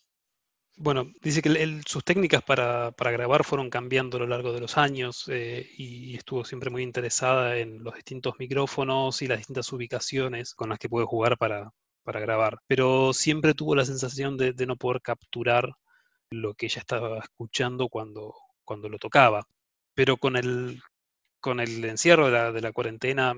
Bueno, 0.75 1.11
dice 1.21 1.43
que 1.43 1.81
sus 1.85 2.03
técnicas 2.03 2.41
para, 2.41 2.91
para, 2.91 3.11
grabar 3.11 3.43
fueron 3.43 3.69
cambiando 3.69 4.17
a 4.17 4.21
lo 4.21 4.27
largo 4.27 4.53
de 4.53 4.59
los 4.59 4.75
años 4.75 5.25
eh, 5.27 5.69
y 5.77 6.15
estuvo 6.15 6.43
siempre 6.43 6.71
muy 6.71 6.81
interesada 6.81 7.57
en 7.57 7.83
los 7.83 7.93
distintos 7.93 8.33
micrófonos 8.39 9.21
y 9.21 9.27
las 9.27 9.37
distintas 9.37 9.71
ubicaciones 9.71 10.55
con 10.55 10.69
las 10.69 10.79
que 10.79 10.89
puede 10.89 11.05
jugar 11.05 11.37
para, 11.37 11.71
para 12.03 12.19
grabar. 12.19 12.59
Pero 12.67 13.13
siempre 13.13 13.53
tuvo 13.53 13.75
la 13.75 13.85
sensación 13.85 14.35
de, 14.35 14.53
de, 14.53 14.65
no 14.65 14.75
poder 14.75 15.01
capturar 15.01 15.69
lo 16.31 16.55
que 16.55 16.65
ella 16.65 16.79
estaba 16.79 17.19
escuchando 17.19 17.87
cuando, 17.87 18.33
cuando 18.63 18.89
lo 18.89 18.97
tocaba. 18.97 19.45
Pero 19.93 20.17
con 20.17 20.35
el, 20.37 20.81
con 21.43 21.59
el 21.59 21.83
encierro 21.83 22.31
de 22.53 22.61
la, 22.61 22.71
cuarentena 22.71 23.35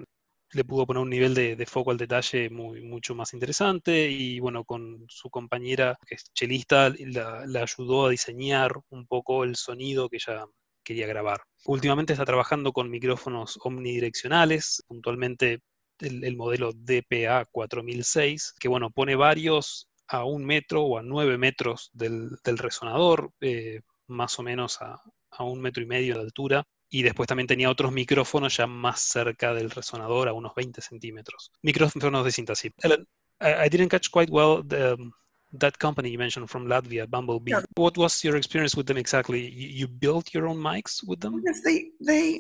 le 0.51 0.63
pudo 0.63 0.85
poner 0.85 1.01
un 1.01 1.09
nivel 1.09 1.33
de, 1.33 1.65
foco 1.65 1.89
al 1.89 1.97
detalle 1.97 2.51
muy, 2.51 2.83
mucho 2.83 3.15
más 3.15 3.33
interesante 3.33 4.07
y 4.11 4.39
bueno, 4.39 4.63
con 4.63 5.05
su 5.09 5.31
compañera 5.31 5.97
que 6.05 6.13
es 6.13 6.31
chelista, 6.31 6.93
la, 6.99 7.61
ayudó 7.63 8.05
a 8.05 8.11
diseñar 8.11 8.73
un 8.89 9.07
poco 9.07 9.43
el 9.43 9.55
sonido 9.55 10.07
que 10.07 10.17
ella 10.17 10.45
quería 10.83 11.07
grabar. 11.07 11.41
Últimamente 11.65 12.13
está 12.13 12.25
trabajando 12.25 12.73
con 12.73 12.91
micrófonos 12.91 13.57
omnidireccionales, 13.63 14.83
puntualmente 14.87 15.61
el, 15.97 16.37
modelo 16.37 16.73
DPA 16.73 17.45
4006, 17.51 18.53
que 18.59 18.67
bueno, 18.67 18.91
pone 18.91 19.15
varios 19.15 19.89
a 20.07 20.25
un 20.25 20.45
metro 20.45 20.83
o 20.83 20.99
a 20.99 21.01
nueve 21.01 21.39
metros 21.39 21.89
del, 21.91 22.37
resonador, 22.43 23.31
eh, 23.41 23.81
más 24.05 24.37
o 24.37 24.43
menos 24.43 24.79
a, 24.83 25.01
a 25.31 25.43
un 25.43 25.59
metro 25.59 25.81
y 25.81 25.87
medio 25.87 26.13
de 26.13 26.21
altura, 26.21 26.67
y 26.89 27.03
después 27.03 27.27
también 27.27 27.47
tenía 27.47 27.69
otros 27.69 27.91
micrófonos 27.91 28.57
ya 28.57 28.67
más 28.67 29.01
cerca 29.01 29.53
del 29.53 29.71
resonador, 29.71 30.27
a 30.27 30.33
unos 30.33 30.53
20 30.55 30.81
centímetros. 30.81 31.51
Micrófonos 31.61 32.25
de 32.25 32.31
cinta 32.31 32.55
sí. 32.55 32.71
Ellen, 32.81 33.07
I, 33.41 33.65
I 33.65 33.69
didn't 33.69 33.89
catch 33.89 34.09
quite 34.09 34.31
well 34.31 34.63
the, 34.63 34.93
um, 34.93 35.13
that 35.59 35.77
company 35.77 36.09
you 36.09 36.17
mentioned 36.17 36.49
from 36.49 36.67
Latvia, 36.67 37.09
Bumblebee. 37.09 37.51
Yeah. 37.51 37.63
What 37.75 37.97
was 37.97 38.23
your 38.23 38.35
experience 38.35 38.75
with 38.75 38.87
them 38.87 38.97
exactly? 38.97 39.41
You, 39.49 39.67
you 39.69 39.87
built 39.87 40.33
your 40.33 40.47
own 40.47 40.57
mics 40.57 41.05
with 41.05 41.19
them? 41.19 41.41
Yes, 41.45 41.61
they 41.63 41.91
they 42.01 42.39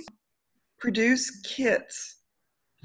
produce 0.79 1.41
kits 1.41 2.15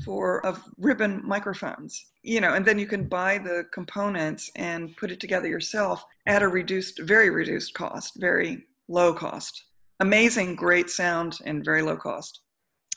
for 0.05 0.45
of 0.47 0.63
ribbon 0.79 1.21
microphones, 1.25 2.07
you 2.23 2.41
know, 2.41 2.55
and 2.55 2.65
then 2.65 2.79
you 2.79 2.87
can 2.87 3.07
buy 3.09 3.39
the 3.39 3.65
components 3.73 4.51
and 4.57 4.97
put 4.97 5.11
it 5.11 5.21
together 5.21 5.49
yourself 5.49 6.05
at 6.27 6.43
a 6.43 6.49
reduced, 6.49 7.01
very 7.03 7.31
reduced 7.31 7.75
cost, 7.75 8.15
very 8.19 8.65
low 8.89 9.13
cost. 9.13 9.63
Amazing, 10.01 10.57
great 10.57 10.89
sound, 10.89 11.35
and 11.45 11.63
very 11.63 11.83
low 11.83 11.99
cost. 11.99 12.43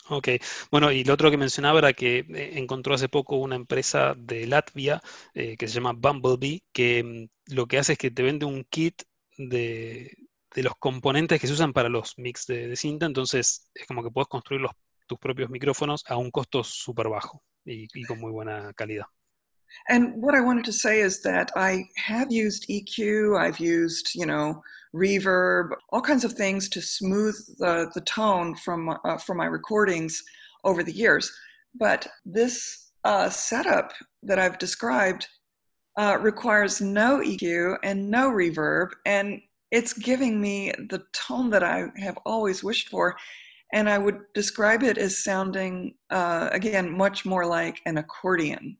Ok, 0.09 0.29
bueno, 0.71 0.91
y 0.91 1.03
lo 1.03 1.13
otro 1.13 1.31
que 1.31 1.37
mencionaba 1.37 1.79
era 1.79 1.93
que 1.93 2.19
eh, 2.19 2.51
encontró 2.55 2.93
hace 2.93 3.09
poco 3.09 3.37
una 3.37 3.55
empresa 3.55 4.15
de 4.17 4.47
Latvia 4.47 5.01
eh, 5.33 5.55
que 5.57 5.67
se 5.67 5.75
llama 5.75 5.93
Bumblebee, 5.93 6.63
que 6.73 7.03
mm, 7.03 7.53
lo 7.55 7.67
que 7.67 7.77
hace 7.77 7.93
es 7.93 7.97
que 7.97 8.11
te 8.11 8.23
vende 8.23 8.45
un 8.45 8.65
kit 8.69 9.03
de, 9.37 10.15
de 10.55 10.63
los 10.63 10.75
componentes 10.77 11.39
que 11.39 11.47
se 11.47 11.53
usan 11.53 11.73
para 11.73 11.89
los 11.89 12.17
mix 12.17 12.45
de, 12.47 12.75
cinta, 12.75 13.05
entonces 13.05 13.69
es 13.73 13.87
como 13.87 14.03
que 14.03 14.11
puedes 14.11 14.27
construir 14.27 14.61
los, 14.61 14.71
tus 15.07 15.19
propios 15.19 15.49
micrófonos 15.49 16.03
a 16.07 16.17
un 16.17 16.31
costo 16.31 16.63
súper 16.63 17.07
bajo 17.09 17.43
y 17.65 18.03
con 18.05 18.19
muy 18.19 18.31
buena 18.31 18.73
calidad. 18.73 19.05
And 19.89 20.21
what 20.21 20.35
I 20.35 20.41
wanted 20.41 20.65
to 20.65 20.73
say 20.73 21.01
is 21.01 21.21
that 21.23 21.51
I 21.55 21.85
have 21.97 22.31
used 22.31 22.67
EQ, 22.69 23.39
I've 23.39 23.59
used, 23.59 24.11
you 24.15 24.25
know, 24.25 24.61
reverb, 24.95 25.71
all 25.89 26.01
kinds 26.01 26.23
of 26.23 26.33
things 26.33 26.69
to 26.69 26.81
smooth 26.81 27.35
the, 27.57 27.89
the 27.93 28.01
tone 28.01 28.55
from, 28.55 28.97
uh, 29.03 29.17
from 29.17 29.37
my 29.37 29.45
recordings 29.45 30.21
over 30.63 30.83
the 30.83 30.91
years. 30.91 31.31
But 31.75 32.07
this 32.25 32.91
uh, 33.03 33.29
setup 33.29 33.91
that 34.21 34.39
I've 34.39 34.59
described 34.59 35.27
uh, 35.97 36.17
requires 36.21 36.81
no 36.81 37.19
EQ 37.19 37.77
and 37.83 38.09
no 38.09 38.31
reverb, 38.31 38.89
and 39.05 39.41
it's 39.71 39.93
giving 39.93 40.39
me 40.39 40.71
the 40.89 41.03
tone 41.13 41.49
that 41.49 41.63
I 41.63 41.87
have 41.97 42.17
always 42.25 42.63
wished 42.63 42.89
for. 42.89 43.15
And 43.73 43.89
I 43.89 43.97
would 43.97 44.19
describe 44.35 44.83
it 44.83 44.99
as 44.99 45.23
sounding, 45.23 45.95
uh, 46.11 46.49
again, 46.51 46.95
much 46.95 47.25
more 47.25 47.45
like 47.45 47.81
an 47.87 47.97
accordion. 47.97 48.77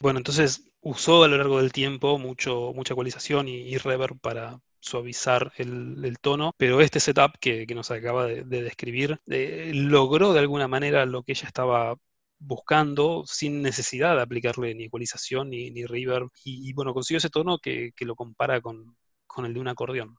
Bueno, 0.00 0.18
entonces 0.18 0.72
usó 0.80 1.24
a 1.24 1.28
lo 1.28 1.36
largo 1.36 1.58
del 1.58 1.72
tiempo 1.72 2.18
mucho, 2.18 2.72
mucha 2.74 2.94
ecualización 2.94 3.48
y, 3.48 3.76
reverb 3.76 4.18
para 4.18 4.58
suavizar 4.80 5.52
el, 5.58 6.18
tono, 6.22 6.52
pero 6.56 6.80
este 6.80 7.00
setup 7.00 7.32
que, 7.38 7.66
nos 7.74 7.90
acaba 7.90 8.24
de, 8.26 8.44
de 8.44 8.62
describir 8.62 9.20
eh, 9.26 9.72
logró 9.74 10.32
de 10.32 10.40
alguna 10.40 10.68
manera 10.68 11.04
lo 11.04 11.22
que 11.22 11.32
ella 11.32 11.46
estaba 11.46 11.96
buscando 12.38 13.24
sin 13.26 13.60
necesidad 13.60 14.16
de 14.16 14.22
aplicarle 14.22 14.74
ni 14.74 14.84
ecualización 14.84 15.50
ni, 15.50 15.84
reverb 15.84 16.30
y, 16.44 16.72
bueno, 16.72 16.94
consiguió 16.94 17.18
ese 17.18 17.28
tono 17.28 17.58
que, 17.58 17.92
que 17.94 18.06
lo 18.06 18.16
compara 18.16 18.62
con, 18.62 18.96
con 19.26 19.44
el 19.44 19.52
de 19.52 19.60
un 19.60 19.68
acordeón. 19.68 20.16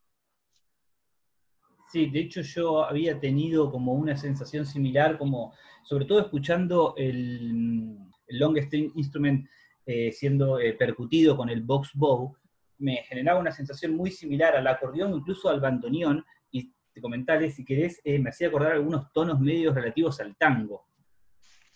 Sí, 1.92 2.06
de 2.06 2.20
hecho 2.20 2.42
yo 2.42 2.86
había 2.86 3.20
tenido 3.20 3.72
como 3.72 3.94
una 3.94 4.16
sensación 4.16 4.66
similar, 4.66 5.18
como 5.18 5.54
sobre 5.84 6.06
todo 6.06 6.22
escuchando 6.22 6.94
el 6.98 7.98
long 8.28 8.58
string 8.60 8.92
instrument 8.96 9.48
eh, 9.86 10.12
siendo 10.12 10.60
eh, 10.60 10.74
percutido 10.74 11.36
con 11.36 11.50
el 11.50 11.64
box 11.64 11.92
bow, 11.94 12.36
me 12.78 12.98
generaba 13.04 13.40
una 13.40 13.52
sensación 13.52 13.96
muy 13.96 14.12
similar 14.12 14.56
al 14.56 14.68
acordeón, 14.68 15.14
incluso 15.14 15.50
al 15.50 15.60
bandoneón, 15.60 16.26
y 16.52 16.72
te 16.94 17.02
comentaré, 17.02 17.52
si 17.52 17.64
querés, 17.64 18.02
eh, 18.04 18.20
me 18.20 18.30
hacía 18.30 18.48
acordar 18.48 18.74
algunos 18.74 19.12
tonos 19.14 19.40
medios 19.40 19.74
relativos 19.74 20.20
al 20.20 20.36
tango. 20.36 20.88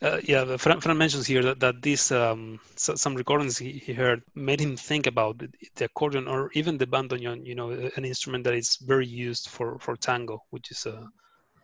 Uh, 0.02 0.20
yeah, 0.26 0.58
Fran, 0.58 0.82
Fran, 0.82 0.98
mentions 0.98 1.26
here 1.26 1.42
that, 1.42 1.60
that 1.62 1.82
this 1.82 2.12
um, 2.12 2.60
so, 2.76 2.96
some 2.96 3.16
recordings 3.16 3.58
he, 3.58 3.72
he, 3.72 3.94
heard 3.94 4.22
made 4.36 4.60
him 4.60 4.76
think 4.76 5.08
about 5.08 5.38
the, 5.38 5.48
the, 5.76 5.86
accordion 5.86 6.28
or 6.28 6.52
even 6.54 6.78
the 6.78 6.86
bandoneon. 6.86 7.46
You 7.46 7.56
know, 7.56 7.72
an 7.72 8.04
instrument 8.04 8.44
that 8.44 8.54
is 8.54 8.78
very 8.86 9.08
used 9.08 9.48
for 9.48 9.80
for 9.80 9.96
tango, 9.96 10.44
which 10.50 10.70
is 10.70 10.86
a, 10.86 11.08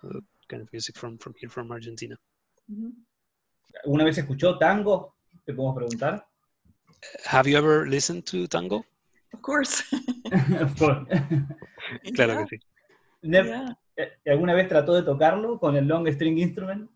a 0.05 0.21
kind 0.47 0.61
of 0.61 0.71
music 0.71 0.97
from 0.97 1.17
from 1.17 1.33
here 1.37 1.49
from 1.49 1.71
Argentina. 1.71 2.15
¿Una 3.85 4.05
vez 4.05 4.17
escuchó 4.17 4.57
tango? 4.57 5.15
Te 5.45 5.53
podemos 5.53 5.75
preguntar. 5.75 6.25
Have 7.25 7.47
you 7.47 7.57
ever 7.57 7.87
listened 7.87 8.25
to 8.27 8.47
tango? 8.47 8.85
Of 9.33 9.41
course. 9.41 9.83
claro 12.15 12.33
yeah. 12.33 12.45
que 12.45 12.47
sí. 12.47 12.59
Yeah. 13.23 13.75
¿Alguna 14.25 14.53
vez 14.53 14.67
trató 14.67 14.93
de 14.93 15.03
tocarlo 15.03 15.59
con 15.59 15.75
el 15.75 15.87
long 15.87 16.07
string 16.07 16.39
instrument? 16.39 16.89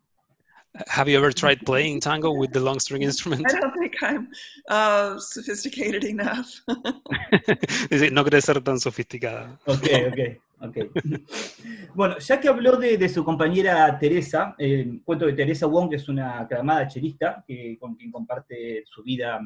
Have 0.88 1.10
you 1.10 1.18
ever 1.18 1.32
tried 1.32 1.60
playing 1.66 2.02
tango 2.02 2.32
with 2.32 2.52
the 2.52 2.60
long 2.60 2.80
string 2.80 3.04
instrument? 3.04 3.46
I 3.48 3.60
don't 3.60 3.74
think 3.80 3.96
I'm 4.02 4.28
uh, 4.70 5.18
sophisticated 5.20 6.04
enough. 6.04 6.62
no 8.12 8.26
cree 8.26 8.42
ser 8.42 8.62
tan 8.62 8.80
sofisticada. 8.80 9.58
Ok, 9.68 9.88
ok, 10.08 10.20
ok. 10.62 10.78
bueno, 11.96 12.18
ya 12.20 12.42
que 12.42 12.50
habló 12.50 12.76
de, 12.78 12.98
de 12.98 13.08
su 13.08 13.24
compañera 13.24 13.98
Teresa, 13.98 14.54
eh, 14.58 15.00
cuento 15.06 15.26
de 15.26 15.34
Teresa 15.34 15.66
Wong, 15.66 15.90
que 15.90 15.96
es 15.96 16.10
una 16.10 16.42
aclamada 16.42 16.88
chelista, 16.88 17.44
que, 17.48 17.78
con 17.80 17.96
quien 17.96 18.12
comparte 18.12 18.84
su 18.86 19.02
vida 19.04 19.40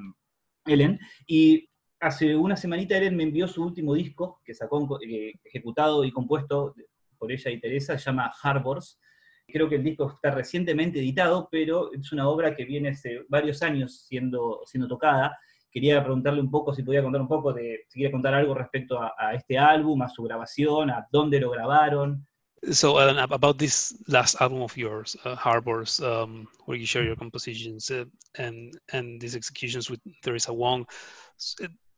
Ellen, 0.65 0.99
y 1.27 1.69
hace 1.99 2.35
una 2.35 2.55
semanita 2.55 2.97
Ellen 2.97 3.15
me 3.15 3.23
envió 3.23 3.47
su 3.47 3.63
último 3.63 3.93
disco, 3.93 4.41
que 4.43 4.53
sacó 4.53 4.99
eh, 5.01 5.33
ejecutado 5.43 6.03
y 6.03 6.11
compuesto 6.11 6.73
por 7.17 7.31
ella 7.31 7.51
y 7.51 7.59
Teresa, 7.59 7.97
se 7.97 8.05
llama 8.05 8.31
Harbors. 8.41 8.99
Creo 9.47 9.67
que 9.67 9.75
el 9.75 9.83
disco 9.83 10.11
está 10.13 10.31
recientemente 10.31 10.99
editado, 10.99 11.49
pero 11.51 11.91
es 11.91 12.11
una 12.11 12.29
obra 12.29 12.55
que 12.55 12.65
viene 12.65 12.89
hace 12.89 13.25
varios 13.27 13.61
años 13.63 14.05
siendo, 14.07 14.61
siendo 14.65 14.87
tocada. 14.87 15.37
Quería 15.71 16.03
preguntarle 16.03 16.41
un 16.41 16.51
poco 16.51 16.73
si 16.73 16.83
podía 16.83 17.03
contar 17.03 17.21
un 17.21 17.27
poco 17.27 17.51
de, 17.51 17.85
si 17.87 17.99
quiere 17.99 18.11
contar 18.11 18.33
algo 18.33 18.53
respecto 18.53 19.01
a, 19.01 19.13
a 19.17 19.33
este 19.33 19.57
álbum, 19.57 20.01
a 20.01 20.09
su 20.09 20.23
grabación, 20.23 20.89
a 20.89 21.07
dónde 21.11 21.39
lo 21.39 21.49
grabaron. 21.49 22.25
So 22.71 22.97
uh, 22.97 23.25
about 23.31 23.57
this 23.57 23.93
last 24.07 24.35
album 24.41 24.61
of 24.61 24.75
yours, 24.75 25.15
uh, 25.23 25.35
Harbors, 25.35 26.01
um, 26.01 26.47
where 26.65 26.77
you 26.77 26.85
share 26.85 27.03
your 27.03 27.15
compositions 27.15 27.89
uh, 27.89 28.03
and 28.37 28.77
and 28.91 29.21
these 29.21 29.35
executions 29.35 29.89
with 29.89 30.01
Teresa 30.23 30.53
Wong, 30.53 30.85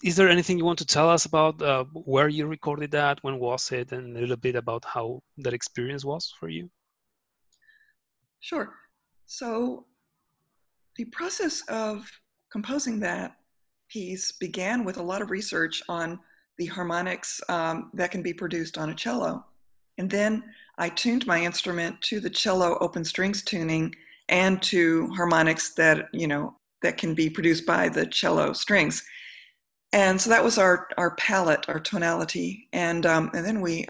is 0.03 0.15
there 0.15 0.29
anything 0.29 0.57
you 0.57 0.65
want 0.65 0.79
to 0.79 0.85
tell 0.85 1.09
us 1.09 1.25
about 1.25 1.61
uh, 1.61 1.85
where 1.93 2.27
you 2.27 2.45
recorded 2.45 2.91
that, 2.91 3.23
when 3.23 3.39
was 3.39 3.71
it, 3.71 3.91
and 3.91 4.15
a 4.15 4.19
little 4.19 4.37
bit 4.37 4.55
about 4.55 4.85
how 4.85 5.21
that 5.39 5.53
experience 5.53 6.05
was 6.05 6.33
for 6.39 6.49
you? 6.49 6.69
Sure. 8.39 8.73
So 9.25 9.85
the 10.95 11.05
process 11.05 11.61
of 11.69 12.09
composing 12.51 12.99
that 12.99 13.35
piece 13.89 14.31
began 14.31 14.83
with 14.83 14.97
a 14.97 15.03
lot 15.03 15.21
of 15.21 15.31
research 15.31 15.81
on 15.89 16.19
the 16.57 16.65
harmonics 16.65 17.41
um, 17.49 17.89
that 17.93 18.11
can 18.11 18.21
be 18.21 18.33
produced 18.33 18.77
on 18.77 18.89
a 18.89 18.95
cello 18.95 19.45
and 19.97 20.09
then 20.09 20.43
I 20.77 20.89
tuned 20.89 21.27
my 21.27 21.43
instrument 21.43 22.01
to 22.03 22.19
the 22.19 22.29
cello 22.29 22.77
open 22.79 23.05
strings 23.05 23.43
tuning 23.43 23.93
and 24.29 24.61
to 24.63 25.07
harmonics 25.09 25.73
that, 25.75 26.07
you 26.13 26.27
know, 26.27 26.55
that 26.81 26.97
can 26.97 27.13
be 27.13 27.29
produced 27.29 27.65
by 27.65 27.89
the 27.89 28.05
cello 28.05 28.53
strings. 28.53 29.03
And 29.93 30.19
so 30.19 30.29
that 30.29 30.43
was 30.43 30.57
our, 30.57 30.87
our 30.97 31.15
palette, 31.15 31.65
our 31.67 31.79
tonality. 31.79 32.67
And, 32.73 33.05
um, 33.05 33.29
and 33.33 33.45
then 33.45 33.61
we, 33.61 33.85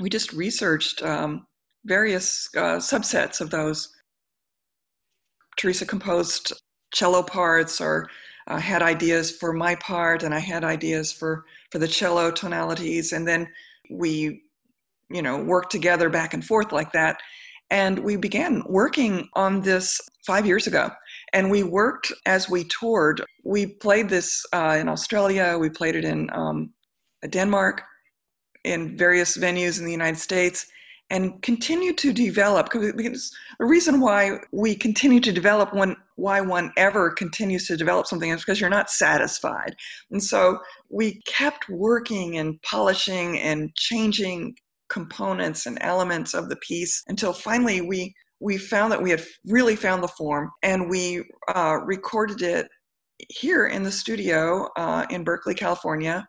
we 0.00 0.08
just 0.08 0.32
researched 0.32 1.02
um, 1.02 1.46
various 1.84 2.48
uh, 2.56 2.78
subsets 2.78 3.40
of 3.40 3.50
those. 3.50 3.92
Teresa 5.56 5.84
composed 5.84 6.52
cello 6.92 7.22
parts 7.22 7.80
or 7.80 8.08
uh, 8.46 8.58
had 8.58 8.82
ideas 8.82 9.30
for 9.30 9.52
my 9.52 9.74
part, 9.76 10.22
and 10.22 10.32
I 10.32 10.38
had 10.38 10.62
ideas 10.62 11.12
for, 11.12 11.44
for 11.72 11.78
the 11.78 11.88
cello 11.88 12.30
tonalities. 12.30 13.12
And 13.12 13.26
then 13.26 13.48
we 13.90 14.44
you 15.10 15.22
know, 15.22 15.42
work 15.42 15.70
together 15.70 16.08
back 16.08 16.34
and 16.34 16.44
forth 16.44 16.72
like 16.72 16.92
that. 16.92 17.20
And 17.70 17.98
we 18.00 18.16
began 18.16 18.62
working 18.66 19.28
on 19.34 19.60
this 19.62 20.00
five 20.24 20.46
years 20.46 20.66
ago. 20.66 20.90
And 21.32 21.50
we 21.50 21.62
worked 21.62 22.12
as 22.24 22.48
we 22.48 22.64
toured. 22.64 23.22
We 23.44 23.66
played 23.66 24.08
this 24.08 24.44
uh, 24.52 24.78
in 24.80 24.88
Australia, 24.88 25.56
we 25.58 25.70
played 25.70 25.96
it 25.96 26.04
in 26.04 26.30
um, 26.32 26.72
Denmark, 27.28 27.82
in 28.64 28.96
various 28.96 29.36
venues 29.36 29.78
in 29.78 29.84
the 29.84 29.92
United 29.92 30.18
States, 30.18 30.66
and 31.10 31.40
continued 31.42 31.98
to 31.98 32.12
develop. 32.12 32.70
Because 32.70 33.34
the 33.58 33.66
reason 33.66 34.00
why 34.00 34.38
we 34.52 34.74
continue 34.74 35.20
to 35.20 35.32
develop 35.32 35.74
when 35.74 35.96
why 36.16 36.40
one 36.40 36.72
ever 36.76 37.10
continues 37.10 37.66
to 37.66 37.76
develop 37.76 38.06
something 38.06 38.30
is 38.30 38.40
because 38.40 38.60
you're 38.60 38.70
not 38.70 38.90
satisfied. 38.90 39.76
And 40.10 40.22
so 40.22 40.58
we 40.88 41.20
kept 41.26 41.68
working 41.68 42.38
and 42.38 42.60
polishing 42.62 43.38
and 43.38 43.74
changing 43.74 44.56
components 44.88 45.66
and 45.66 45.78
elements 45.80 46.34
of 46.34 46.48
the 46.48 46.56
piece 46.56 47.02
until 47.08 47.32
finally 47.32 47.80
we 47.80 48.14
we 48.40 48.58
found 48.58 48.92
that 48.92 49.02
we 49.02 49.10
had 49.10 49.24
really 49.46 49.76
found 49.76 50.02
the 50.02 50.08
form 50.08 50.50
and 50.62 50.90
we 50.90 51.24
uh, 51.54 51.78
recorded 51.84 52.42
it 52.42 52.68
here 53.30 53.66
in 53.66 53.82
the 53.82 53.90
studio 53.90 54.68
uh, 54.76 55.06
in 55.08 55.24
Berkeley, 55.24 55.54
California. 55.54 56.28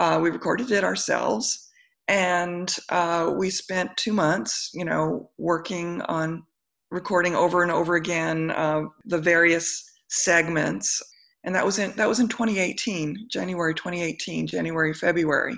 Uh, 0.00 0.18
we 0.20 0.30
recorded 0.30 0.72
it 0.72 0.82
ourselves 0.82 1.70
and 2.08 2.74
uh, 2.90 3.32
we 3.36 3.50
spent 3.50 3.96
two 3.96 4.12
months, 4.12 4.70
you 4.74 4.84
know, 4.84 5.30
working 5.38 6.02
on 6.02 6.42
recording 6.90 7.34
over 7.34 7.62
and 7.62 7.72
over 7.72 7.94
again 7.96 8.50
uh, 8.50 8.82
the 9.06 9.18
various 9.18 9.84
segments. 10.08 11.00
And 11.44 11.54
that 11.54 11.64
was 11.64 11.78
in 11.78 11.92
that 11.96 12.08
was 12.08 12.20
in 12.20 12.28
2018, 12.28 13.28
January 13.30 13.74
2018, 13.74 14.46
January, 14.46 14.94
February. 14.94 15.56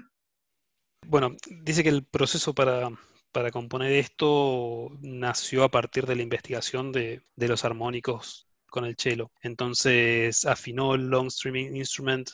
Bueno, 1.09 1.36
dice 1.62 1.82
que 1.82 1.88
el 1.88 2.04
proceso 2.04 2.54
para, 2.54 2.90
para 3.32 3.50
componer 3.50 3.92
esto 3.92 4.90
nació 5.00 5.64
a 5.64 5.70
partir 5.70 6.07
de 6.07 6.16
la 6.16 6.22
investigación 6.22 6.92
de, 6.92 7.22
de 7.36 7.48
los 7.48 7.64
armónicos 7.64 8.48
con 8.68 8.84
el 8.84 8.96
cello. 8.96 9.30
Entonces 9.42 10.44
afinó 10.44 10.94
el 10.94 11.09
long 11.09 11.28
streaming 11.28 11.76
instrument 11.76 12.28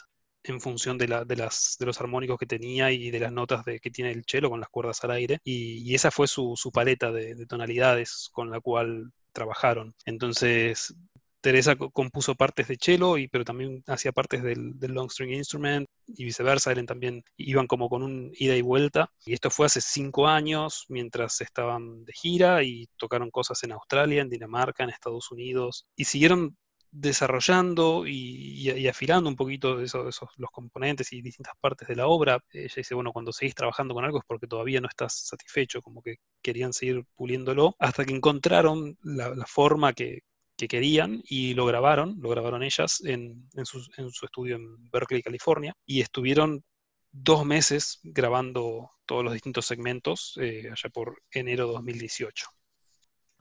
en 0.45 0.61
función 0.61 0.99
de, 0.99 1.09
la, 1.09 1.25
de, 1.25 1.37
las, 1.37 1.77
de 1.79 1.87
los 1.87 2.01
armónicos 2.01 2.39
que 2.39 2.47
tenía 2.47 2.91
y 2.91 3.11
de 3.11 3.21
las 3.21 3.33
notas 3.33 3.65
de, 3.65 3.79
que 3.81 3.91
tiene 3.91 4.11
el 4.11 4.25
cello 4.27 4.51
con 4.51 4.61
las 4.61 4.69
cuerdas 4.69 5.03
al 5.05 5.13
aire. 5.13 5.39
Y, 5.45 5.95
esa 5.95 6.11
fue 6.11 6.27
su, 6.27 6.55
su 6.57 6.73
paleta 6.73 7.13
de, 7.13 7.47
tonalidades 7.47 8.29
con 8.33 8.51
la 8.51 8.61
cual 8.61 9.13
trabajaron. 9.33 9.95
Entonces, 10.05 10.95
Teresa 11.43 11.75
compuso 11.77 12.37
partes 12.37 12.69
de 12.69 12.77
cello, 12.77 13.19
y, 13.19 13.27
pero 13.29 13.45
también 13.45 13.83
hacía 13.89 14.13
partes 14.13 14.45
del, 14.45 14.77
long 14.81 15.11
string 15.11 15.33
instrument 15.35 15.89
y 16.07 16.25
viceversa. 16.25 16.71
Ellen 16.71 16.87
también 16.87 17.25
iban 17.37 17.67
como 17.67 17.89
con 17.89 18.03
un 18.05 18.33
ida 18.39 18.57
y 18.57 18.63
vuelta. 18.63 19.11
Y 19.27 19.35
esto 19.35 19.51
fue 19.51 19.67
hace 19.67 19.81
cinco 19.81 20.29
años, 20.29 20.87
mientras 20.89 21.41
estaban 21.41 22.05
de 22.05 22.13
gira 22.13 22.63
y 22.63 22.89
tocaron 22.97 23.31
cosas 23.31 23.63
en 23.65 23.73
Australia, 23.73 24.23
en 24.23 24.31
Dinamarca, 24.31 24.85
en 24.85 24.91
Estados 24.91 25.33
Unidos. 25.33 25.87
Y 25.97 26.05
siguieron 26.05 26.57
desarrollando 26.93 28.05
y, 28.07 28.87
afilando 28.87 29.29
un 29.29 29.37
poquito 29.37 29.81
esos, 29.81 30.21
los 30.37 30.51
componentes 30.53 31.13
y 31.13 31.23
distintas 31.23 31.55
partes 31.61 31.89
de 31.89 31.97
la 31.97 32.07
obra. 32.07 32.39
Ella 32.53 32.75
dice, 32.77 32.95
bueno, 32.95 33.13
cuando 33.13 33.33
seguís 33.33 33.57
trabajando 33.57 33.95
con 33.95 34.05
algo 34.05 34.19
es 34.19 34.25
porque 34.29 34.47
todavía 34.47 34.81
no 34.81 34.89
estás 34.89 35.27
satisfecho, 35.27 35.83
como 35.83 36.03
que 36.03 36.17
querían 36.41 36.73
seguir 36.73 37.05
puliéndolo, 37.17 37.75
hasta 37.81 38.05
que 38.05 38.15
encontraron 38.15 38.97
la 39.03 39.47
forma 39.47 39.93
que, 39.93 40.21
que, 40.69 40.69
querían 40.69 41.23
y 41.29 41.55
lo 41.55 41.67
grabaron, 41.67 42.17
lo 42.21 42.29
grabaron 42.29 42.63
ellas 42.63 43.03
en, 43.05 43.49
su, 43.65 43.81
estudio 44.25 44.57
en 44.57 44.91
Berkeley, 44.91 45.23
California, 45.23 45.75
y 45.87 46.01
estuvieron 46.01 46.63
dos 47.11 47.45
meses 47.45 48.01
grabando 48.03 48.91
todos 49.07 49.25
los 49.25 49.33
distintos 49.33 49.67
segmentos 49.67 50.39
eh, 50.41 50.71
allá 50.71 50.91
por 50.91 51.23
enero 51.31 51.67
de 51.67 51.73
2018. 51.75 52.47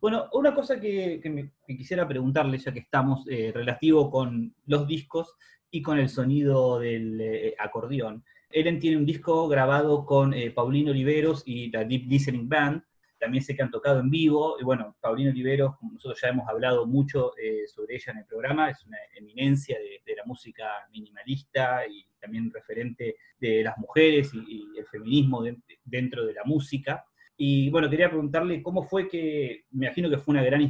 Bueno, 0.01 0.29
una 0.33 0.55
cosa 0.55 0.79
que, 0.79 1.21
me, 1.25 1.51
quisiera 1.77 2.07
preguntarle, 2.07 2.57
ya 2.57 2.73
que 2.73 2.79
estamos, 2.79 3.23
eh, 3.29 3.51
relativo 3.53 4.09
con 4.09 4.55
los 4.65 4.87
discos 4.87 5.35
y 5.69 5.83
con 5.83 5.99
el 5.99 6.09
sonido 6.09 6.79
del 6.79 7.21
eh, 7.21 7.55
acordeón. 7.59 8.25
Ellen 8.49 8.79
tiene 8.79 8.97
un 8.97 9.05
disco 9.05 9.47
grabado 9.47 10.05
con 10.05 10.33
eh, 10.33 10.51
Paulino 10.51 10.91
Oliveros 10.91 11.43
y 11.45 11.69
la 11.69 11.83
Deep 11.83 12.07
Listening 12.07 12.49
Band. 12.49 12.83
También 13.21 13.43
sé 13.43 13.55
que 13.55 13.61
han 13.61 13.69
tocado 13.69 13.99
en 13.99 14.09
vivo. 14.09 14.57
Y 14.59 14.63
bueno, 14.63 14.95
Paulino 14.99 15.29
Oliveros, 15.29 15.77
como 15.77 15.93
nosotros 15.93 16.19
ya 16.19 16.29
hemos 16.29 16.49
hablado 16.49 16.87
mucho 16.87 17.33
eh, 17.37 17.67
sobre 17.67 17.95
ella 17.95 18.13
en 18.13 18.17
el 18.17 18.25
programa, 18.25 18.71
es 18.71 18.83
una 18.83 18.97
eminencia 19.15 19.77
de, 19.77 20.15
la 20.15 20.25
música 20.25 20.65
minimalista 20.91 21.87
y 21.87 22.05
también 22.19 22.51
referente 22.51 23.15
de 23.39 23.63
las 23.63 23.77
mujeres 23.77 24.31
y, 24.33 24.67
el 24.77 24.85
feminismo 24.87 25.41
de, 25.43 25.57
dentro 25.85 26.25
de 26.25 26.33
la 26.33 26.43
música. 26.43 27.05
Y 27.37 27.69
bueno, 27.69 27.89
quería 27.89 28.09
preguntarle 28.09 28.61
cómo 28.63 28.83
fue 28.83 29.07
que, 29.07 29.65
me 29.71 29.85
imagino 29.85 30.09
que 30.09 30.17
fue 30.17 30.33
una 30.33 30.43
gran 30.43 30.61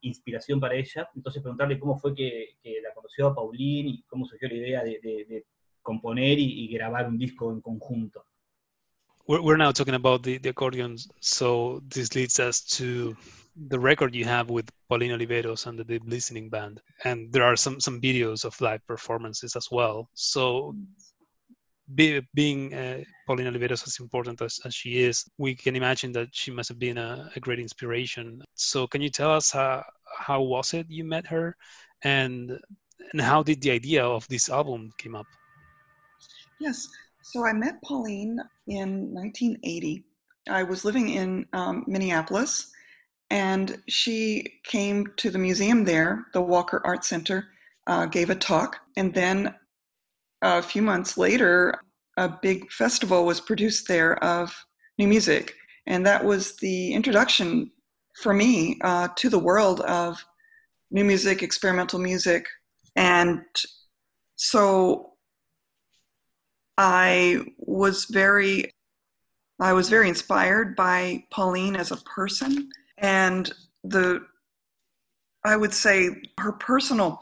inspiración 0.00 0.60
para 0.60 0.74
ella, 0.74 1.08
entonces 1.14 1.42
preguntarle 1.42 1.78
cómo 1.78 1.98
fue 1.98 2.14
que, 2.14 2.56
la 2.82 2.94
conoció 2.94 3.28
a 3.28 3.34
Pauline 3.34 3.88
y 3.88 4.02
cómo 4.02 4.26
surgió 4.26 4.48
la 4.48 4.54
idea 4.54 4.84
de, 4.84 5.00
de, 5.02 5.24
de 5.24 5.46
componer 5.82 6.38
y, 6.38 6.64
y, 6.64 6.68
grabar 6.68 7.08
un 7.08 7.18
disco 7.18 7.50
en 7.50 7.62
conjunto. 7.62 8.26
We're, 9.26 9.42
we're 9.42 9.56
now 9.56 9.72
talking 9.72 9.94
about 9.94 10.22
the, 10.22 10.38
the 10.38 10.50
accordion, 10.50 10.96
so 11.20 11.82
this 11.88 12.14
leads 12.14 12.38
us 12.40 12.60
to 12.76 13.16
the 13.68 13.78
record 13.78 14.14
you 14.14 14.24
have 14.24 14.50
with 14.50 14.70
Pauline 14.88 15.12
Oliveros 15.12 15.66
and 15.66 15.78
the 15.78 15.84
Deep 15.84 16.02
Listening 16.06 16.48
Band. 16.48 16.80
And 17.04 17.32
there 17.32 17.44
are 17.44 17.56
some, 17.56 17.80
some 17.80 18.00
videos 18.00 18.44
of 18.44 18.60
live 18.60 18.86
performances 18.86 19.56
as 19.56 19.68
well. 19.70 20.10
So 20.14 20.74
be, 21.94 22.20
being 22.34 22.74
uh, 22.74 23.00
Paulina 23.26 23.50
Oliveros 23.50 23.86
as 23.86 23.98
important 24.00 24.40
as, 24.42 24.58
as, 24.64 24.74
she 24.74 25.02
is, 25.02 25.24
we 25.38 25.54
can 25.54 25.76
imagine 25.76 26.12
that 26.12 26.28
she 26.32 26.50
must 26.50 26.68
have 26.68 26.78
been 26.78 26.98
a, 26.98 27.30
a 27.36 27.40
great 27.40 27.58
inspiration. 27.58 28.42
So, 28.54 28.86
can 28.86 29.02
you 29.02 29.10
tell 29.10 29.30
us 29.30 29.50
how, 29.52 29.84
how 30.18 30.42
was 30.42 30.74
it 30.74 30.86
you 30.88 31.04
met 31.04 31.26
her, 31.26 31.56
and 32.02 32.58
and 33.12 33.20
how 33.20 33.42
did 33.42 33.60
the 33.60 33.70
idea 33.70 34.04
of 34.04 34.26
this 34.28 34.48
album 34.48 34.92
came 34.98 35.14
up? 35.14 35.26
Yes, 36.58 36.88
so 37.24 37.46
I 37.46 37.54
met 37.54 37.82
Pauline 37.82 38.38
in 38.66 39.12
1980. 39.14 40.04
I 40.48 40.62
was 40.62 40.84
living 40.84 41.08
in 41.08 41.46
um, 41.54 41.82
Minneapolis, 41.86 42.70
and 43.30 43.82
she 43.88 44.60
came 44.62 45.06
to 45.16 45.30
the 45.30 45.38
museum 45.38 45.84
there, 45.84 46.26
the 46.34 46.42
Walker 46.42 46.82
Art 46.84 47.02
Center, 47.02 47.46
uh, 47.86 48.04
gave 48.04 48.28
a 48.28 48.34
talk, 48.34 48.76
and 48.98 49.14
then 49.14 49.54
a 50.42 50.60
few 50.60 50.82
months 50.82 51.16
later, 51.16 51.80
a 52.18 52.28
big 52.28 52.70
festival 52.70 53.24
was 53.24 53.40
produced 53.40 53.88
there 53.88 54.22
of 54.22 54.54
new 54.98 55.08
music. 55.08 55.54
And 55.86 56.04
that 56.04 56.22
was 56.22 56.56
the 56.56 56.92
introduction 56.92 57.70
for 58.22 58.34
me 58.34 58.78
uh, 58.84 59.08
to 59.16 59.30
the 59.30 59.38
world 59.38 59.80
of 59.80 60.22
new 60.90 61.04
music, 61.04 61.42
experimental 61.42 61.98
music. 61.98 62.46
And 62.96 63.42
so 64.36 65.13
I 66.78 67.40
was 67.58 68.06
very 68.06 68.70
I 69.60 69.72
was 69.72 69.88
very 69.88 70.08
inspired 70.08 70.74
by 70.74 71.24
Pauline 71.30 71.76
as 71.76 71.92
a 71.92 71.96
person 71.98 72.70
and 72.98 73.52
the 73.84 74.26
I 75.44 75.56
would 75.56 75.72
say 75.72 76.10
her 76.38 76.52
personal 76.52 77.20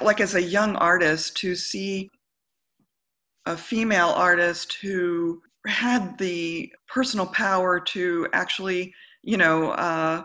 like 0.00 0.20
as 0.20 0.34
a 0.34 0.42
young 0.42 0.74
artist 0.76 1.36
to 1.38 1.54
see 1.54 2.10
a 3.46 3.56
female 3.56 4.08
artist 4.08 4.74
who 4.74 5.40
had 5.66 6.18
the 6.18 6.72
personal 6.86 7.26
power 7.26 7.80
to 7.80 8.26
actually, 8.32 8.94
you 9.22 9.36
know, 9.36 9.70
uh, 9.72 10.24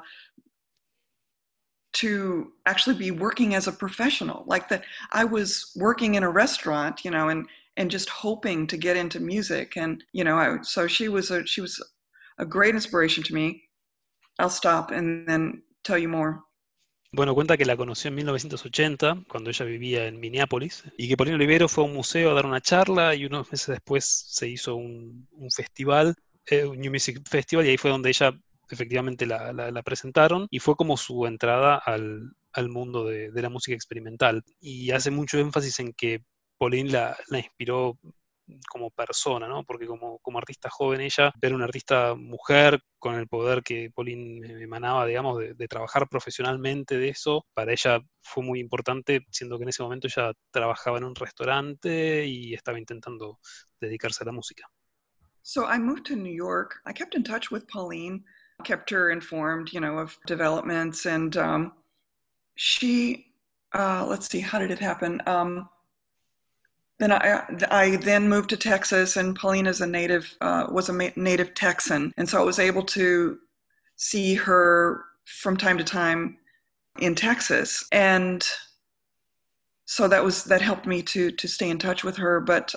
to 1.93 2.51
actually 2.65 2.95
be 2.95 3.11
working 3.11 3.55
as 3.55 3.67
a 3.67 3.71
professional. 3.71 4.43
Like 4.47 4.67
that, 4.69 4.83
I 5.11 5.23
was 5.25 5.71
working 5.75 6.15
in 6.15 6.23
a 6.23 6.29
restaurant, 6.29 7.05
you 7.05 7.11
know, 7.11 7.29
and 7.29 7.47
and 7.77 7.91
just 7.91 8.09
hoping 8.09 8.67
to 8.67 8.77
get 8.77 8.97
into 8.97 9.19
music, 9.19 9.77
and 9.77 10.03
you 10.13 10.23
know, 10.23 10.37
I, 10.37 10.57
so 10.61 10.87
she 10.87 11.09
was 11.09 11.31
a 11.31 11.45
she 11.45 11.61
was 11.61 11.81
a 12.37 12.45
great 12.45 12.75
inspiration 12.75 13.23
to 13.23 13.33
me. 13.33 13.63
I'll 14.39 14.49
stop 14.49 14.91
and 14.91 15.27
then 15.27 15.63
tell 15.83 15.97
you 15.97 16.09
more. 16.09 16.43
Bueno, 17.15 17.35
cuenta 17.35 17.57
que 17.57 17.65
la 17.65 17.77
conoció 17.77 18.07
en 18.07 18.15
1980, 18.15 19.25
cuando 19.29 19.51
ella 19.51 19.65
vivía 19.65 20.07
en 20.07 20.19
Minneapolis, 20.19 20.83
y 20.97 21.07
que 21.07 21.15
Paulino 21.15 21.35
Olivero 21.35 21.69
fue 21.69 21.83
a 21.83 21.87
un 21.87 21.93
museo 21.93 22.31
a 22.31 22.33
dar 22.33 22.47
una 22.47 22.59
charla 22.59 23.13
y 23.13 23.25
unos 23.25 23.51
meses 23.51 23.67
después 23.67 24.03
se 24.05 24.47
hizo 24.47 24.75
un, 24.75 25.27
festival, 25.55 26.15
eh, 26.47 26.65
un 26.65 26.79
New 26.79 26.91
Music 26.91 27.21
Festival, 27.29 27.67
y 27.67 27.69
ahí 27.69 27.77
fue 27.77 27.91
donde 27.91 28.09
ella 28.09 28.33
efectivamente 28.67 29.27
la, 29.27 29.83
presentaron 29.85 30.47
y 30.49 30.57
fue 30.57 30.75
como 30.75 30.97
su 30.97 31.27
entrada 31.27 31.77
al, 31.77 32.33
mundo 32.69 33.05
de, 33.05 33.31
la 33.35 33.49
música 33.49 33.75
experimental. 33.75 34.43
Y 34.59 34.89
hace 34.89 35.11
mucho 35.11 35.37
énfasis 35.37 35.79
en 35.81 35.93
que 35.93 36.23
Pauline 36.63 36.91
la, 36.91 37.17
inspiró 37.37 37.99
como 38.69 38.89
persona, 38.89 39.49
¿no? 39.49 39.65
Porque 39.65 39.85
como, 39.85 40.19
como 40.19 40.37
artista 40.37 40.69
joven 40.69 41.01
ella, 41.01 41.33
era 41.41 41.55
una 41.55 41.65
artista 41.65 42.15
mujer 42.15 42.79
con 42.99 43.15
el 43.15 43.27
poder 43.27 43.63
que 43.63 43.91
Pauline 43.93 44.63
emanaba, 44.63 45.05
digamos, 45.05 45.39
de, 45.39 45.55
de, 45.55 45.67
trabajar 45.67 46.07
profesionalmente 46.07 46.97
de 46.97 47.09
eso, 47.09 47.45
para 47.53 47.73
ella 47.73 47.99
fue 48.21 48.43
muy 48.43 48.61
importante, 48.61 49.25
siendo 49.29 49.57
que 49.57 49.63
en 49.63 49.69
ese 49.69 49.83
momento 49.83 50.07
ella 50.07 50.31
trabajaba 50.51 50.97
en 50.99 51.03
un 51.03 51.15
restaurante 51.15 52.25
y 52.25 52.53
estaba 52.53 52.79
intentando 52.79 53.39
dedicarse 53.81 54.23
a 54.23 54.27
la 54.27 54.31
música. 54.31 54.65
So 55.41 55.65
I 55.65 55.77
moved 55.77 56.05
to 56.05 56.15
New 56.15 56.33
York. 56.33 56.75
I 56.85 56.93
kept 56.93 57.15
in 57.15 57.23
touch 57.23 57.51
with 57.51 57.67
Pauline, 57.67 58.23
kept 58.63 58.89
her 58.91 59.11
informed, 59.11 59.73
you 59.73 59.81
know, 59.81 59.97
of 59.97 60.17
developments, 60.25 61.05
and 61.05 61.35
um, 61.35 61.73
she, 62.55 63.33
uh, 63.73 64.05
let's 64.07 64.29
see, 64.29 64.39
how 64.39 64.59
did 64.59 64.71
it 64.71 64.79
happen? 64.79 65.21
Um, 65.27 65.67
then 67.03 67.11
I, 67.11 67.43
I 67.69 67.95
then 67.97 68.29
moved 68.29 68.49
to 68.51 68.57
Texas, 68.57 69.17
and 69.17 69.37
Paulina's 69.37 69.81
a 69.81 69.87
native 69.87 70.37
uh, 70.39 70.67
was 70.71 70.87
a 70.87 71.11
native 71.17 71.53
Texan, 71.53 72.13
and 72.15 72.29
so 72.29 72.39
I 72.39 72.45
was 72.45 72.59
able 72.59 72.83
to 72.83 73.39
see 73.97 74.35
her 74.35 75.03
from 75.25 75.57
time 75.57 75.77
to 75.77 75.83
time 75.83 76.37
in 76.99 77.13
Texas, 77.13 77.85
and 77.91 78.47
so 79.83 80.07
that 80.07 80.23
was 80.23 80.45
that 80.45 80.61
helped 80.61 80.85
me 80.85 81.01
to 81.03 81.31
to 81.31 81.47
stay 81.47 81.69
in 81.69 81.77
touch 81.77 82.05
with 82.05 82.15
her. 82.15 82.39
But 82.39 82.73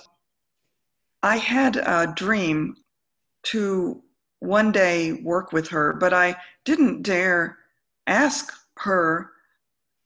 I 1.23 1.37
had 1.37 1.77
a 1.77 2.13
dream 2.13 2.77
to 3.45 4.03
one 4.41 4.73
day 4.73 5.13
work 5.13 5.53
with 5.53 5.69
her, 5.69 5.93
but 5.93 6.13
I 6.13 6.37
didn't 6.65 7.03
dare 7.03 7.59
ask 8.09 8.53
her 8.79 9.31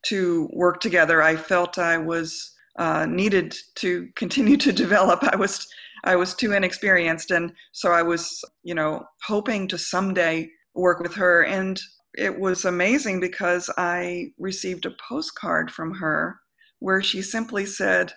to 0.02 0.50
work 0.52 0.80
together. 0.80 1.22
I 1.22 1.36
felt 1.36 1.78
I 1.78 1.96
was 1.96 2.54
uh, 2.78 3.06
needed 3.06 3.54
to 3.76 4.08
continue 4.16 4.56
to 4.58 4.72
develop. 4.84 5.22
I 5.24 5.36
was 5.36 5.66
I 6.04 6.16
was 6.16 6.34
too 6.34 6.52
inexperienced, 6.52 7.30
and 7.30 7.52
so 7.72 7.92
I 7.92 8.02
was 8.02 8.42
you 8.62 8.74
know 8.74 9.04
hoping 9.24 9.68
to 9.68 9.78
someday 9.78 10.50
work 10.74 11.00
with 11.00 11.14
her. 11.14 11.42
And 11.42 11.80
it 12.14 12.38
was 12.38 12.64
amazing 12.64 13.20
because 13.20 13.70
I 13.76 14.32
received 14.38 14.86
a 14.86 14.96
postcard 15.08 15.70
from 15.70 15.94
her 15.94 16.40
where 16.78 17.02
she 17.02 17.22
simply 17.22 17.66
said, 17.66 18.12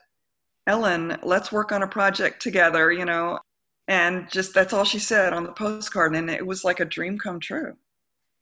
"Ellen, 0.68 1.18
let's 1.24 1.51
work 1.51 1.72
on 1.72 1.84
a 1.84 1.88
project 1.88 2.41
together," 2.41 2.91
you 2.91 3.06
know. 3.06 3.39
And 3.88 4.30
just 4.32 4.54
that's 4.54 4.72
all 4.72 4.86
she 4.86 4.99
said 4.99 5.34
on 5.34 5.43
the 5.43 5.51
postcard, 5.51 6.16
and 6.16 6.30
it 6.30 6.45
was 6.45 6.64
like 6.64 6.80
a 6.80 6.86
dream 6.86 7.18
come 7.18 7.39
true. 7.39 7.76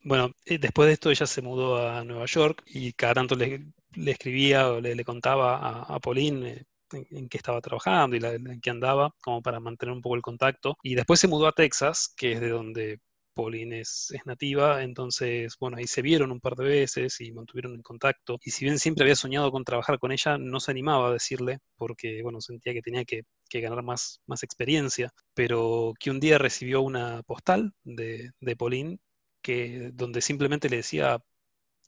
Bueno, 0.04 0.32
después 0.48 0.88
de 0.88 0.94
esto 0.94 1.10
ella 1.10 1.28
se 1.28 1.42
mudó 1.42 1.78
a 1.78 2.04
Nueva 2.04 2.26
York 2.26 2.64
y 2.66 2.92
cada 2.94 3.14
tanto 3.16 3.36
le 3.36 3.62
le 3.96 4.12
escribía 4.12 4.70
o 4.70 4.82
le, 4.82 5.04
contaba 5.04 5.58
a, 5.58 5.96
a 5.96 6.00
Pauline 6.00 6.48
eh, 6.48 6.66
en, 6.94 7.30
qué 7.30 7.38
estaba 7.38 7.62
trabajando 7.62 8.16
y 8.16 8.20
en 8.24 8.62
qué 8.62 8.70
andaba, 8.70 9.14
como 9.22 9.42
para 9.42 9.60
mantener 9.60 9.94
un 9.94 10.02
poco 10.02 10.16
el 10.16 10.22
contacto. 10.22 10.78
Y 10.84 10.96
después 10.96 11.20
se 11.20 11.28
mudó 11.28 11.48
a 11.48 11.54
Texas, 11.54 12.14
que 12.16 12.34
es 12.34 12.42
de 12.42 12.50
donde 12.50 13.00
Pauline 13.34 13.80
es, 13.80 14.14
nativa, 14.26 14.84
entonces, 14.84 15.56
bueno, 15.60 15.78
ahí 15.78 15.88
se 15.88 16.02
vieron 16.02 16.32
un 16.32 16.40
par 16.42 16.56
de 16.56 16.66
veces 16.66 17.20
y 17.22 17.32
mantuvieron 17.32 17.76
en 17.76 17.82
contacto. 17.82 18.38
Y 18.44 18.52
si 18.52 18.66
bien 18.66 18.80
siempre 18.80 19.04
había 19.04 19.16
soñado 19.16 19.52
con 19.52 19.64
trabajar 19.64 20.00
con 20.00 20.12
ella, 20.12 20.38
no 20.38 20.60
se 20.60 20.72
animaba 20.72 21.10
a 21.10 21.14
decirle, 21.14 21.60
porque, 21.78 22.22
bueno, 22.24 22.42
sentía 22.42 22.74
que 22.74 22.82
tenía 22.82 23.06
que, 23.06 23.24
ganar 23.54 23.84
más, 23.84 24.22
más 24.28 24.44
experiencia, 24.44 25.12
pero 25.34 25.94
que 26.00 26.12
un 26.12 26.20
día 26.20 26.38
recibió 26.38 26.82
una 26.82 27.22
postal 27.24 27.74
de, 27.84 28.32
de 28.40 28.56
Pauline 28.56 29.00
que, 29.42 29.92
donde 29.94 30.22
simplemente 30.22 30.70
le 30.70 30.78
decía, 30.78 31.20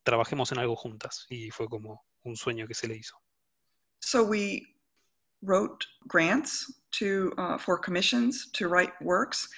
trabajemos 0.04 0.52
en 0.52 0.60
algo 0.60 0.76
juntas, 0.76 1.26
y 1.30 1.50
fue 1.50 1.68
como 1.68 2.04
un 2.24 2.36
sueño 2.36 2.68
que 2.68 2.74
se 2.74 2.88
le 2.88 2.96
hizo. 2.96 3.16
So 4.02 4.24
we 4.24 4.66
wrote 5.42 5.86
grants 6.08 6.72
to 7.00 7.34
uh, 7.38 7.58
for 7.58 7.78
commissions 7.78 8.52
to 8.54 8.68
write 8.68 8.94
works, 9.02 9.50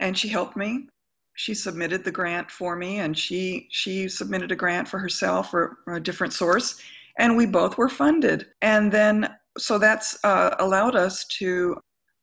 and 0.00 0.16
she 0.16 0.28
helped 0.28 0.56
me. 0.56 0.88
she 1.36 1.54
submitted 1.54 2.02
the 2.02 2.10
grant 2.10 2.50
for 2.50 2.76
me 2.76 2.98
and 2.98 3.16
she 3.16 3.68
she 3.70 4.08
submitted 4.08 4.50
a 4.50 4.56
grant 4.56 4.88
for 4.88 4.98
herself 4.98 5.54
or, 5.54 5.78
a 5.86 6.00
different 6.00 6.32
source 6.32 6.80
and 7.18 7.36
we 7.36 7.46
both 7.46 7.78
were 7.78 7.88
funded 7.88 8.46
and 8.62 8.90
then 8.90 9.32
so 9.56 9.78
that's 9.78 10.18
uh, 10.24 10.54
allowed 10.58 10.96
us 10.96 11.24
to 11.26 11.76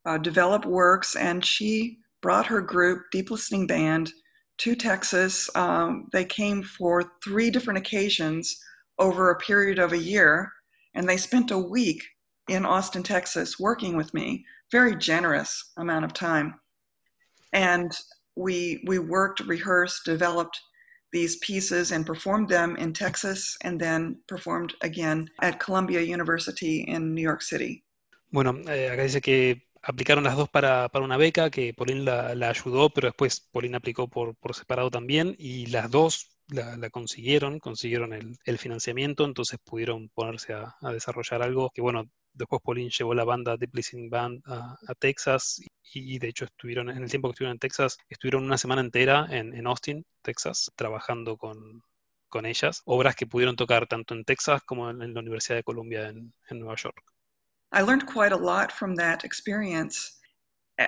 uh, 0.06 0.18
develop 0.18 0.66
works 0.66 1.16
and 1.16 1.46
she 1.46 2.00
brought 2.22 2.46
her 2.46 2.62
group 2.62 3.04
deep 3.12 3.32
listening 3.32 3.66
band 3.66 4.12
to 4.64 4.76
texas 4.76 5.50
um, 5.56 6.08
they 6.12 6.26
came 6.26 6.64
for 6.64 7.12
three 7.24 7.50
different 7.50 7.78
occasions 7.78 8.58
over 9.00 9.30
a 9.30 9.40
period 9.40 9.80
of 9.80 9.94
a 9.94 9.98
year 9.98 10.52
and 10.96 11.08
they 11.08 11.18
spent 11.18 11.52
a 11.52 11.58
week 11.58 12.02
in 12.50 12.66
austin 12.66 13.04
texas 13.04 13.60
working 13.60 13.98
with 13.98 14.14
me 14.14 14.46
very 14.72 14.96
generous 14.96 15.72
amount 15.78 16.06
of 16.06 16.14
time 16.14 16.54
and 17.54 17.92
we 18.36 18.84
we 18.88 19.00
worked, 19.00 19.40
rehearsed, 19.42 20.06
developed 20.06 20.60
these 21.12 21.38
pieces 21.38 21.92
and 21.92 22.06
performed 22.06 22.50
them 22.50 22.76
in 22.78 22.92
Texas 22.92 23.56
and 23.62 23.80
then 23.80 24.18
performed 24.28 24.74
again 24.82 25.30
at 25.42 25.60
Columbia 25.60 26.02
University 26.02 26.82
in 26.88 27.14
New 27.14 27.22
York 27.22 27.42
City. 27.42 27.84
Bueno, 28.32 28.54
eh, 28.68 28.90
acá 28.90 29.04
dice 29.04 29.22
que 29.22 29.62
aplicaron 29.84 30.24
las 30.24 30.36
dos 30.36 30.50
para, 30.50 30.90
una 30.96 31.18
beca, 31.18 31.50
que 31.50 31.74
Pauline 31.74 32.04
la, 32.04 32.50
ayudó, 32.50 32.90
pero 32.90 33.08
después 33.10 33.48
Pauline 33.52 33.76
aplicó 33.78 34.08
por, 34.10 34.36
separado 34.56 34.90
también, 34.90 35.36
y 35.38 35.68
las 35.68 35.92
dos 35.92 36.38
la, 36.48 36.90
consiguieron, 36.90 37.60
consiguieron 37.60 38.14
el, 38.14 38.58
financiamiento, 38.58 39.26
entonces 39.26 39.60
pudieron 39.64 40.10
ponerse 40.10 40.54
a, 40.54 40.76
a, 40.82 40.92
desarrollar 40.92 41.44
algo 41.44 41.70
que, 41.74 41.82
bueno, 41.82 42.10
Después 42.34 42.62
Pauline 42.64 42.90
llevó 42.90 43.14
la 43.14 43.26
banda 43.26 43.58
The 43.58 43.70
Listening 43.72 44.10
Band 44.10 44.42
a, 44.48 44.96
Texas 44.98 45.62
y, 45.94 46.18
de 46.18 46.30
hecho 46.30 46.46
estuvieron, 46.46 46.90
en 46.90 47.04
el 47.04 47.10
tiempo 47.10 47.28
que 47.28 47.34
estuvieron 47.34 47.56
en 47.56 47.60
Texas, 47.60 47.98
estuvieron 48.10 48.44
una 48.44 48.58
semana 48.58 48.82
entera 48.82 49.28
en, 49.30 49.68
Austin, 49.68 50.04
Texas, 50.24 50.72
trabajando 50.76 51.38
con, 51.38 51.84
ellas. 52.46 52.82
Obras 52.86 53.16
que 53.16 53.28
pudieron 53.28 53.56
tocar 53.56 53.86
tanto 53.86 54.16
en 54.16 54.26
Texas 54.26 54.64
como 54.64 54.90
en, 54.90 55.14
la 55.14 55.20
Universidad 55.20 55.58
de 55.58 55.64
Columbia 55.64 56.10
en 56.10 56.34
Nueva 56.50 56.76
York. 56.76 57.13
I 57.74 57.82
learned 57.82 58.06
quite 58.06 58.32
a 58.32 58.38
lot 58.38 58.72
from 58.72 58.96
that 58.96 59.24
experience. 59.24 60.20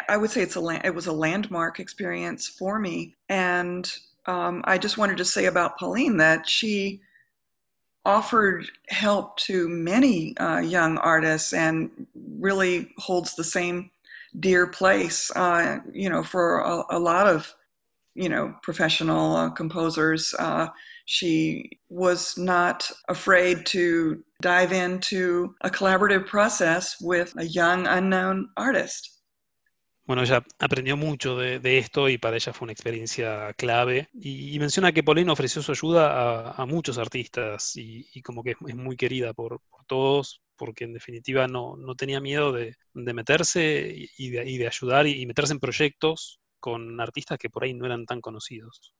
I 0.09 0.17
would 0.17 0.31
say 0.31 0.41
it's 0.41 0.55
a 0.55 0.81
it 0.85 0.93
was 0.93 1.07
a 1.07 1.11
landmark 1.11 1.79
experience 1.79 2.47
for 2.47 2.79
me, 2.79 3.15
and 3.29 3.91
um, 4.25 4.61
I 4.65 4.77
just 4.77 4.97
wanted 4.97 5.17
to 5.17 5.25
say 5.25 5.45
about 5.45 5.77
Pauline 5.77 6.17
that 6.17 6.47
she 6.47 7.01
offered 8.05 8.67
help 8.89 9.35
to 9.37 9.67
many 9.67 10.37
uh, 10.37 10.59
young 10.59 10.97
artists 10.99 11.53
and 11.53 11.89
really 12.39 12.93
holds 12.97 13.35
the 13.35 13.43
same 13.43 13.89
dear 14.39 14.67
place, 14.67 15.31
uh, 15.35 15.79
you 15.91 16.09
know, 16.09 16.23
for 16.23 16.59
a, 16.59 16.83
a, 16.91 16.99
lot 16.99 17.27
of, 17.27 17.53
you 18.15 18.29
know, 18.29 18.53
professional 18.63 19.35
uh, 19.35 19.49
composers. 19.49 20.33
Uh, 20.39 20.67
she 21.05 21.69
was 21.89 22.37
not 22.37 22.89
afraid 23.09 23.65
to 23.67 24.23
dive 24.41 24.71
into 24.71 25.53
a 25.61 25.69
collaborative 25.69 26.25
process 26.25 26.95
with 27.01 27.33
a 27.37 27.45
young 27.45 27.85
unknown 27.87 28.49
artist. 28.57 29.11
Bueno, 30.07 30.21
ella 30.21 30.43
aprendió 30.59 30.97
mucho 30.97 31.35
de, 31.35 31.77
esto 31.79 32.09
y 32.09 32.19
para 32.19 32.35
ella 32.35 32.53
fue 32.53 32.67
una 32.67 32.73
experiencia 32.73 33.53
clave. 33.53 34.07
Y, 34.13 34.57
menciona 34.59 34.91
que 34.91 35.03
Pauline 35.03 35.31
ofreció 35.31 35.63
su 35.63 35.71
ayuda 35.71 36.51
a, 36.51 36.65
muchos 36.67 36.99
artistas 36.99 37.71
y, 37.75 38.21
como 38.21 38.43
que 38.43 38.51
es, 38.51 38.75
muy 38.75 38.97
querida 38.97 39.33
por, 39.33 39.61
todos, 39.87 40.43
porque 40.57 40.83
en 40.83 40.93
definitiva 40.93 41.47
no, 41.47 41.75
tenía 41.97 42.19
miedo 42.21 42.51
de, 42.51 42.75
meterse 42.93 44.07
y 44.15 44.29
de, 44.29 44.67
ayudar 44.67 45.07
y, 45.07 45.25
meterse 45.25 45.53
en 45.53 45.59
proyectos 45.59 46.39
con 46.65 46.99
artistas 46.99 47.37
que 47.37 47.51
por 47.51 47.63
ahí 47.63 47.75
no 47.75 47.85
eran 47.85 48.07
tan 48.07 48.21
conocidos. 48.21 48.91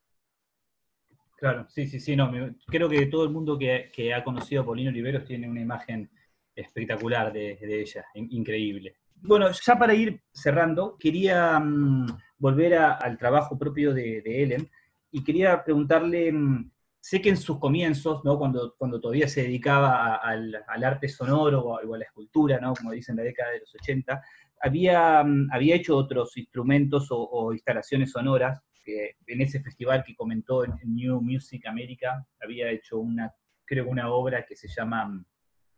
Claro, 1.36 1.66
sí, 1.68 1.88
sí, 1.88 2.00
sí, 2.00 2.16
no, 2.16 2.32
creo 2.68 2.88
que 2.88 3.08
todo 3.08 3.24
el 3.24 3.32
mundo 3.32 3.58
que, 3.58 4.14
ha 4.14 4.24
conocido 4.24 4.62
a 4.62 4.66
Paulino 4.66 4.92
Oliveros 4.92 5.26
tiene 5.26 5.50
una 5.50 5.62
imagen 5.62 6.08
espectacular 6.56 7.34
de 7.34 7.58
ella, 7.82 8.06
increíble. 8.14 8.98
Bueno, 9.16 9.50
ya 9.50 9.80
para 9.80 9.96
ir 9.96 10.22
cerrando, 10.32 10.96
quería 11.00 11.60
mm, 11.60 12.06
volver 12.38 12.76
al 12.76 13.18
trabajo 13.18 13.58
propio 13.58 13.96
de, 13.96 14.22
Ellen 14.24 14.70
y 15.12 15.24
quería 15.24 15.64
preguntarle, 15.64 16.32
mm, 16.32 16.72
sé 17.06 17.22
que 17.22 17.30
en 17.30 17.38
sus 17.38 17.60
comienzos, 17.60 18.26
¿no? 18.26 18.40
cuando, 18.40 18.74
cuando 18.80 19.00
todavía 19.00 19.28
se 19.28 19.44
dedicaba 19.44 20.16
al, 20.16 20.56
arte 20.84 21.08
sonoro 21.08 21.62
o 21.62 21.94
a, 21.94 21.98
la 22.00 22.04
escultura, 22.04 22.60
¿no? 22.60 22.74
como 22.74 22.94
dicen 22.94 23.14
en 23.14 23.18
la 23.18 23.24
década 23.26 23.52
de 23.52 23.60
los 23.60 23.76
80, 23.76 24.24
había, 24.60 25.24
mm, 25.24 25.50
había 25.52 25.76
hecho 25.76 25.96
otros 25.96 26.36
instrumentos 26.36 27.10
o, 27.12 27.54
instalaciones 27.54 28.10
sonoras, 28.10 28.60
en 28.88 29.42
ese 29.42 29.62
festival 29.62 30.04
que 30.04 30.16
comentó 30.16 30.66
en 30.66 30.74
New 30.84 31.22
Music 31.22 31.68
America, 31.68 32.26
había 32.42 32.72
hecho 32.72 32.98
una, 32.98 33.32
creo 33.66 33.88
una 33.88 34.10
obra 34.10 34.44
que 34.44 34.56
se 34.56 34.68
llama 34.68 35.24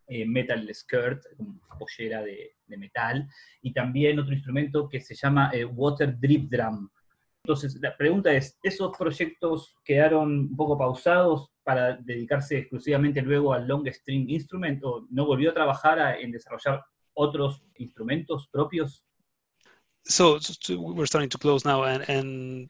eh, 0.08 0.26
metal 0.26 0.66
skirt, 0.74 1.26
pollera 1.78 2.22
de, 2.22 2.56
metal, 2.68 3.28
y 3.62 3.74
también 3.74 4.18
otro 4.20 4.34
instrumento 4.34 4.88
que 4.88 5.02
se 5.02 5.14
llama 5.14 5.52
eh, 5.54 5.66
water 5.66 6.18
drip 6.18 6.50
drum. 6.50 6.90
Entonces, 7.48 7.80
la 7.80 7.96
pregunta 7.96 8.34
es, 8.34 8.60
¿esos 8.62 8.92
proyectos 8.98 9.74
quedaron 9.86 10.50
un 10.50 10.56
poco 10.58 10.78
pausados 10.78 11.50
para 11.64 11.96
dedicarse 11.96 12.58
exclusivamente 12.58 13.22
luego 13.22 13.54
al 13.54 13.66
long 13.66 13.88
string 13.88 14.30
instrument 14.30 14.84
o 14.84 15.08
no 15.12 15.26
volvió 15.26 15.52
a 15.52 15.54
trabajar 15.54 15.98
a, 15.98 16.20
en 16.20 16.34
desarrollar 16.34 16.84
otros 17.14 17.64
instrumentos 17.78 18.50
propios? 18.50 19.02
So, 20.04 20.40
we're 20.78 21.08
starting 21.08 21.30
to 21.30 21.38
close 21.38 21.66
now 21.66 21.86
and, 21.86 22.04
and 22.10 22.70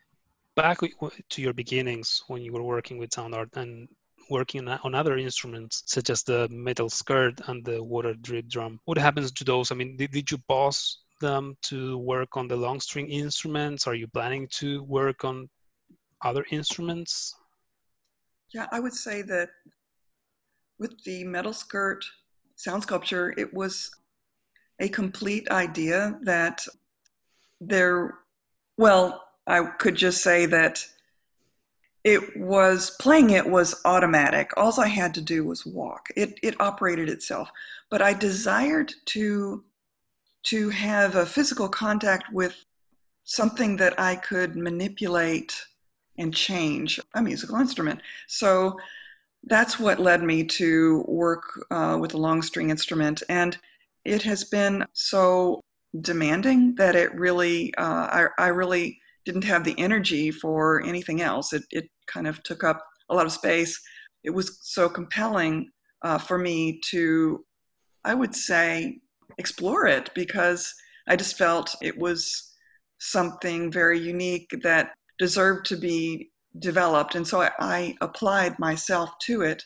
back 0.55 0.78
to 0.82 1.41
your 1.41 1.55
beginnings 1.55 2.23
when 2.28 2.43
you 2.43 2.53
were 2.53 2.61
working 2.61 2.99
with 2.99 3.11
sound 3.11 3.34
art 3.34 3.57
and 3.57 3.89
working 4.30 4.67
on 4.67 4.93
other 4.93 5.17
instruments 5.17 5.82
such 5.88 6.11
as 6.11 6.21
the 6.21 6.47
metal 6.51 6.88
skirt 6.88 7.41
and 7.47 7.65
the 7.65 7.84
water 7.84 8.13
drip 8.13 8.47
drum. 8.47 8.80
What 8.86 8.99
happens 8.99 9.32
to 9.32 9.43
those? 9.43 9.71
I 9.71 9.75
mean, 9.75 9.97
did, 9.97 10.11
did 10.11 10.30
you 10.30 10.38
pause 10.47 10.99
them 11.20 11.55
to 11.63 11.97
work 11.97 12.38
on 12.38 12.47
the 12.47 12.55
long 12.55 12.80
string 12.80 13.09
instruments? 13.09 13.88
Are 13.88 13.95
you 13.95 14.07
planning 14.07 14.47
to 14.53 14.84
work 14.84 15.24
on 15.24 15.49
other 16.24 16.45
instruments? 16.51 17.36
Yeah, 18.53 18.68
I 18.72 18.80
would 18.80 18.93
say 18.93 19.22
that 19.24 19.49
with 20.80 21.03
the 21.03 21.24
metal 21.24 21.53
skirt 21.53 22.03
sound 22.55 22.84
sculpture, 22.84 23.34
it 23.38 23.53
was 23.53 23.91
a 24.80 24.89
complete 24.89 25.49
idea 25.49 26.18
that 26.24 26.65
there, 27.59 28.20
well, 28.78 29.24
I 29.47 29.63
could 29.80 29.95
just 29.95 30.22
say 30.22 30.45
that 30.45 30.86
it 32.03 32.38
was 32.38 32.91
playing 33.01 33.32
it 33.32 33.49
was 33.49 33.82
automatic 33.84 34.51
all 34.55 34.74
i 34.80 34.88
had 34.88 35.13
to 35.13 35.22
do 35.22 35.43
was 35.43 35.65
walk 35.65 36.07
it 36.15 36.39
it 36.41 36.55
operated 36.61 37.09
itself 37.09 37.49
but 37.89 38.01
i 38.01 38.13
desired 38.13 38.93
to 39.03 39.61
to 40.44 40.70
have 40.70 41.16
a 41.16 41.26
physical 41.26 41.68
contact 41.68 42.32
with 42.32 42.56
something 43.24 43.78
that 43.78 44.00
i 44.00 44.16
could 44.16 44.56
manipulate 44.56 45.54
and 46.18 46.34
change 46.34 47.00
a 47.16 47.22
musical 47.22 47.58
instrument 47.58 48.00
so 48.28 48.78
that's 49.44 49.80
what 49.80 50.00
led 50.00 50.24
me 50.24 50.44
to 50.44 51.06
work 51.08 51.44
uh, 51.72 51.98
with 52.00 52.14
a 52.14 52.18
long 52.18 52.42
string 52.42 52.70
instrument 52.70 53.24
and 53.30 53.58
it 54.06 54.22
has 54.24 54.44
been 54.44 54.86
so 54.94 55.62
demanding 56.02 56.76
that 56.76 56.96
it 56.96 57.14
really 57.16 57.74
uh, 57.76 58.08
I, 58.08 58.28
I 58.38 58.48
really 58.48 59.00
didn't 59.28 59.44
have 59.44 59.66
the 59.66 59.78
energy 59.78 60.32
for 60.32 60.82
anything 60.86 61.22
else. 61.22 61.52
It, 61.52 61.64
it 61.70 61.90
kind 62.08 62.28
of 62.28 62.42
took 62.44 62.64
up 62.64 62.82
a 63.10 63.16
lot 63.16 63.26
of 63.26 63.34
space. 63.34 63.78
It 64.24 64.30
was 64.30 64.60
so 64.62 64.88
compelling 64.88 65.70
uh, 66.02 66.18
for 66.18 66.38
me 66.38 66.80
to, 66.92 67.44
I 68.06 68.14
would 68.14 68.34
say, 68.34 69.00
explore 69.38 69.88
it 69.88 70.09
because 70.13 70.73
I 71.07 71.15
just 71.15 71.38
felt 71.38 71.75
it 71.82 71.97
was 71.97 72.53
something 72.99 73.71
very 73.71 73.99
unique 73.99 74.49
that 74.63 74.93
deserved 75.19 75.65
to 75.67 75.78
be 75.78 76.32
developed. 76.59 77.15
And 77.15 77.28
so 77.28 77.41
I, 77.41 77.51
I 77.59 77.95
applied 78.01 78.57
myself 78.59 79.11
to 79.25 79.41
it 79.41 79.63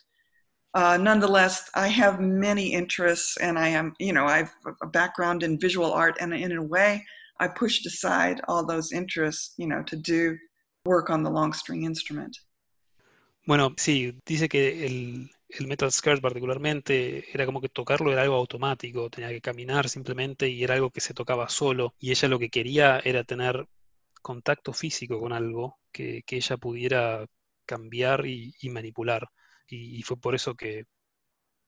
uh, 0.74 0.98
nonetheless, 0.98 1.70
I 1.76 1.88
have 1.90 2.22
many 2.22 2.74
interests, 2.74 3.38
and 3.38 3.60
I 3.60 3.68
am, 3.68 3.94
you 4.00 4.14
know, 4.14 4.26
I 4.26 4.38
have 4.38 4.54
a 4.82 4.88
background 4.88 5.44
in 5.44 5.60
visual 5.60 5.92
art, 5.92 6.16
and 6.22 6.34
in 6.34 6.58
a 6.58 6.64
way, 6.64 7.06
I 7.40 7.48
pushed 7.50 7.86
aside 7.86 8.40
all 8.48 8.66
those 8.66 8.94
interests, 8.94 9.54
you 9.58 9.68
know, 9.68 9.84
to 9.84 9.98
do 9.98 10.38
work 10.86 11.10
on 11.10 11.24
the 11.24 11.30
long 11.30 11.52
string 11.52 11.84
instrument. 11.84 12.38
Bueno, 13.46 13.72
sí, 13.72 14.16
dice 14.26 14.48
que 14.48 14.86
el, 14.86 15.30
el 15.60 15.68
Metal 15.68 15.92
Skirt 15.92 16.22
particularmente 16.22 17.26
era 17.34 17.46
como 17.46 17.62
que 17.62 17.70
tocarlo 17.70 18.12
era 18.12 18.24
algo 18.24 18.36
automático, 18.36 19.10
tenía 19.10 19.30
que 19.30 19.42
caminar 19.42 19.90
simplemente 19.90 20.50
y 20.50 20.64
era 20.64 20.76
algo 20.76 20.92
que 20.92 21.02
se 21.02 21.14
tocaba 21.14 21.50
solo. 21.50 21.96
Y 22.00 22.12
ella 22.12 22.28
lo 22.28 22.40
que 22.40 22.50
quería 22.50 23.00
era 23.04 23.24
tener 23.24 23.68
contacto 24.22 24.74
físico 24.74 25.20
con 25.20 25.34
algo 25.34 25.80
que, 25.92 26.24
que 26.26 26.38
ella 26.38 26.58
pudiera 26.58 27.26
cambiar 27.66 28.26
y, 28.28 28.54
manipular. 28.70 29.28
Y, 29.68 30.02
fue 30.04 30.18
por 30.20 30.36
eso 30.36 30.56
que, 30.56 30.86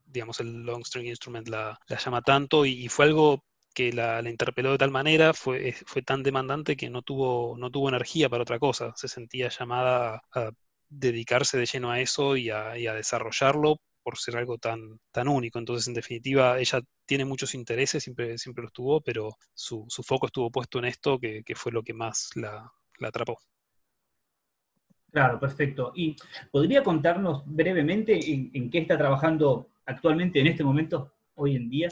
digamos, 0.05 0.39
el 0.41 0.63
Long 0.63 0.85
String 0.85 1.07
Instrument 1.07 1.47
la, 1.47 1.79
la 1.87 1.97
llama 1.97 2.21
tanto 2.21 2.65
y, 2.65 2.71
y, 2.85 2.89
fue 2.89 3.05
algo 3.05 3.43
que 3.73 3.93
la, 3.93 4.21
la, 4.21 4.29
interpeló 4.29 4.71
de 4.71 4.77
tal 4.77 4.91
manera, 4.91 5.33
fue, 5.33 5.73
fue 5.85 6.01
tan 6.03 6.23
demandante 6.23 6.75
que 6.77 6.89
no 6.89 7.01
tuvo, 7.01 7.57
no 7.57 7.71
tuvo 7.71 7.89
energía 7.89 8.29
para 8.29 8.43
otra 8.43 8.59
cosa, 8.59 8.93
se 8.95 9.07
sentía 9.07 9.49
llamada 9.49 10.21
a 10.33 10.51
dedicarse 10.99 11.57
de 11.57 11.65
lleno 11.65 11.91
a 11.91 11.99
eso 11.99 12.37
y 12.37 12.49
a, 12.49 12.77
y 12.77 12.87
a, 12.87 12.93
desarrollarlo 12.93 13.77
por 14.03 14.17
ser 14.17 14.37
algo 14.37 14.57
tan, 14.57 14.99
tan 15.11 15.27
único. 15.27 15.59
Entonces, 15.59 15.87
en 15.87 15.93
definitiva, 15.93 16.59
ella 16.59 16.81
tiene 17.05 17.25
muchos 17.25 17.55
intereses, 17.55 18.03
siempre, 18.03 18.37
siempre 18.37 18.63
los 18.63 18.73
tuvo, 18.73 19.01
pero 19.01 19.35
su, 19.53 19.85
su 19.87 20.03
foco 20.03 20.27
estuvo 20.27 20.51
puesto 20.51 20.79
en 20.79 20.85
esto, 20.85 21.19
que, 21.19 21.43
que 21.43 21.55
fue 21.55 21.71
lo 21.71 21.83
que 21.83 21.93
más 21.93 22.29
la, 22.35 22.69
la, 22.99 23.07
atrapó. 23.07 23.37
Claro, 25.11 25.39
perfecto. 25.39 25.93
¿Y 25.95 26.15
podría 26.51 26.83
contarnos 26.83 27.43
brevemente 27.45 28.31
en, 28.31 28.51
en, 28.53 28.69
qué 28.69 28.79
está 28.79 28.97
trabajando 28.97 29.69
actualmente 29.85 30.39
en 30.39 30.47
este 30.47 30.63
momento, 30.63 31.13
hoy 31.35 31.55
en 31.55 31.69
día? 31.69 31.89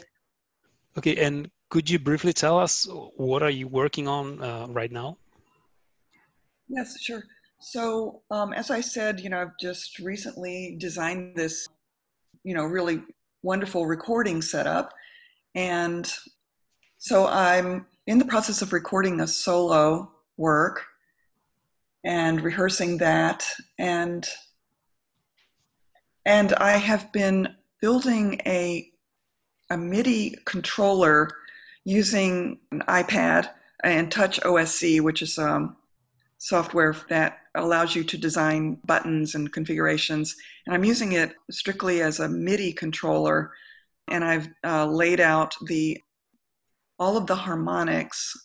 Okay, 0.96 1.16
and 1.24 1.50
could 1.70 1.88
you 1.88 1.98
briefly 1.98 2.34
tell 2.34 2.58
us 2.58 2.86
what 3.16 3.42
are 3.42 3.50
you 3.50 3.66
working 3.68 4.06
on 4.06 4.42
uh, 4.42 4.66
right 4.68 4.92
now? 4.92 5.16
Yes, 6.68 7.00
sure. 7.00 7.22
So, 7.64 8.22
um, 8.30 8.52
as 8.52 8.72
I 8.72 8.80
said, 8.80 9.20
you 9.20 9.30
know, 9.30 9.40
I've 9.40 9.56
just 9.60 10.00
recently 10.00 10.76
designed 10.80 11.36
this, 11.36 11.68
you 12.42 12.54
know, 12.54 12.64
really 12.64 13.02
wonderful 13.44 13.86
recording 13.86 14.42
setup. 14.42 14.92
And 15.54 16.12
so 16.98 17.28
I'm 17.28 17.86
in 18.08 18.18
the 18.18 18.24
process 18.24 18.62
of 18.62 18.72
recording 18.72 19.20
a 19.20 19.28
solo 19.28 20.10
work 20.36 20.84
and 22.04 22.40
rehearsing 22.40 22.98
that. 22.98 23.46
And 23.78 24.28
and 26.24 26.52
I 26.54 26.72
have 26.72 27.12
been 27.12 27.54
building 27.80 28.40
a 28.44 28.90
a 29.70 29.76
MIDI 29.76 30.36
controller 30.46 31.30
using 31.84 32.58
an 32.72 32.82
iPad 32.88 33.48
and 33.84 34.10
Touch 34.10 34.40
OSC, 34.40 35.00
which 35.00 35.22
is 35.22 35.38
um, 35.38 35.76
software 36.42 36.96
that 37.08 37.38
allows 37.54 37.94
you 37.94 38.02
to 38.02 38.18
design 38.18 38.76
buttons 38.84 39.36
and 39.36 39.52
configurations. 39.52 40.34
And 40.66 40.74
I'm 40.74 40.82
using 40.82 41.12
it 41.12 41.34
strictly 41.52 42.02
as 42.02 42.18
a 42.18 42.28
MIDI 42.28 42.72
controller. 42.72 43.52
And 44.08 44.24
I've 44.24 44.48
uh, 44.64 44.86
laid 44.86 45.20
out 45.20 45.54
the 45.66 46.02
all 46.98 47.16
of 47.16 47.28
the 47.28 47.36
harmonics 47.36 48.36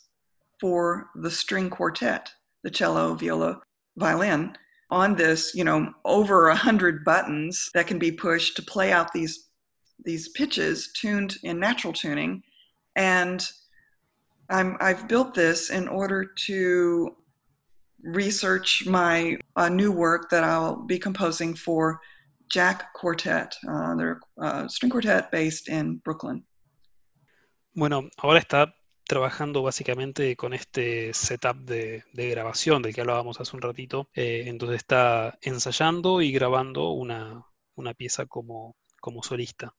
for 0.59 1.09
the 1.15 1.31
string 1.31 1.71
quartet, 1.71 2.31
the 2.63 2.69
cello, 2.69 3.15
viola, 3.15 3.61
violin, 3.95 4.55
on 4.91 5.15
this, 5.15 5.55
you 5.55 5.63
know, 5.63 5.91
over 6.05 6.49
a 6.49 6.55
hundred 6.55 7.03
buttons 7.03 7.71
that 7.73 7.87
can 7.87 7.97
be 7.97 8.11
pushed 8.11 8.55
to 8.57 8.61
play 8.61 8.91
out 8.91 9.11
these 9.11 9.49
these 10.05 10.29
pitches 10.29 10.91
tuned 10.93 11.37
in 11.41 11.59
natural 11.59 11.93
tuning. 11.93 12.43
And 12.95 13.43
I'm, 14.51 14.77
I've 14.79 15.07
built 15.07 15.33
this 15.33 15.71
in 15.71 15.87
order 15.87 16.25
to 16.45 17.15
research 18.03 18.85
my 18.85 19.37
uh, 19.55 19.69
new 19.69 19.91
work 19.91 20.29
that 20.29 20.43
I'll 20.43 20.85
be 20.85 20.99
composing 20.99 21.55
for 21.55 21.99
Jack 22.49 22.93
Quartet. 22.93 23.55
Uh, 23.67 23.95
they're 23.95 24.19
uh, 24.41 24.67
string 24.67 24.91
quartet 24.91 25.31
based 25.31 25.67
in 25.67 25.97
Brooklyn. 26.03 26.45
Bueno, 27.73 28.09
ahora 28.17 28.39
está 28.39 28.73
trabajando 29.07 29.61
básicamente 29.63 30.35
con 30.35 30.53
este 30.53 31.13
setup 31.13 31.57
de, 31.57 32.03
de 32.13 32.29
grabación 32.29 32.81
del 32.81 32.93
que 32.93 33.01
hablábamos 33.01 33.39
hace 33.39 33.55
un 33.55 33.61
ratito. 33.61 34.09
Eh, 34.13 34.43
entonces 34.47 34.77
está 34.77 35.37
ensayando 35.41 36.21
y 36.21 36.31
grabando 36.31 36.91
una, 36.91 37.45
una 37.75 37.93
pieza 37.93 38.25
como, 38.25 38.75
como 38.99 39.23
solista. 39.23 39.73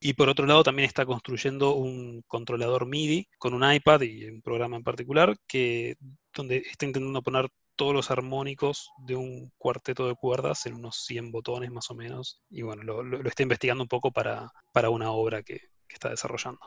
Y 0.00 0.12
por 0.12 0.28
otro 0.28 0.46
lado 0.46 0.62
también 0.62 0.86
está 0.86 1.04
construyendo 1.04 1.74
un 1.74 2.22
controlador 2.28 2.86
MIDI 2.86 3.28
con 3.38 3.52
un 3.54 3.68
iPad 3.70 4.02
y 4.02 4.26
un 4.26 4.42
programa 4.42 4.76
en 4.76 4.84
particular 4.84 5.36
que 5.48 5.96
donde 6.32 6.58
está 6.58 6.86
intentando 6.86 7.20
poner 7.22 7.48
todos 7.78 7.94
los 7.94 8.10
armónicos 8.10 8.90
de 8.98 9.14
un 9.16 9.50
cuarteto 9.56 10.08
de 10.08 10.16
cuerdas 10.16 10.66
en 10.66 10.74
unos 10.74 11.04
100 11.06 11.30
botones 11.30 11.70
más 11.70 11.90
o 11.90 11.94
menos. 11.94 12.42
Y 12.50 12.62
bueno, 12.62 12.82
lo, 12.82 13.02
lo, 13.02 13.22
lo 13.22 13.28
está 13.28 13.44
investigando 13.44 13.84
un 13.84 13.88
poco 13.88 14.10
para, 14.12 14.52
para 14.72 14.90
una 14.90 15.12
obra 15.12 15.42
que, 15.42 15.60
que, 15.86 15.94
está 15.94 16.10
desarrollando. 16.10 16.60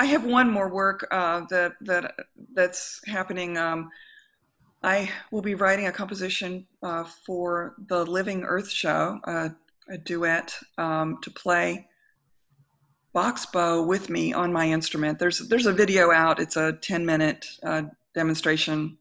I 0.00 0.06
have 0.06 0.24
one 0.26 0.50
more 0.50 0.68
work 0.68 1.06
uh, 1.12 1.46
that, 1.50 1.74
that, 1.82 2.14
that's 2.54 3.00
happening. 3.06 3.56
Um, 3.58 3.90
I 4.82 5.10
will 5.30 5.42
be 5.42 5.54
writing 5.54 5.86
a 5.86 5.92
composition 5.92 6.66
uh, 6.82 7.04
for 7.04 7.74
the 7.86 8.04
Living 8.04 8.42
Earth 8.42 8.70
show, 8.70 9.20
uh, 9.24 9.50
a 9.88 9.98
duet 9.98 10.52
um, 10.78 11.18
to 11.22 11.30
play 11.30 11.86
box 13.12 13.46
bow 13.46 13.82
with 13.82 14.10
me 14.10 14.32
on 14.32 14.52
my 14.52 14.68
instrument. 14.68 15.18
There's 15.18 15.38
there's 15.48 15.66
a 15.66 15.72
video 15.72 16.10
out. 16.10 16.40
It's 16.40 16.56
a 16.56 16.72
10 16.72 17.06
minute 17.06 17.46
uh, 17.62 17.82
demonstration 18.14 18.98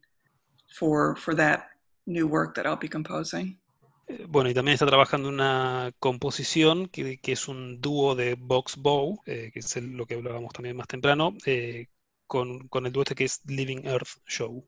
for 0.74 1.16
for 1.18 1.36
that 1.36 1.66
new 2.06 2.28
work 2.28 2.56
that 2.56 2.66
I'll 2.66 2.80
be 2.80 2.90
composing. 2.90 3.60
Eh, 4.08 4.26
bueno, 4.28 4.50
y 4.50 4.54
también 4.54 4.74
está 4.74 4.86
trabajando 4.86 5.30
una 5.30 5.92
composición 6.00 6.88
que, 6.88 7.20
que 7.20 7.32
es 7.32 7.48
un 7.48 7.80
dúo 7.80 8.16
de 8.16 8.36
box 8.36 8.76
bow, 8.78 9.22
eh, 9.26 9.52
que 9.54 9.60
es 9.60 9.78
el, 9.78 9.92
lo 9.92 10.06
que 10.06 10.16
hablábamos 10.16 10.52
también 10.52 10.76
más 10.76 10.88
temprano, 10.88 11.34
eh, 11.46 11.88
con, 12.28 12.68
con, 12.68 12.86
el 12.86 12.92
dúo 12.92 13.04
este 13.04 13.16
que 13.16 13.24
es 13.24 13.42
Living 13.46 13.86
Earth 13.86 14.20
Show. 14.28 14.68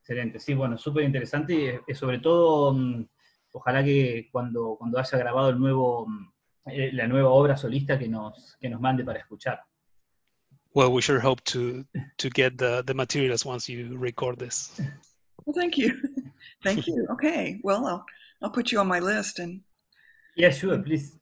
Excelente, 0.00 0.38
sí, 0.38 0.54
bueno, 0.54 0.78
súper 0.78 1.04
interesante 1.04 1.82
y, 1.86 1.94
sobre 1.94 2.20
todo, 2.20 2.70
um, 2.70 3.06
ojalá 3.52 3.82
que 3.82 4.28
cuando, 4.30 4.76
cuando 4.78 4.98
haya 4.98 5.18
grabado 5.18 5.50
el 5.50 5.58
nuevo 5.58 6.06
mm, 6.06 6.28
Eh, 6.70 6.90
la 6.92 7.06
nueva 7.06 7.30
obra 7.30 7.56
solista 7.56 7.98
que 7.98 8.08
nos, 8.08 8.56
que 8.60 8.68
nos 8.68 8.80
mande 8.80 9.04
para 9.04 9.18
escuchar. 9.18 9.60
Well, 10.74 10.92
we 10.92 11.00
sure 11.00 11.20
hope 11.20 11.42
to, 11.44 11.84
to 12.18 12.30
get 12.30 12.58
the, 12.58 12.82
the 12.86 12.94
materials 12.94 13.44
once 13.44 13.68
you 13.68 13.96
record 13.96 14.38
this. 14.38 14.80
Well, 15.48 15.54
thank 15.54 15.78
you. 15.78 15.94
Thank 16.62 16.86
you. 16.86 17.06
Okay. 17.12 17.58
Well, 17.62 17.86
I'll, 17.86 18.04
I'll 18.42 18.50
put 18.50 18.70
you 18.70 18.80
on 18.80 18.86
my 18.86 19.00
list 19.00 19.38
and. 19.38 19.62
Yeah, 20.36 20.50
sure, 20.50 20.78
please. 20.78 21.16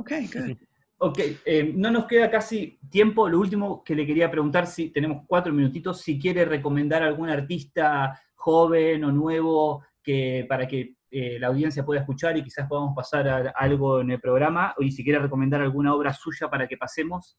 Okay, 0.00 0.26
good. 0.26 0.58
Ok, 0.96 1.18
eh, 1.44 1.72
no 1.74 1.90
nos 1.90 2.06
queda 2.06 2.30
casi 2.30 2.78
tiempo. 2.88 3.28
Lo 3.28 3.38
último 3.38 3.82
que 3.84 3.94
le 3.94 4.06
quería 4.06 4.30
preguntar, 4.30 4.66
si 4.66 4.90
tenemos 4.90 5.24
cuatro 5.26 5.52
minutitos, 5.52 6.00
si 6.00 6.18
quiere 6.18 6.44
recomendar 6.46 7.02
algún 7.02 7.28
artista 7.28 8.18
joven 8.36 9.04
o 9.04 9.12
nuevo 9.12 9.84
que, 10.02 10.46
para 10.48 10.66
que 10.66 10.94
eh, 11.10 11.38
la 11.38 11.48
audiencia 11.48 11.84
pueda 11.84 12.00
escuchar 12.00 12.38
y 12.38 12.44
quizás 12.44 12.68
podamos 12.68 12.94
pasar 12.94 13.28
a, 13.28 13.36
a 13.36 13.50
algo 13.50 14.00
en 14.00 14.12
el 14.12 14.20
programa, 14.20 14.72
y 14.78 14.92
si 14.92 15.02
quiere 15.04 15.18
recomendar 15.18 15.60
alguna 15.60 15.92
obra 15.92 16.14
suya 16.14 16.48
para 16.48 16.66
que 16.66 16.76
pasemos. 16.76 17.36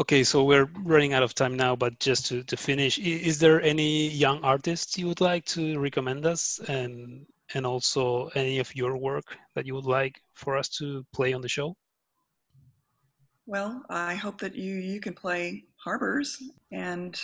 Okay, 0.00 0.24
so 0.24 0.42
we're 0.44 0.64
running 0.82 1.12
out 1.12 1.22
of 1.22 1.34
time 1.34 1.54
now, 1.54 1.76
but 1.76 1.98
just 1.98 2.24
to, 2.28 2.42
to 2.44 2.56
finish, 2.56 2.98
is 2.98 3.38
there 3.38 3.60
any 3.60 4.08
young 4.08 4.42
artists 4.42 4.96
you 4.96 5.06
would 5.06 5.20
like 5.20 5.44
to 5.44 5.78
recommend 5.78 6.24
us, 6.24 6.58
and 6.68 7.26
and 7.52 7.66
also 7.66 8.28
any 8.34 8.60
of 8.60 8.74
your 8.74 8.96
work 8.96 9.36
that 9.54 9.66
you 9.66 9.74
would 9.74 9.84
like 9.84 10.22
for 10.32 10.56
us 10.56 10.70
to 10.70 11.04
play 11.12 11.34
on 11.34 11.42
the 11.42 11.48
show? 11.48 11.76
Well, 13.44 13.82
I 13.90 14.14
hope 14.14 14.40
that 14.40 14.56
you 14.56 14.76
you 14.76 15.00
can 15.00 15.12
play 15.12 15.64
Harbors, 15.76 16.42
and 16.72 17.20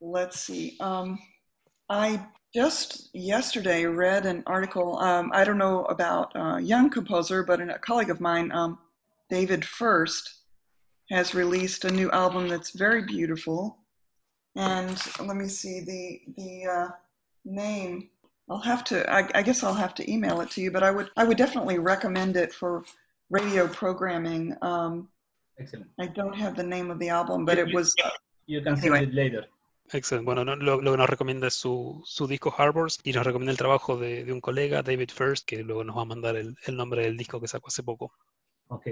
let's 0.00 0.40
see. 0.40 0.76
Um, 0.80 1.16
I 1.88 2.26
just 2.52 3.08
yesterday 3.14 3.86
read 3.86 4.26
an 4.26 4.42
article. 4.48 4.98
Um, 4.98 5.30
I 5.32 5.44
don't 5.44 5.58
know 5.58 5.84
about 5.84 6.32
a 6.34 6.58
young 6.60 6.90
composer, 6.90 7.44
but 7.44 7.60
a 7.60 7.78
colleague 7.78 8.10
of 8.10 8.20
mine, 8.20 8.50
um, 8.50 8.80
David 9.28 9.64
First, 9.64 10.39
has 11.10 11.34
released 11.34 11.84
a 11.84 11.90
new 11.90 12.10
album 12.10 12.48
that's 12.48 12.70
very 12.70 13.02
beautiful. 13.02 13.78
And 14.56 15.00
let 15.20 15.36
me 15.36 15.48
see 15.48 15.80
the 15.80 16.20
the 16.36 16.66
uh, 16.66 16.88
name. 17.44 18.08
I'll 18.48 18.58
have 18.58 18.82
to. 18.84 19.08
I, 19.12 19.28
I, 19.34 19.42
guess 19.42 19.62
I'll 19.62 19.74
have 19.74 19.94
to 19.94 20.10
email 20.10 20.40
it 20.40 20.50
to 20.52 20.60
you. 20.60 20.72
But 20.72 20.82
I 20.82 20.90
would 20.90 21.10
I 21.16 21.24
would 21.24 21.36
definitely 21.36 21.78
recommend 21.78 22.36
it 22.36 22.52
for 22.52 22.84
radio 23.28 23.68
programming. 23.68 24.56
Um, 24.62 25.08
Excellent. 25.58 25.90
I 26.00 26.06
don't 26.06 26.34
have 26.34 26.56
the 26.56 26.64
name 26.64 26.90
of 26.90 26.98
the 26.98 27.10
album, 27.10 27.44
but 27.44 27.58
you, 27.58 27.66
it 27.66 27.74
was. 27.74 27.94
You 28.46 28.60
can 28.60 28.76
see 28.76 28.88
anyway. 28.88 29.04
it 29.04 29.14
later. 29.14 29.46
Excelente. 29.92 30.24
Bueno, 30.24 30.44
lo, 30.44 30.78
que 30.78 30.96
nos 30.96 31.10
recomienda 31.10 31.48
es 31.48 31.54
su, 31.54 32.04
disco 32.28 32.54
Harbors 32.56 33.00
y 33.02 33.12
nos 33.12 33.24
recomienda 33.24 33.50
el 33.50 33.58
trabajo 33.58 33.96
de, 33.96 34.24
de, 34.24 34.32
un 34.32 34.40
colega, 34.40 34.82
David 34.82 35.10
First, 35.10 35.46
que 35.46 35.64
luego 35.64 35.82
nos 35.82 35.96
va 35.96 36.02
a 36.02 36.04
mandar 36.04 36.36
el, 36.36 36.56
el, 36.64 36.76
nombre 36.76 37.02
del 37.02 37.16
disco 37.16 37.40
que 37.40 37.48
sacó 37.48 37.68
hace 37.68 37.82
poco. 37.82 38.12
Ok. 38.68 38.86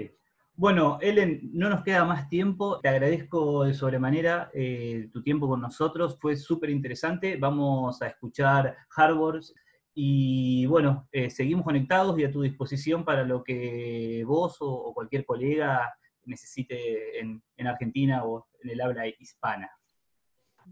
Bueno, 0.59 0.99
Ellen, 1.01 1.39
no 1.53 1.69
nos 1.69 1.85
queda 1.85 2.03
más 2.03 2.27
tiempo. 2.27 2.81
Te 2.81 2.89
agradezco 2.89 3.63
de 3.63 3.73
sobremanera 3.73 4.51
eh, 4.53 5.07
tu 5.13 5.23
tiempo 5.23 5.47
con 5.47 5.61
nosotros. 5.61 6.17
Fue 6.19 6.35
súper 6.35 6.69
interesante. 6.69 7.37
Vamos 7.37 8.01
a 8.01 8.07
escuchar 8.07 8.75
Harbors. 8.93 9.55
Y 9.93 10.65
bueno, 10.65 11.07
eh, 11.13 11.29
seguimos 11.29 11.63
conectados 11.63 12.19
y 12.19 12.25
a 12.25 12.31
tu 12.31 12.41
disposición 12.41 13.05
para 13.05 13.23
lo 13.23 13.41
que 13.41 14.21
vos 14.27 14.57
o, 14.59 14.93
cualquier 14.93 15.25
colega 15.25 15.93
necesite 16.25 17.17
en, 17.21 17.41
en 17.55 17.67
Argentina 17.67 18.25
o 18.25 18.45
en 18.61 18.71
el 18.71 18.81
habla 18.81 19.07
hispana. 19.07 19.69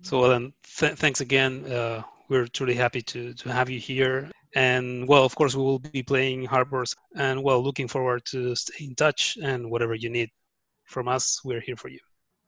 So 0.01 0.38
th- 0.38 0.95
thanks 0.97 1.22
again. 1.22 1.64
Uh, 1.64 2.03
we're 2.27 2.49
truly 2.49 2.76
happy 2.76 3.01
to 3.03 3.34
to 3.35 3.49
have 3.49 3.69
you 3.69 3.80
here. 3.80 4.30
And 4.56 5.07
well, 5.07 5.24
of 5.24 5.36
course, 5.36 5.56
we 5.56 5.64
will 5.64 5.80
be 5.80 6.03
playing 6.03 6.45
Harbors. 6.45 6.95
And 7.15 7.44
well, 7.44 7.61
looking 7.61 7.88
forward 7.88 8.24
to 8.32 8.56
stay 8.56 8.86
in 8.86 8.95
touch. 8.95 9.38
And 9.44 9.69
whatever 9.69 9.95
you 9.95 10.10
need 10.10 10.30
from 10.86 11.07
us, 11.07 11.41
we're 11.44 11.61
here 11.61 11.76
for 11.76 11.90
you. 11.90 11.99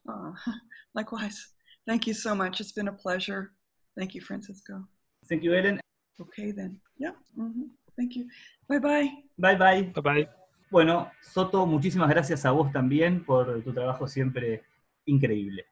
Uh, 0.08 0.32
likewise. 0.96 1.54
Thank 1.86 2.08
you 2.08 2.14
so 2.14 2.36
much. 2.36 2.62
It's 2.62 2.72
been 2.72 2.88
a 2.88 2.94
pleasure. 2.94 3.52
Thank 3.98 4.16
you, 4.16 4.22
Francisco. 4.22 4.86
Thank 5.28 5.44
you, 5.44 5.54
Ellen. 5.54 5.80
Okay, 6.22 6.52
then. 6.52 6.80
Yeah. 6.98 7.12
Mm-hmm. 7.38 7.64
Thank 7.98 8.16
you. 8.16 8.28
Bye 8.68 8.80
bye. 8.80 9.10
Bye 9.38 9.56
bye. 9.56 9.82
Bye 9.94 10.02
bye. 10.02 10.30
Bueno, 10.72 11.12
Soto, 11.22 11.66
muchísimas 11.66 12.10
gracias 12.10 12.46
a 12.46 12.52
vos 12.52 12.72
también 12.72 13.26
por 13.26 13.64
tu 13.64 13.74
trabajo 13.74 14.08
siempre 14.08 14.64
increíble. 15.06 15.66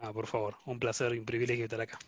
Ah, 0.00 0.12
por 0.12 0.26
favor, 0.26 0.56
un 0.66 0.78
placer 0.78 1.14
y 1.14 1.18
un 1.18 1.24
privilegio 1.24 1.64
estar 1.64 1.80
acá. 1.80 1.98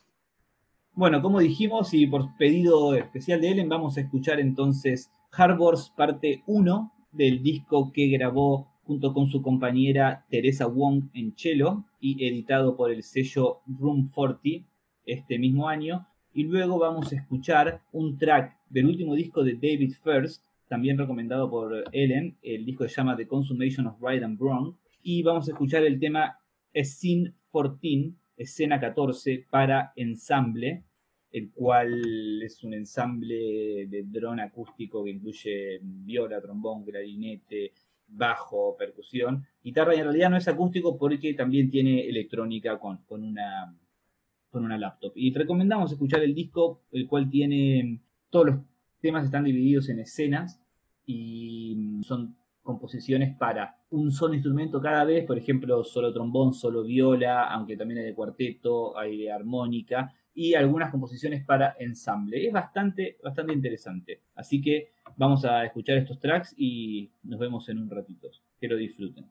Bueno, 0.98 1.22
como 1.22 1.38
dijimos 1.38 1.94
y 1.94 2.08
por 2.08 2.36
pedido 2.36 2.96
especial 2.96 3.40
de 3.40 3.52
Ellen, 3.52 3.68
vamos 3.68 3.96
a 3.96 4.00
escuchar 4.00 4.40
entonces 4.40 5.12
Harbors 5.30 5.90
parte 5.90 6.42
1 6.48 6.92
del 7.12 7.40
disco 7.40 7.92
que 7.92 8.08
grabó 8.08 8.66
junto 8.82 9.14
con 9.14 9.28
su 9.28 9.40
compañera 9.40 10.26
Teresa 10.28 10.66
Wong 10.66 11.04
en 11.14 11.36
cello 11.36 11.84
y 12.00 12.26
editado 12.26 12.76
por 12.76 12.90
el 12.90 13.04
sello 13.04 13.60
Room 13.68 14.10
40 14.12 14.66
este 15.06 15.38
mismo 15.38 15.68
año. 15.68 16.04
Y 16.34 16.42
luego 16.42 16.80
vamos 16.80 17.12
a 17.12 17.14
escuchar 17.14 17.80
un 17.92 18.18
track 18.18 18.58
del 18.68 18.86
último 18.86 19.14
disco 19.14 19.44
de 19.44 19.52
David 19.54 19.94
First, 20.02 20.42
también 20.66 20.98
recomendado 20.98 21.48
por 21.48 21.84
Ellen. 21.92 22.36
El 22.42 22.64
disco 22.64 22.88
se 22.88 22.96
llama 22.96 23.16
The 23.16 23.28
Consummation 23.28 23.86
of 23.86 24.02
Ride 24.02 24.24
and 24.24 24.40
Wrong. 24.40 24.74
Y 25.04 25.22
vamos 25.22 25.46
a 25.46 25.52
escuchar 25.52 25.84
el 25.84 26.00
tema 26.00 26.40
Scene 26.74 27.34
14, 27.52 28.14
escena 28.36 28.80
14 28.80 29.46
para 29.48 29.92
ensamble, 29.94 30.82
el 31.30 31.50
cual 31.50 32.42
es 32.42 32.62
un 32.64 32.74
ensamble 32.74 33.86
de 33.86 34.04
dron 34.06 34.40
acústico 34.40 35.04
que 35.04 35.10
incluye 35.10 35.78
viola, 35.82 36.40
trombón, 36.40 36.84
clarinete, 36.84 37.72
bajo, 38.06 38.76
percusión. 38.76 39.44
Guitarra 39.62 39.94
y 39.94 39.98
en 39.98 40.04
realidad 40.04 40.30
no 40.30 40.36
es 40.36 40.48
acústico 40.48 40.96
porque 40.96 41.34
también 41.34 41.70
tiene 41.70 42.08
electrónica 42.08 42.78
con, 42.78 42.98
con, 43.06 43.22
una, 43.22 43.76
con 44.50 44.64
una 44.64 44.78
laptop. 44.78 45.12
Y 45.14 45.32
recomendamos 45.34 45.92
escuchar 45.92 46.22
el 46.22 46.34
disco, 46.34 46.82
el 46.92 47.06
cual 47.06 47.28
tiene 47.28 48.00
todos 48.30 48.46
los 48.46 48.56
temas 49.00 49.24
están 49.24 49.44
divididos 49.44 49.88
en 49.88 50.00
escenas 50.00 50.60
y 51.06 52.00
son 52.02 52.36
composiciones 52.62 53.34
para 53.36 53.78
un 53.90 54.10
solo 54.12 54.34
instrumento 54.34 54.80
cada 54.80 55.04
vez, 55.04 55.24
por 55.24 55.38
ejemplo, 55.38 55.82
solo 55.84 56.12
trombón, 56.12 56.52
solo 56.52 56.82
viola, 56.82 57.44
aunque 57.44 57.76
también 57.76 58.00
hay 58.00 58.06
de 58.06 58.14
cuarteto, 58.14 58.98
hay 58.98 59.16
de 59.16 59.32
armónica, 59.32 60.12
y 60.38 60.54
algunas 60.54 60.92
composiciones 60.92 61.44
para 61.44 61.74
ensamble. 61.80 62.46
Es 62.46 62.52
bastante, 62.52 63.18
bastante 63.24 63.52
interesante. 63.52 64.20
Así 64.36 64.62
que 64.62 64.92
vamos 65.16 65.44
a 65.44 65.64
escuchar 65.64 65.96
estos 65.96 66.20
tracks 66.20 66.54
y 66.56 67.10
nos 67.24 67.40
vemos 67.40 67.68
en 67.68 67.78
un 67.78 67.90
ratito. 67.90 68.30
Que 68.60 68.68
lo 68.68 68.76
disfruten. 68.76 69.26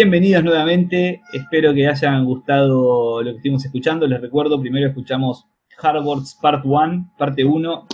Bienvenidos 0.00 0.44
nuevamente, 0.44 1.22
espero 1.32 1.74
que 1.74 1.88
hayan 1.88 2.24
gustado 2.24 3.20
lo 3.20 3.32
que 3.32 3.36
estuvimos 3.38 3.64
escuchando. 3.64 4.06
Les 4.06 4.20
recuerdo, 4.20 4.60
primero 4.60 4.86
escuchamos 4.86 5.44
Harvard's 5.76 6.38
Part 6.40 6.64
1, 6.64 7.14
parte 7.18 7.44
1, 7.44 7.86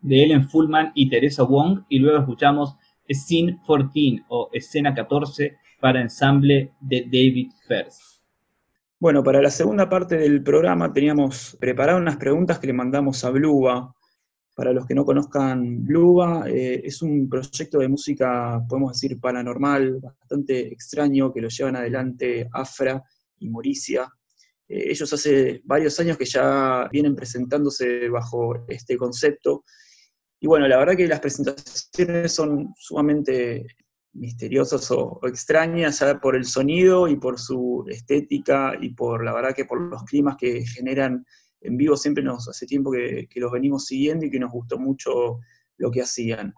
de 0.00 0.22
Ellen 0.22 0.48
Fullman 0.48 0.92
y 0.94 1.10
Teresa 1.10 1.42
Wong, 1.42 1.82
y 1.90 1.98
luego 1.98 2.20
escuchamos 2.20 2.76
Scene 3.06 3.60
14 3.66 4.24
o 4.28 4.48
Escena 4.50 4.94
14 4.94 5.58
para 5.78 6.00
ensamble 6.00 6.72
de 6.80 7.02
David 7.02 7.50
First. 7.68 8.22
Bueno, 8.98 9.22
para 9.22 9.42
la 9.42 9.50
segunda 9.50 9.90
parte 9.90 10.16
del 10.16 10.42
programa 10.42 10.90
teníamos 10.90 11.58
preparadas 11.60 12.00
unas 12.00 12.16
preguntas 12.16 12.60
que 12.60 12.68
le 12.68 12.72
mandamos 12.72 13.22
a 13.26 13.30
Bluba. 13.30 13.94
Para 14.54 14.72
los 14.72 14.86
que 14.86 14.94
no 14.94 15.04
conozcan 15.04 15.84
Bluba, 15.84 16.44
eh, 16.46 16.82
es 16.84 17.00
un 17.00 17.28
proyecto 17.28 17.78
de 17.78 17.88
música, 17.88 18.62
podemos 18.68 18.92
decir, 18.92 19.18
paranormal, 19.18 20.00
bastante 20.00 20.72
extraño, 20.72 21.32
que 21.32 21.40
lo 21.40 21.48
llevan 21.48 21.76
adelante 21.76 22.48
Afra 22.52 23.02
y 23.38 23.48
Moricia. 23.48 24.08
Eh, 24.68 24.90
ellos 24.90 25.10
hace 25.12 25.62
varios 25.64 25.98
años 26.00 26.18
que 26.18 26.26
ya 26.26 26.86
vienen 26.92 27.16
presentándose 27.16 28.08
bajo 28.10 28.64
este 28.68 28.96
concepto. 28.96 29.64
Y 30.38 30.46
bueno, 30.46 30.68
la 30.68 30.76
verdad 30.76 30.96
que 30.96 31.08
las 31.08 31.20
presentaciones 31.20 32.32
son 32.32 32.74
sumamente 32.76 33.64
misteriosas 34.14 34.90
o, 34.90 35.20
extrañas, 35.24 36.00
ya 36.00 36.20
por 36.20 36.36
el 36.36 36.44
sonido 36.44 37.08
y 37.08 37.16
por 37.16 37.38
su 37.38 37.84
estética 37.88 38.74
y 38.80 38.90
por 38.90 39.24
la 39.24 39.32
verdad 39.32 39.54
que 39.54 39.64
por 39.64 39.80
los 39.80 40.02
climas 40.04 40.36
que 40.36 40.64
generan 40.66 41.24
en 41.62 41.76
vivo 41.76 41.96
siempre 41.96 42.22
nos 42.22 42.48
hace 42.48 42.66
tiempo 42.66 42.90
que, 42.90 43.28
los 43.36 43.52
venimos 43.52 43.86
siguiendo 43.86 44.26
y 44.26 44.30
que 44.30 44.38
nos 44.38 44.52
gustó 44.52 44.78
mucho 44.78 45.40
lo 45.78 45.90
que 45.90 46.02
hacían. 46.02 46.54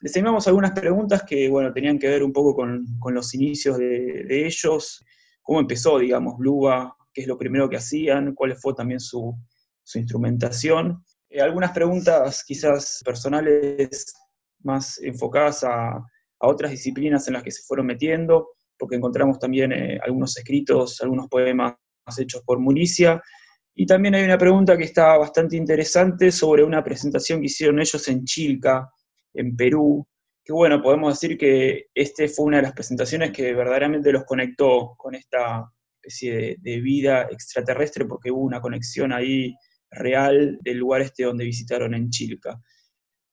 Les 0.00 0.12
teníamos 0.12 0.46
algunas 0.46 0.72
preguntas 0.72 1.24
que, 1.24 1.48
bueno, 1.48 1.72
tenían 1.72 1.98
que 1.98 2.08
ver 2.08 2.22
un 2.22 2.32
poco 2.32 2.54
con, 2.54 2.86
los 3.14 3.34
inicios 3.34 3.78
de, 3.78 4.46
ellos, 4.46 5.04
cómo 5.42 5.60
empezó, 5.60 5.98
digamos, 5.98 6.36
Bluba, 6.38 6.96
qué 7.12 7.22
es 7.22 7.26
lo 7.26 7.38
primero 7.38 7.68
que 7.68 7.76
hacían, 7.76 8.34
cuál 8.34 8.54
fue 8.56 8.74
también 8.74 9.00
su, 9.00 9.34
instrumentación. 9.94 11.02
Eh, 11.30 11.40
algunas 11.40 11.72
preguntas 11.72 12.44
quizás 12.44 13.02
personales 13.04 14.12
más 14.62 14.98
enfocadas 15.02 15.64
a, 15.64 16.02
otras 16.38 16.70
disciplinas 16.70 17.26
en 17.26 17.32
las 17.32 17.42
que 17.42 17.50
se 17.50 17.62
fueron 17.62 17.86
metiendo, 17.86 18.50
porque 18.78 18.96
encontramos 18.96 19.38
también 19.38 19.72
eh, 19.72 19.98
algunos 20.04 20.36
escritos, 20.36 21.00
algunos 21.00 21.28
poemas 21.28 21.76
hechos 22.18 22.42
por 22.44 22.58
Municia, 22.58 23.22
y 23.78 23.84
también 23.84 24.14
hay 24.14 24.24
una 24.24 24.38
pregunta 24.38 24.74
que 24.76 24.84
está 24.84 25.18
bastante 25.18 25.54
interesante 25.54 26.32
sobre 26.32 26.64
una 26.64 26.82
presentación 26.82 27.40
que 27.40 27.46
hicieron 27.46 27.78
ellos 27.78 28.08
en 28.08 28.24
Chilca, 28.24 28.90
en 29.34 29.54
Perú, 29.54 30.06
que 30.42 30.54
bueno, 30.54 30.80
podemos 30.80 31.20
decir 31.20 31.36
que 31.36 31.88
este 31.94 32.26
fue 32.28 32.46
una 32.46 32.56
de 32.56 32.62
las 32.62 32.72
presentaciones 32.72 33.32
que 33.32 33.52
verdaderamente 33.52 34.12
los 34.12 34.24
conectó 34.24 34.94
con 34.96 35.14
esta 35.14 35.70
especie 36.00 36.56
de, 36.58 36.80
vida 36.80 37.28
extraterrestre, 37.30 38.06
porque 38.06 38.30
hubo 38.30 38.40
una 38.40 38.62
conexión 38.62 39.12
ahí 39.12 39.54
real 39.90 40.58
del 40.62 40.78
lugar 40.78 41.02
este 41.02 41.24
donde 41.24 41.44
visitaron 41.44 41.92
en 41.92 42.08
Chilca. 42.08 42.58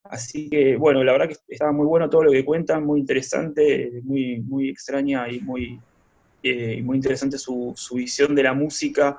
Así 0.03 0.49
que, 0.49 0.75
bueno, 0.75 1.05
la 1.05 1.13
verdad 1.13 1.29
que 1.29 1.37
estaba 1.47 1.71
muy 1.71 1.85
bueno 1.85 2.09
todo 2.09 2.23
lo 2.23 2.31
que 2.33 2.43
cuentan, 2.43 2.83
muy 2.83 2.99
interesante, 2.99 4.01
muy, 4.03 4.41
muy 4.41 4.67
extraña 4.67 5.29
y 5.31 5.39
muy, 5.39 5.79
eh, 6.41 6.81
muy 6.81 6.97
interesante 6.97 7.37
su, 7.37 7.71
su 7.77 7.95
visión 7.95 8.35
de 8.35 8.43
la 8.43 8.53
música 8.53 9.17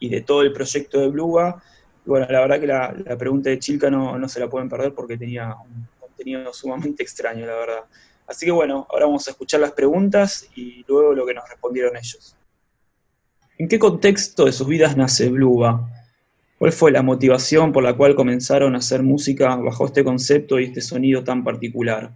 y 0.00 0.08
de 0.08 0.22
todo 0.22 0.42
el 0.42 0.52
proyecto 0.52 1.00
de 1.00 1.08
Bluga. 1.08 1.62
bueno, 2.04 2.26
la 2.28 2.40
verdad 2.40 2.58
que 2.58 2.66
la, 2.66 3.16
pregunta 3.16 3.50
de 3.50 3.58
Chilca 3.58 3.90
no, 3.90 4.28
se 4.28 4.40
la 4.40 4.48
pueden 4.48 4.68
perder 4.68 4.92
porque 4.94 5.16
tenía 5.16 5.54
un 5.54 5.86
contenido 6.00 6.52
sumamente 6.52 7.04
extraño, 7.04 7.46
la 7.46 7.54
verdad. 7.54 7.84
Así 8.26 8.46
que 8.46 8.52
bueno, 8.52 8.86
ahora 8.90 9.06
vamos 9.06 9.28
a 9.28 9.30
escuchar 9.30 9.60
las 9.60 9.72
preguntas 9.72 10.48
y 10.56 10.84
luego 10.88 11.12
lo 11.12 11.26
que 11.26 11.34
nos 11.34 11.48
respondieron 11.48 11.96
ellos. 11.96 12.36
¿En 13.58 13.68
qué 13.68 13.78
contexto 13.78 14.46
de 14.46 14.52
sus 14.52 14.66
vidas 14.66 14.96
nace 14.96 15.28
Bluga? 15.28 15.86
¿Cuál 16.58 16.72
fue 16.72 16.90
la 16.92 17.02
motivación 17.02 17.72
por 17.72 17.82
la 17.82 17.94
cual 17.94 18.14
comenzaron 18.14 18.74
a 18.74 18.78
hacer 18.78 19.02
música 19.02 19.56
bajo 19.56 19.86
este 19.86 20.04
concepto 20.04 20.58
y 20.58 20.64
este 20.64 20.80
sonido 20.80 21.24
tan 21.24 21.44
particular? 21.44 22.14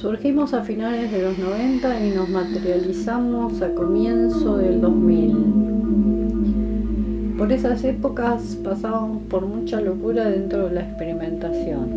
Surgimos 0.00 0.54
a 0.54 0.62
finales 0.62 1.12
de 1.12 1.20
los 1.20 1.36
90 1.36 2.06
y 2.06 2.12
nos 2.12 2.30
materializamos 2.30 3.60
a 3.60 3.74
comienzo 3.74 4.56
del 4.56 4.80
2000. 4.80 7.34
Por 7.36 7.52
esas 7.52 7.84
épocas 7.84 8.56
pasábamos 8.64 9.20
por 9.24 9.44
mucha 9.44 9.78
locura 9.82 10.30
dentro 10.30 10.68
de 10.68 10.74
la 10.76 10.84
experimentación, 10.84 11.90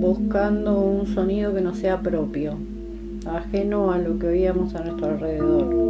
buscando 0.00 0.80
un 0.80 1.06
sonido 1.08 1.52
que 1.52 1.60
no 1.60 1.74
sea 1.74 2.00
propio, 2.00 2.54
ajeno 3.26 3.92
a 3.92 3.98
lo 3.98 4.18
que 4.18 4.28
oíamos 4.28 4.74
a 4.74 4.84
nuestro 4.84 5.08
alrededor. 5.08 5.82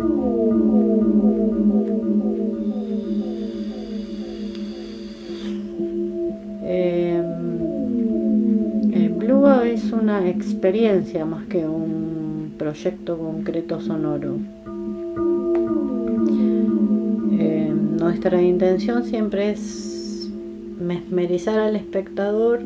Es 9.50 9.92
una 9.92 10.28
experiencia 10.28 11.24
más 11.24 11.46
que 11.46 11.66
un 11.66 12.54
proyecto 12.58 13.18
concreto 13.18 13.80
sonoro. 13.80 14.36
Eh, 17.32 17.74
nuestra 17.98 18.40
intención 18.40 19.02
siempre 19.02 19.50
es 19.50 20.30
mesmerizar 20.78 21.58
al 21.58 21.74
espectador, 21.74 22.60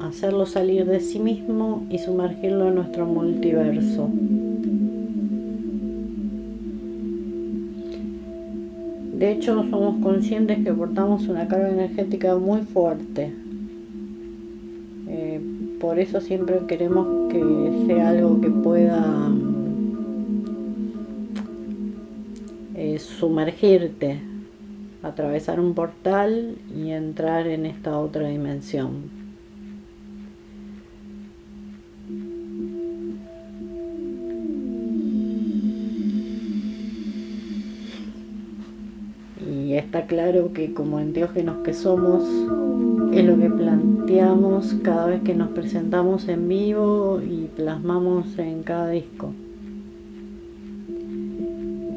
hacerlo 0.00 0.46
salir 0.46 0.84
de 0.84 0.98
sí 0.98 1.20
mismo 1.20 1.86
y 1.90 1.98
sumergirlo 1.98 2.68
en 2.68 2.74
nuestro 2.74 3.06
multiverso. 3.06 4.10
De 9.16 9.30
hecho, 9.30 9.62
somos 9.70 10.02
conscientes 10.02 10.64
que 10.64 10.72
portamos 10.72 11.28
una 11.28 11.46
carga 11.46 11.70
energética 11.70 12.36
muy 12.36 12.62
fuerte 12.62 13.32
por 15.80 15.98
eso 15.98 16.20
siempre 16.20 16.58
queremos 16.68 17.32
que 17.32 17.84
sea 17.86 18.10
algo 18.10 18.40
que 18.40 18.50
pueda 18.50 19.30
eh, 22.74 22.98
sumergirte, 22.98 24.20
atravesar 25.02 25.58
un 25.58 25.74
portal 25.74 26.56
y 26.76 26.90
entrar 26.90 27.46
en 27.46 27.64
esta 27.64 27.98
otra 27.98 28.28
dimensión. 28.28 29.19
Y 39.70 39.76
está 39.76 40.06
claro 40.06 40.52
que 40.52 40.74
como 40.74 40.98
enteógenos 40.98 41.58
que 41.58 41.74
somos, 41.74 42.24
es 43.14 43.24
lo 43.24 43.38
que 43.38 43.48
planteamos 43.48 44.74
cada 44.82 45.06
vez 45.06 45.22
que 45.22 45.32
nos 45.32 45.50
presentamos 45.50 46.26
en 46.26 46.48
vivo 46.48 47.20
y 47.22 47.48
plasmamos 47.54 48.36
en 48.36 48.64
cada 48.64 48.90
disco. 48.90 49.32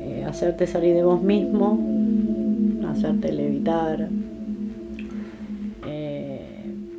Eh, 0.01 0.23
hacerte 0.29 0.67
salir 0.67 0.93
de 0.93 1.03
vos 1.03 1.23
mismo, 1.23 1.79
hacerte 2.87 3.31
levitar. 3.31 4.07
Eh, 5.87 6.41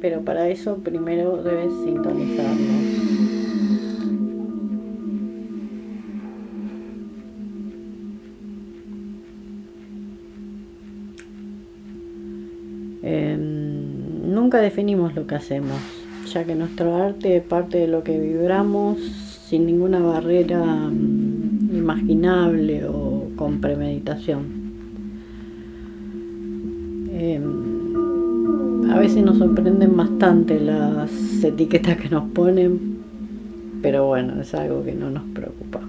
pero 0.01 0.23
para 0.23 0.49
eso 0.49 0.79
primero 0.79 1.41
debes 1.41 1.73
sintonizarnos. 1.85 3.54
Definimos 14.65 15.15
lo 15.15 15.27
que 15.27 15.35
hacemos, 15.35 15.79
ya 16.33 16.45
que 16.45 16.55
nuestro 16.55 16.97
arte 16.97 17.37
es 17.37 17.43
parte 17.43 17.79
de 17.79 17.87
lo 17.87 18.03
que 18.03 18.19
vibramos 18.19 18.99
sin 18.99 19.67
ninguna 19.67 20.01
barrera 20.01 20.65
mm, 20.65 21.77
imaginable 21.77 22.85
o 22.87 23.29
con 23.37 23.61
premeditación. 23.61 24.65
Em, 27.13 27.45
a 28.91 28.99
veces 28.99 29.23
nos 29.23 29.39
sorprenden 29.39 29.97
bastante 29.97 30.59
las 30.59 31.11
etiquetas 31.45 31.97
que 31.99 32.09
nos 32.09 32.25
ponen, 32.31 32.99
pero 33.83 34.07
bueno, 34.07 34.41
es 34.41 34.55
algo 34.55 34.83
que 34.85 34.93
no 34.93 35.11
nos 35.11 35.25
preocupa. 35.35 35.81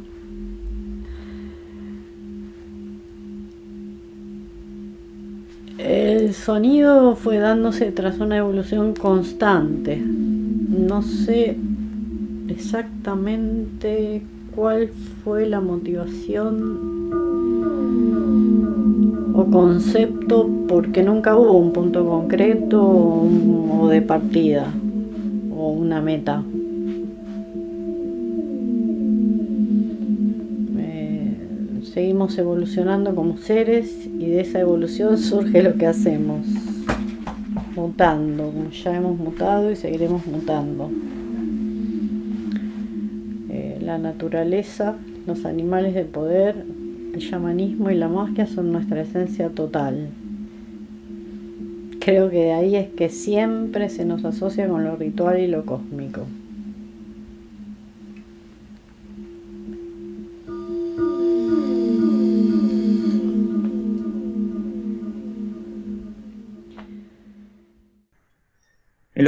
El 5.78 6.34
sonido 6.34 7.16
fue 7.16 7.38
dándose 7.38 7.92
tras 7.92 8.20
una 8.20 8.38
evolución 8.38 8.94
constante. 8.94 9.98
No 9.98 11.02
sé 11.02 11.58
exactamente 12.48 14.22
cuál 14.56 14.90
fue 15.24 15.48
la 15.48 15.60
motivación 15.60 16.96
o 19.34 19.46
concepto 19.52 20.50
porque 20.70 21.04
nunca 21.04 21.36
hubo 21.36 21.58
un 21.58 21.74
punto 21.74 22.06
concreto 22.06 22.82
o 22.82 23.88
de 23.90 24.02
partida 24.02 24.72
o 25.52 25.72
una 25.72 26.02
meta. 26.02 26.42
Seguimos 31.96 32.38
evolucionando 32.38 33.16
como 33.16 33.38
seres 33.38 34.06
y 34.20 34.28
de 34.28 34.42
esa 34.42 34.60
evolución 34.60 35.18
surge 35.30 35.64
lo 35.64 35.76
que 35.76 35.88
hacemos, 35.88 36.46
mutando, 37.74 38.52
ya 38.84 38.98
hemos 38.98 39.18
mutado 39.18 39.72
y 39.72 39.78
seguiremos 39.78 40.28
mutando. 40.28 40.92
Eh, 43.50 43.78
la 43.82 43.98
naturaleza, 43.98 44.98
los 45.26 45.46
animales 45.46 45.96
de 45.96 46.04
poder, 46.04 46.66
el 47.14 47.30
chamanismo 47.30 47.90
y 47.90 47.96
la 47.96 48.10
magia 48.10 48.46
son 48.46 48.74
nuestra 48.74 49.00
esencia 49.00 49.48
total. 49.48 50.10
Creo 52.02 52.30
que 52.30 52.44
de 52.44 52.52
ahí 52.52 52.76
es 52.76 52.90
que 52.90 53.08
siempre 53.08 53.88
se 53.88 54.04
nos 54.04 54.26
asocia 54.26 54.68
con 54.68 54.84
lo 54.84 54.98
ritual 54.98 55.40
y 55.40 55.48
lo 55.48 55.66
cósmico. 55.66 56.26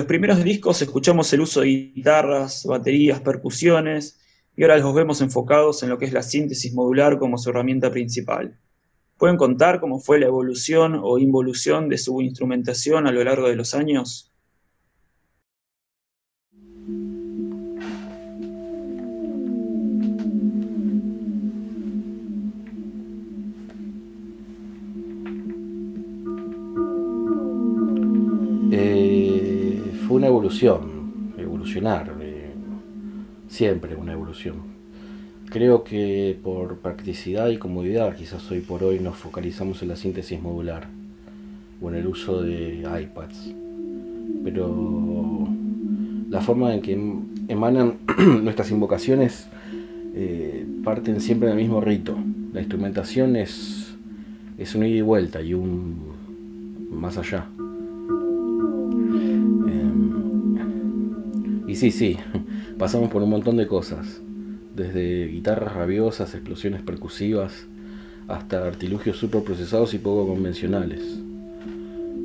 Primeros 0.07 0.43
discos 0.43 0.81
escuchamos 0.81 1.31
el 1.33 1.41
uso 1.41 1.61
de 1.61 1.91
guitarras, 1.93 2.65
baterías, 2.65 3.21
percusiones, 3.21 4.19
y 4.55 4.63
ahora 4.63 4.77
los 4.77 4.95
vemos 4.95 5.21
enfocados 5.21 5.83
en 5.83 5.89
lo 5.89 5.99
que 5.99 6.05
es 6.05 6.13
la 6.13 6.23
síntesis 6.23 6.73
modular 6.73 7.19
como 7.19 7.37
su 7.37 7.51
herramienta 7.51 7.91
principal. 7.91 8.59
¿Pueden 9.17 9.37
contar 9.37 9.79
cómo 9.79 9.99
fue 9.99 10.19
la 10.19 10.27
evolución 10.27 10.99
o 11.03 11.19
involución 11.19 11.89
de 11.89 11.97
su 11.97 12.21
instrumentación 12.21 13.05
a 13.05 13.11
lo 13.11 13.23
largo 13.23 13.49
de 13.49 13.55
los 13.55 13.75
años? 13.75 14.33
Evolución, 30.47 31.33
evolucionar, 31.37 32.13
siempre 33.49 33.97
una 33.97 34.13
evolución. 34.13 34.55
Creo 35.49 35.83
que 35.83 36.39
por 36.41 36.77
practicidad 36.77 37.49
y 37.49 37.57
comodidad 37.57 38.15
quizás 38.15 38.49
hoy 38.49 38.61
por 38.61 38.81
hoy 38.81 38.99
nos 38.99 39.17
focalizamos 39.17 39.81
en 39.81 39.89
la 39.89 39.97
síntesis 39.97 40.41
modular 40.41 40.87
o 41.81 41.89
en 41.89 41.95
el 41.95 42.07
uso 42.07 42.41
de 42.41 42.79
iPads. 42.79 43.53
Pero 44.45 45.49
la 46.29 46.39
forma 46.39 46.73
en 46.73 46.81
que 46.81 46.93
emanan 47.49 47.95
nuestras 48.43 48.71
invocaciones 48.71 49.49
eh, 50.15 50.65
parten 50.81 51.19
siempre 51.19 51.49
del 51.49 51.57
mismo 51.57 51.81
rito. 51.81 52.17
La 52.53 52.61
instrumentación 52.61 53.35
es, 53.35 53.93
es 54.57 54.75
un 54.75 54.85
ida 54.85 54.95
y 54.95 55.01
vuelta 55.01 55.41
y 55.41 55.53
un 55.53 55.97
más 56.89 57.17
allá. 57.17 57.47
Sí, 61.77 61.91
sí, 61.91 62.17
pasamos 62.79 63.09
por 63.09 63.21
un 63.21 63.29
montón 63.29 63.57
de 63.57 63.67
cosas, 63.67 64.21
desde 64.75 65.27
guitarras 65.27 65.73
rabiosas, 65.73 66.33
explosiones 66.33 66.81
percusivas, 66.81 67.67
hasta 68.27 68.65
artilugios 68.65 69.17
super 69.17 69.43
procesados 69.43 69.93
y 69.93 69.99
poco 69.99 70.27
convencionales. 70.27 71.01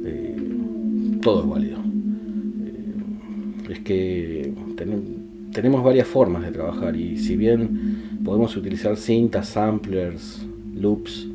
Eh, 0.05 0.37
todo 1.21 1.43
es 1.43 1.49
válido. 1.49 1.79
Eh, 1.79 3.73
es 3.73 3.81
que 3.81 4.53
tenemos 5.53 5.85
varias 5.85 6.09
formas 6.09 6.43
de 6.43 6.51
trabajar 6.51 6.97
y 6.97 7.19
si 7.19 7.37
bien 7.37 8.21
podemos 8.25 8.57
utilizar 8.57 8.97
cintas, 8.97 9.49
samplers, 9.49 10.45
loops 10.75 11.29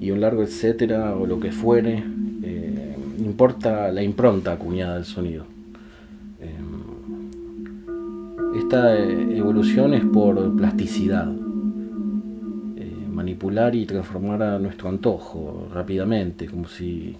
y 0.00 0.10
un 0.10 0.22
largo 0.22 0.42
etcétera 0.42 1.14
o 1.14 1.26
lo 1.26 1.38
que 1.38 1.52
fuere, 1.52 2.02
eh, 2.42 2.96
importa 3.18 3.92
la 3.92 4.02
impronta 4.02 4.52
acuñada 4.52 4.94
del 4.94 5.04
sonido. 5.04 5.49
Esta 8.54 8.98
eh, 8.98 9.36
evolución 9.36 9.94
es 9.94 10.04
por 10.04 10.56
plasticidad. 10.56 11.30
Eh, 12.76 13.06
manipular 13.08 13.76
y 13.76 13.86
transformar 13.86 14.42
a 14.42 14.58
nuestro 14.58 14.88
antojo 14.88 15.68
rápidamente, 15.72 16.46
como 16.46 16.66
si, 16.66 17.16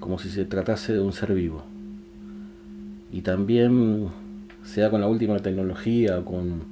como 0.00 0.18
si 0.18 0.28
se 0.28 0.44
tratase 0.44 0.92
de 0.92 1.00
un 1.00 1.14
ser 1.14 1.32
vivo. 1.32 1.62
Y 3.10 3.22
también 3.22 4.08
sea 4.62 4.90
con 4.90 5.00
la 5.00 5.08
última 5.08 5.38
tecnología, 5.38 6.22
con 6.22 6.62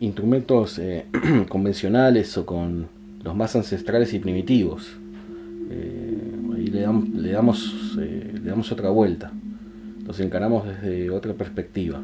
instrumentos 0.00 0.80
eh, 0.80 1.06
convencionales 1.48 2.36
o 2.36 2.44
con 2.44 2.88
los 3.22 3.36
más 3.36 3.54
ancestrales 3.54 4.14
y 4.14 4.18
primitivos. 4.18 4.96
ahí 5.70 6.66
le, 6.66 6.80
le 6.80 7.30
damos, 7.30 7.96
le 7.96 8.40
damos 8.42 8.72
otra 8.72 8.90
vuelta. 8.90 9.30
Los 10.04 10.18
encaramos 10.18 10.66
desde 10.66 11.10
otra 11.10 11.32
perspectiva. 11.34 12.00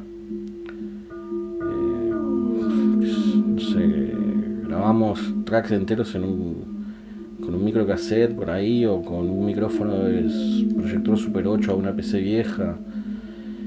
Grabamos 4.72 5.20
tracks 5.44 5.70
enteros 5.72 6.14
en 6.14 6.24
un, 6.24 6.56
con 7.44 7.54
un 7.54 7.62
microcassette 7.62 8.34
por 8.34 8.50
ahí 8.50 8.86
o 8.86 9.02
con 9.02 9.28
un 9.28 9.44
micrófono 9.44 10.04
de 10.04 10.30
proyector 10.74 11.18
Super 11.18 11.46
8 11.46 11.72
a 11.72 11.74
una 11.74 11.92
PC 11.92 12.20
vieja. 12.20 12.76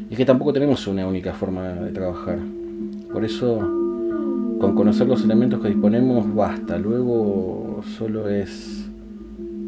Es 0.10 0.18
que 0.18 0.26
tampoco 0.26 0.52
tenemos 0.52 0.88
una 0.88 1.06
única 1.06 1.32
forma 1.34 1.68
de 1.74 1.92
trabajar. 1.92 2.40
Por 3.14 3.24
eso, 3.24 3.60
con 4.60 4.74
conocer 4.76 5.08
los 5.08 5.24
elementos 5.24 5.62
que 5.62 5.68
disponemos 5.68 6.34
basta. 6.34 6.80
Luego 6.80 7.82
solo 7.98 8.28
es, 8.28 8.90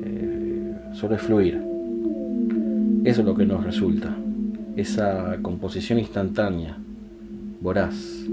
eh, 0.03 0.75
solo 0.93 1.15
es 1.15 1.21
fluir. 1.21 1.61
Eso 3.03 3.21
es 3.21 3.27
lo 3.27 3.35
que 3.35 3.45
nos 3.45 3.63
resulta. 3.63 4.15
Esa 4.75 5.37
composición 5.43 5.99
instantánea, 5.99 6.77
voraz. 7.61 8.25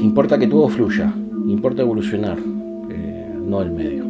Importa 0.00 0.38
que 0.38 0.46
todo 0.46 0.68
fluya, 0.68 1.12
importa 1.48 1.82
evolucionar, 1.82 2.38
eh, 2.38 3.34
no 3.34 3.62
el 3.62 3.72
medio. 3.72 4.04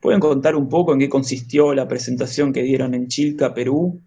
¿Pueden 0.00 0.18
contar 0.18 0.56
un 0.56 0.68
poco 0.68 0.94
en 0.94 0.98
qué 0.98 1.10
consistió 1.10 1.74
la 1.74 1.86
presentación 1.86 2.54
que 2.54 2.62
dieron 2.62 2.94
en 2.94 3.08
Chilca, 3.08 3.52
Perú? 3.52 4.00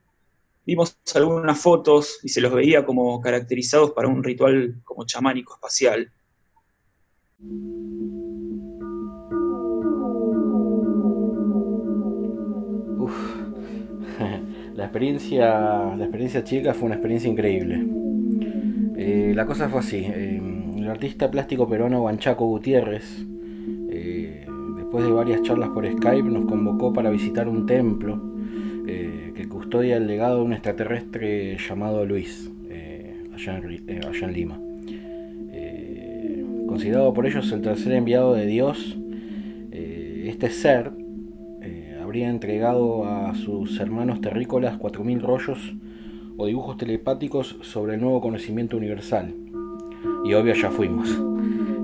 Vimos 0.66 0.98
algunas 1.14 1.60
fotos 1.60 2.20
y 2.24 2.30
se 2.30 2.42
los 2.42 2.52
veía 2.52 2.84
como 2.84 3.22
caracterizados 3.22 3.92
para 3.92 4.08
un 4.08 4.24
ritual 4.24 4.82
como 4.84 5.06
chamánico 5.06 5.54
espacial. 5.54 6.12
La 14.84 14.88
experiencia, 14.88 15.96
la 15.96 16.04
experiencia 16.04 16.44
chica 16.44 16.74
fue 16.74 16.88
una 16.88 16.96
experiencia 16.96 17.30
increíble. 17.30 17.88
Eh, 18.98 19.32
la 19.34 19.46
cosa 19.46 19.70
fue 19.70 19.80
así. 19.80 20.06
Eh, 20.06 20.42
el 20.76 20.90
artista 20.90 21.32
plástico 21.32 21.70
peruano 21.70 22.02
Guanchaco 22.02 22.46
Gutiérrez, 22.48 23.26
eh, 23.90 24.46
después 24.76 25.06
de 25.06 25.12
varias 25.12 25.42
charlas 25.42 25.70
por 25.70 25.90
Skype, 25.90 26.30
nos 26.30 26.44
convocó 26.48 26.92
para 26.92 27.10
visitar 27.12 27.48
un 27.48 27.66
templo 27.66 28.34
que 28.86 29.48
custodia 29.48 29.96
el 29.98 30.06
legado 30.06 30.40
de 30.40 30.44
un 30.44 30.54
extraterrestre 30.54 31.58
llamado 31.58 32.06
Luis, 32.06 32.52
allá, 33.34 33.58
en, 33.58 34.34
Lima. 34.34 34.60
considerado 36.68 37.14
por 37.14 37.26
ellos 37.26 37.50
el 37.54 37.62
tercer 37.62 37.94
enviado 37.94 38.34
de 38.36 38.46
Dios, 38.46 38.98
este 39.72 40.50
ser 40.50 40.92
habría 42.14 42.30
entregado 42.30 43.08
a 43.08 43.34
sus 43.34 43.80
hermanos 43.80 44.22
terrícolas 44.22 44.78
4.000 44.78 45.20
rollos 45.20 45.74
o 46.38 46.46
dibujos 46.46 46.78
telepáticos 46.78 47.58
sobre 47.62 47.96
el 47.96 48.02
nuevo 48.02 48.22
conocimiento 48.22 48.78
universal. 48.78 49.34
Y 50.24 50.36
obvio 50.36 50.54
ya 50.54 50.70
fuimos. 50.70 51.10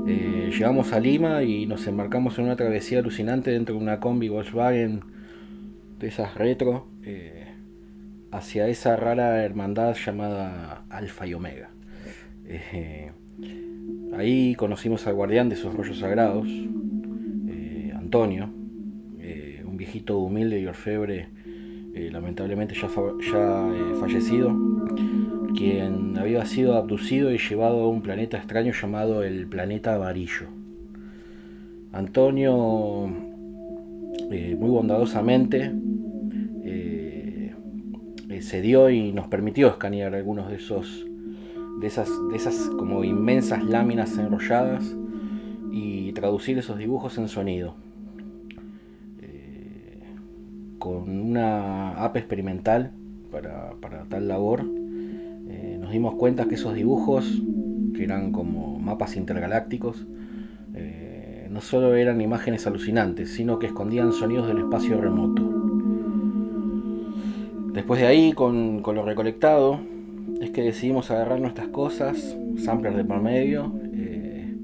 Eh, 0.08 0.52
llegamos 0.52 0.94
a 0.94 1.00
Lima 1.00 1.42
y 1.42 1.66
nos 1.66 1.88
embarcamos 1.88 2.38
en 2.38 2.46
una 2.46 2.56
travesía 2.56 3.00
alucinante 3.00 3.50
dentro 3.50 3.74
de 3.74 3.82
una 3.82 4.00
combi 4.00 4.30
Volkswagen 4.30 5.02
de 5.98 6.08
esas 6.08 6.36
retro 6.36 6.86
eh, 7.02 7.48
hacia 8.30 8.68
esa 8.68 8.96
rara 8.98 9.44
hermandad 9.44 9.96
llamada 9.96 10.84
Alfa 10.92 11.26
y 11.26 11.34
Omega. 11.34 11.72
Eh, 12.46 13.12
ahí 14.16 14.54
conocimos 14.54 15.08
al 15.08 15.16
guardián 15.16 15.50
de 15.50 15.56
esos 15.56 15.74
rollos 15.74 15.98
sagrados, 15.98 16.48
Antonio, 17.96 18.59
viejito 19.80 20.20
humilde 20.20 20.60
y 20.60 20.66
orfebre, 20.68 21.30
eh, 21.96 22.10
lamentablemente 22.12 22.76
ya, 22.76 22.90
ya 23.32 23.74
eh, 23.74 23.96
fallecido, 23.98 24.54
quien 25.56 26.18
había 26.18 26.46
sido 26.46 26.76
abducido 26.76 27.34
y 27.34 27.38
llevado 27.38 27.84
a 27.84 27.88
un 27.88 28.02
planeta 28.02 28.38
extraño 28.38 28.74
llamado 28.74 29.24
el 29.24 29.48
planeta 29.48 29.96
amarillo. 29.96 30.48
Antonio, 31.94 33.08
eh, 34.32 34.56
muy 34.60 34.70
bondadosamente, 34.70 35.72
cedió 38.42 38.90
y 38.90 39.12
nos 39.12 39.28
permitió 39.28 39.68
escanear 39.68 40.16
algunos 40.16 40.50
de 40.50 40.56
esos 40.56 41.06
de 41.82 41.88
esas, 41.88 42.10
de 42.32 42.38
esas 42.38 42.56
como 42.78 43.04
inmensas 43.04 43.62
láminas 43.66 44.18
enrolladas 44.18 44.96
y 45.72 46.14
traducir 46.14 46.58
esos 46.58 46.78
dibujos 46.78 47.18
en 47.18 47.28
sonido. 47.28 47.76
Con 50.80 51.10
una 51.10 51.92
app 52.04 52.16
experimental 52.16 52.92
para, 53.32 54.06
tal 54.10 54.28
labor, 54.28 54.66
eh, 55.50 55.78
nos 55.80 55.92
dimos 55.92 56.16
cuenta 56.16 56.48
que 56.48 56.56
esos 56.56 56.74
dibujos, 56.74 57.42
que 57.94 58.04
eran 58.06 58.32
como 58.32 58.80
mapas 58.80 59.18
intergalácticos, 59.18 60.08
eh, 60.74 61.48
no 61.52 61.60
solo 61.60 61.96
eran 61.96 62.22
imágenes 62.22 62.66
alucinantes, 62.66 63.32
sino 63.34 63.60
que 63.60 63.68
escondían 63.68 64.14
sonidos 64.14 64.48
del 64.48 64.60
espacio 64.60 65.00
remoto. 65.02 65.44
Después 67.74 68.00
de 68.00 68.08
ahí, 68.08 68.32
con, 68.32 68.82
con 68.82 68.96
lo 68.96 69.04
recolectado, 69.04 69.80
es 70.40 70.52
que 70.52 70.62
decidimos 70.62 71.12
agarrar 71.12 71.42
nuestras 71.42 71.68
cosas, 71.68 72.38
samplers 72.58 72.96
de 72.96 73.04
por 73.04 73.22
medio, 73.22 73.74
eh, 73.94 74.56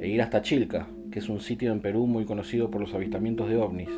e 0.00 0.08
ir 0.08 0.22
hasta 0.22 0.42
Chilca, 0.42 0.86
que 1.10 1.18
es 1.18 1.28
un 1.28 1.40
sitio 1.40 1.72
en 1.72 1.80
Perú 1.80 2.06
muy 2.06 2.24
conocido 2.24 2.70
por 2.70 2.80
los 2.80 2.94
avistamientos 2.94 3.48
de 3.48 3.56
ovnis. 3.56 3.90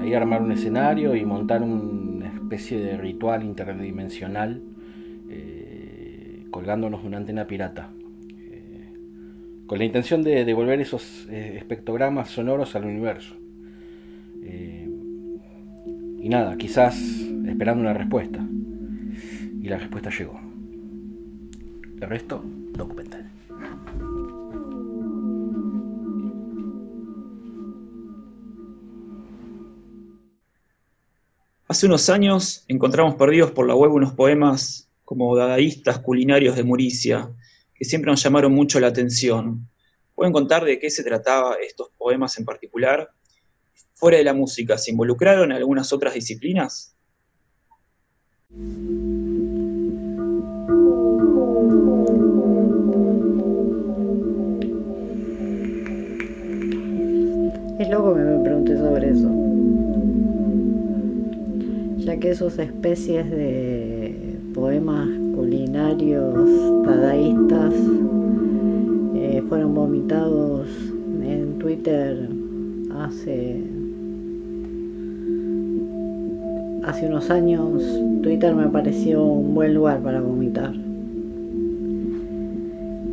Eh, 0.00 0.04
ahí 0.04 0.14
armar 0.14 0.42
un 0.42 0.52
escenario 0.52 1.14
y 1.14 1.24
montar 1.24 1.62
una 1.62 2.28
especie 2.28 2.78
de 2.80 2.96
ritual 2.96 3.44
interdimensional 3.44 4.62
eh, 5.28 6.46
colgándonos 6.50 7.04
una 7.04 7.18
antena 7.18 7.46
pirata. 7.46 7.90
con 9.66 9.78
la 9.78 9.84
intención 9.84 10.22
de 10.22 10.44
devolver 10.44 10.80
esos 10.80 11.28
espectrogramas 11.30 12.30
sonoros 12.30 12.74
al 12.74 12.86
universo. 12.86 13.36
y 16.22 16.28
nada, 16.28 16.56
quizás 16.56 16.96
esperando 17.46 17.82
una 17.82 17.94
respuesta. 17.94 18.44
Y 19.62 19.68
la 19.68 19.78
respuesta 19.78 20.10
llegó. 20.10 20.40
El 22.00 22.08
resto, 22.08 22.42
documental. 22.72 23.29
Hace 31.70 31.86
unos 31.86 32.10
años 32.10 32.64
encontramos 32.66 33.14
perdidos 33.14 33.52
por 33.52 33.64
la 33.64 33.76
web 33.76 33.92
unos 33.92 34.12
poemas 34.14 34.90
como 35.04 35.36
dadaístas 35.36 36.00
culinarios 36.00 36.56
de 36.56 36.64
Muricia, 36.64 37.30
que 37.72 37.84
siempre 37.84 38.10
nos 38.10 38.20
llamaron 38.20 38.52
mucho 38.52 38.80
la 38.80 38.88
atención. 38.88 39.68
¿Pueden 40.16 40.32
contar 40.32 40.64
de 40.64 40.80
qué 40.80 40.90
se 40.90 41.04
trataba 41.04 41.54
estos 41.64 41.90
poemas 41.96 42.36
en 42.40 42.44
particular? 42.44 43.10
Fuera 43.94 44.18
de 44.18 44.24
la 44.24 44.34
música, 44.34 44.76
¿se 44.78 44.90
involucraron 44.90 45.52
en 45.52 45.58
algunas 45.58 45.92
otras 45.92 46.14
disciplinas? 46.14 46.96
Es 57.78 57.88
loco 57.88 58.16
que 58.16 58.20
me 58.22 58.42
pregunte 58.42 58.76
sobre 58.76 59.10
eso. 59.10 59.39
Ya 62.04 62.18
que 62.18 62.30
esas 62.30 62.58
especies 62.58 63.30
de 63.30 64.36
poemas 64.54 65.08
culinarios 65.34 66.34
dadaístas 66.84 67.74
eh, 69.14 69.42
fueron 69.48 69.74
vomitados 69.74 70.68
en 71.22 71.58
Twitter 71.58 72.28
hace 72.98 73.62
hace 76.84 77.06
unos 77.06 77.30
años 77.30 77.82
Twitter 78.22 78.54
me 78.54 78.68
pareció 78.68 79.24
un 79.24 79.54
buen 79.54 79.74
lugar 79.74 80.00
para 80.00 80.20
vomitar. 80.20 80.74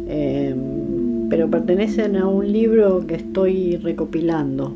Em, 0.08 1.30
pero 1.30 1.50
pertenecen 1.50 2.16
a 2.18 2.28
un 2.28 2.52
libro 2.52 3.06
que 3.08 3.16
estoy 3.16 3.78
recopilando, 3.78 4.74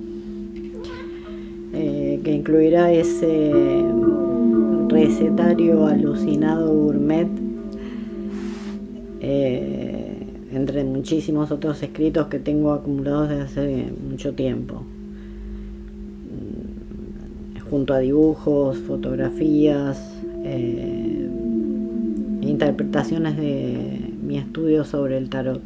eh, 1.73 2.19
que 2.23 2.33
incluirá 2.33 2.91
ese 2.91 3.51
recetario 4.89 5.85
alucinado 5.87 6.73
gourmet, 6.73 7.27
eh, 9.21 10.17
entre 10.51 10.83
muchísimos 10.83 11.51
otros 11.51 11.81
escritos 11.81 12.27
que 12.27 12.39
tengo 12.39 12.73
acumulados 12.73 13.29
desde 13.29 13.43
hace 13.43 13.85
mucho 14.09 14.33
tiempo, 14.33 14.83
mm, 16.25 17.69
junto 17.69 17.93
a 17.93 17.99
dibujos, 17.99 18.77
fotografías, 18.79 20.13
eh, 20.43 21.29
interpretaciones 22.41 23.37
de 23.37 24.11
mi 24.21 24.37
estudio 24.37 24.83
sobre 24.83 25.17
el 25.17 25.29
tarot. 25.29 25.61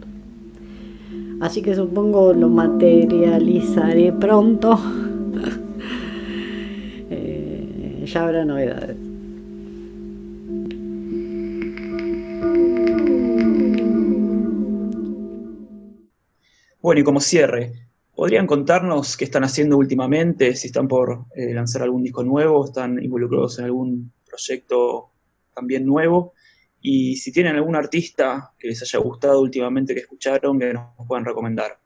Así 1.40 1.62
que 1.62 1.76
supongo 1.76 2.34
lo 2.34 2.50
materializaré 2.50 4.14
pronto. 4.14 4.80
habrá 8.16 8.46
novedades. 8.46 8.98
Bueno, 16.82 17.02
y 17.02 17.04
como 17.04 17.20
cierre, 17.20 17.90
¿podrían 18.14 18.46
contarnos 18.46 19.18
qué 19.18 19.26
están 19.26 19.44
haciendo 19.44 19.76
últimamente? 19.76 20.56
Si 20.56 20.68
están 20.68 20.88
por 20.88 21.26
eh, 21.36 21.52
lanzar 21.54 21.82
algún 21.82 22.04
disco 22.04 22.24
nuevo, 22.24 22.66
están 22.66 23.04
involucrados 23.04 23.58
en 23.58 23.66
algún 23.66 24.14
proyecto 24.24 25.12
también 25.54 25.86
nuevo. 25.86 26.34
Y 26.80 27.16
si 27.16 27.32
tienen 27.32 27.56
algún 27.56 27.76
artista 27.76 28.54
que 28.60 28.68
les 28.68 28.82
haya 28.84 29.00
gustado 29.00 29.42
últimamente 29.42 29.96
que 29.96 30.02
escucharon, 30.02 30.60
que 30.60 30.74
nos 30.74 31.08
puedan 31.08 31.26
recomendar. 31.26 31.80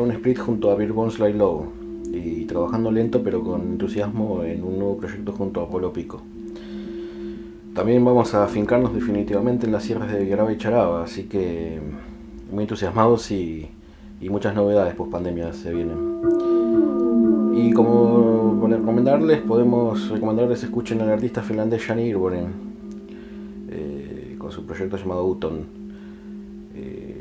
Un 0.00 0.10
split 0.12 0.38
junto 0.38 0.70
a 0.70 0.74
Beer 0.74 0.92
Bones 0.92 1.18
Low 1.18 1.66
y 2.12 2.44
trabajando 2.44 2.90
lento 2.90 3.22
pero 3.22 3.42
con 3.42 3.62
entusiasmo 3.62 4.44
en 4.44 4.62
un 4.62 4.78
nuevo 4.78 4.96
proyecto 4.98 5.32
junto 5.32 5.60
a 5.60 5.68
Polo 5.68 5.92
Pico. 5.92 6.22
También 7.74 8.04
vamos 8.04 8.34
a 8.34 8.44
afincarnos 8.44 8.94
definitivamente 8.94 9.66
en 9.66 9.72
las 9.72 9.82
sierras 9.82 10.12
de 10.12 10.26
Garaba 10.26 10.52
y 10.52 10.58
Charaba, 10.58 11.02
así 11.02 11.24
que 11.24 11.80
muy 12.52 12.64
entusiasmados 12.64 13.30
y, 13.32 13.68
muchas 14.30 14.54
novedades 14.54 14.94
post 14.94 15.10
pandemia 15.10 15.52
se 15.52 15.74
vienen. 15.74 16.20
Y 17.54 17.72
como 17.72 18.66
recomendarles, 18.66 19.40
podemos 19.40 20.08
recomendarles 20.08 20.62
escuchen 20.62 21.00
al 21.02 21.10
artista 21.10 21.42
finlandés 21.42 21.84
Jani 21.84 22.04
Irvonen 22.04 22.46
eh, 23.68 24.36
con 24.38 24.50
su 24.50 24.64
proyecto 24.64 24.96
llamado 24.96 25.26
Uton. 25.26 25.83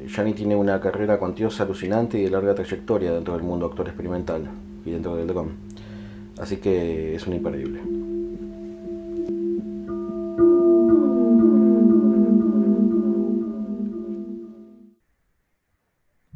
Gianni 0.08 0.34
tiene 0.34 0.56
una 0.56 0.80
carrera 0.80 1.18
cuantiosa, 1.18 1.64
alucinante 1.64 2.18
y 2.20 2.24
de 2.24 2.30
larga 2.30 2.54
trayectoria 2.56 3.14
dentro 3.14 3.34
del 3.34 3.44
mundo 3.44 3.66
actor 3.66 3.88
experimental 3.88 4.48
y 4.86 4.92
dentro 4.92 5.16
del 5.16 5.28
DROM. 5.28 5.50
Así 6.40 6.58
que 6.58 7.16
es 7.16 7.28
un 7.28 7.34
imperdible. 7.34 7.82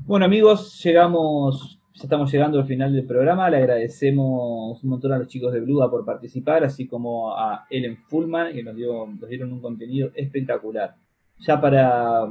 Bueno 0.07 0.25
amigos, 0.25 0.81
llegamos, 0.83 1.79
estamos 1.93 2.31
llegando 2.31 2.59
al 2.59 2.65
final 2.65 2.93
del 2.93 3.05
programa. 3.05 3.49
Le 3.49 3.57
agradecemos 3.57 4.81
un 4.81 4.89
montón 4.89 5.11
a 5.11 5.17
los 5.17 5.27
chicos 5.27 5.51
de 5.51 5.59
Bluda 5.59 5.91
por 5.91 6.05
participar, 6.05 6.63
así 6.63 6.87
como 6.87 7.37
a 7.37 7.65
Ellen 7.69 7.97
Fullman, 8.07 8.53
que 8.53 8.63
nos, 8.63 8.75
dio, 8.75 9.05
nos 9.05 9.29
dieron 9.29 9.51
un 9.51 9.61
contenido 9.61 10.11
espectacular. 10.15 10.95
Ya 11.39 11.59
para 11.59 12.25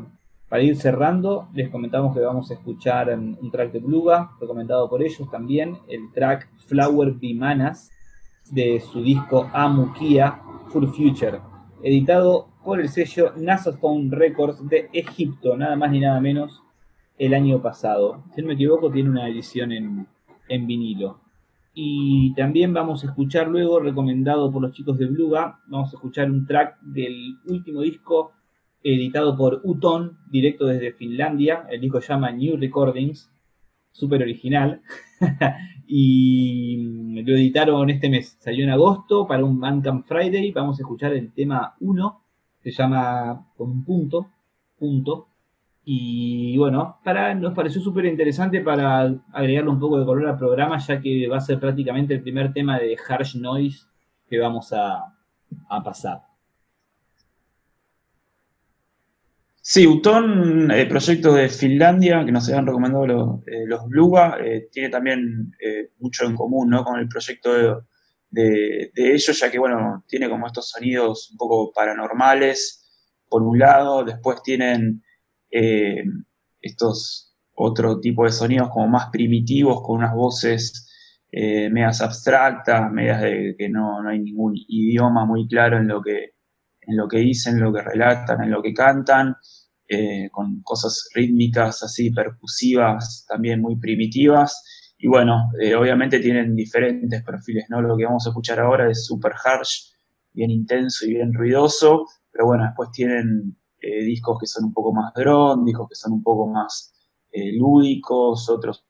para 0.48 0.62
ir 0.62 0.76
cerrando, 0.76 1.48
les 1.54 1.70
comentamos 1.70 2.14
que 2.14 2.20
vamos 2.20 2.50
a 2.50 2.54
escuchar 2.54 3.08
un 3.18 3.50
track 3.50 3.72
de 3.72 3.80
Bluga, 3.80 4.30
recomendado 4.40 4.88
por 4.88 5.02
ellos 5.02 5.28
también, 5.30 5.76
el 5.88 6.12
track 6.12 6.48
Flower 6.66 7.12
Bimanas 7.14 7.90
de 8.50 8.80
su 8.80 9.02
disco 9.02 9.50
Amukia 9.52 10.40
Full 10.68 10.86
Future. 10.86 11.40
editado 11.82 12.48
por 12.64 12.80
el 12.80 12.88
sello 12.88 13.32
Nasophone 13.36 14.10
Records 14.10 14.68
de 14.68 14.88
Egipto, 14.92 15.56
nada 15.56 15.76
más 15.76 15.90
ni 15.90 16.00
nada 16.00 16.20
menos, 16.20 16.62
el 17.18 17.34
año 17.34 17.60
pasado. 17.60 18.24
Si 18.34 18.40
no 18.40 18.48
me 18.48 18.54
equivoco, 18.54 18.90
tiene 18.90 19.10
una 19.10 19.28
edición 19.28 19.72
en, 19.72 20.06
en 20.48 20.66
vinilo. 20.66 21.20
Y 21.74 22.34
también 22.34 22.72
vamos 22.72 23.04
a 23.04 23.08
escuchar 23.08 23.48
luego, 23.48 23.80
recomendado 23.80 24.50
por 24.50 24.62
los 24.62 24.72
chicos 24.72 24.98
de 24.98 25.06
Bluga, 25.06 25.60
vamos 25.66 25.92
a 25.92 25.96
escuchar 25.96 26.30
un 26.30 26.46
track 26.46 26.80
del 26.80 27.38
último 27.46 27.82
disco 27.82 28.32
editado 28.94 29.36
por 29.36 29.60
Uton, 29.64 30.18
directo 30.30 30.66
desde 30.66 30.92
Finlandia. 30.92 31.66
El 31.68 31.80
disco 31.80 32.00
se 32.00 32.08
llama 32.08 32.30
New 32.30 32.56
Recordings, 32.56 33.30
súper 33.90 34.22
original. 34.22 34.82
y 35.88 37.22
lo 37.22 37.34
editaron 37.34 37.90
este 37.90 38.08
mes, 38.08 38.36
salió 38.40 38.64
en 38.64 38.70
agosto 38.70 39.26
para 39.26 39.44
un 39.44 39.58
Bandcamp 39.58 40.06
Friday. 40.06 40.52
Vamos 40.52 40.78
a 40.78 40.82
escuchar 40.82 41.12
el 41.14 41.32
tema 41.32 41.74
1, 41.80 42.22
se 42.62 42.70
llama 42.70 43.48
con 43.56 43.70
un 43.70 43.84
punto, 43.84 44.30
punto. 44.78 45.28
Y 45.84 46.56
bueno, 46.58 46.98
para, 47.04 47.34
nos 47.34 47.54
pareció 47.54 47.80
súper 47.80 48.06
interesante 48.06 48.60
para 48.60 49.02
agregarle 49.32 49.70
un 49.70 49.78
poco 49.78 49.98
de 49.98 50.04
color 50.04 50.28
al 50.28 50.38
programa, 50.38 50.78
ya 50.78 51.00
que 51.00 51.28
va 51.28 51.36
a 51.36 51.40
ser 51.40 51.60
prácticamente 51.60 52.14
el 52.14 52.22
primer 52.22 52.52
tema 52.52 52.78
de 52.78 52.96
Harsh 53.08 53.36
Noise 53.36 53.86
que 54.28 54.38
vamos 54.38 54.72
a, 54.72 55.14
a 55.68 55.82
pasar. 55.82 56.25
Sí, 59.68 59.84
Uton, 59.84 60.70
el 60.70 60.80
eh, 60.82 60.86
proyecto 60.86 61.34
de 61.34 61.48
Finlandia, 61.48 62.24
que 62.24 62.30
nos 62.30 62.48
habían 62.48 62.66
recomendado 62.66 63.04
los, 63.04 63.40
eh, 63.48 63.66
los 63.66 63.80
eh, 64.40 64.68
tiene 64.70 64.90
también 64.90 65.50
mucho 65.98 66.24
en 66.24 66.36
común 66.36 66.70
¿no? 66.70 66.84
con 66.84 67.00
el 67.00 67.08
proyecto 67.08 67.82
de, 68.30 68.92
ellos, 68.94 69.40
ya 69.40 69.50
que 69.50 69.58
bueno, 69.58 70.04
tiene 70.06 70.30
como 70.30 70.46
estos 70.46 70.68
sonidos 70.70 71.32
un 71.32 71.36
poco 71.36 71.72
paranormales, 71.72 72.86
por 73.28 73.42
un 73.42 73.58
lado, 73.58 74.04
después 74.04 74.40
tienen 74.44 75.02
estos 76.60 77.34
otro 77.54 77.98
tipo 77.98 78.22
de 78.22 78.30
sonidos 78.30 78.68
como 78.70 78.86
más 78.86 79.08
primitivos, 79.10 79.82
con 79.82 79.96
unas 79.96 80.14
voces 80.14 80.88
medias 81.32 82.00
abstractas, 82.02 82.88
medias 82.92 83.20
de 83.20 83.56
que 83.58 83.68
no, 83.68 84.00
no 84.00 84.10
hay 84.10 84.20
ningún 84.20 84.54
idioma 84.54 85.24
muy 85.26 85.48
claro 85.48 85.78
en 85.78 85.88
lo 85.88 86.00
que 86.00 86.36
en 86.86 86.96
lo 86.96 87.08
que 87.08 87.18
dicen, 87.18 87.56
en 87.56 87.64
lo 87.64 87.72
que 87.72 87.82
relatan, 87.82 88.42
en 88.42 88.50
lo 88.50 88.62
que 88.62 88.72
cantan, 88.72 89.36
eh, 89.88 90.30
con 90.32 90.62
cosas 90.62 91.08
rítmicas 91.14 91.82
así, 91.84 92.10
percusivas, 92.10 93.24
también 93.28 93.60
muy 93.60 93.76
primitivas. 93.76 94.64
Y 94.98 95.06
bueno, 95.06 95.50
eh, 95.60 95.76
obviamente 95.76 96.18
tienen 96.18 96.56
diferentes 96.56 97.22
perfiles, 97.22 97.66
¿no? 97.68 97.80
Lo 97.80 97.96
que 97.96 98.04
vamos 98.04 98.26
a 98.26 98.30
escuchar 98.30 98.58
ahora 98.58 98.90
es 98.90 99.06
super 99.06 99.32
harsh, 99.44 99.92
bien 100.32 100.50
intenso 100.50 101.06
y 101.06 101.14
bien 101.14 101.32
ruidoso, 101.32 102.06
pero 102.32 102.46
bueno, 102.46 102.64
después 102.64 102.90
tienen 102.90 103.56
eh, 103.80 104.04
discos 104.04 104.38
que 104.40 104.46
son 104.46 104.64
un 104.64 104.72
poco 104.72 104.92
más 104.92 105.12
drone, 105.14 105.62
discos 105.64 105.88
que 105.88 105.94
son 105.94 106.14
un 106.14 106.22
poco 106.22 106.48
más 106.48 106.92
lúdicos, 107.32 108.48
otros 108.48 108.86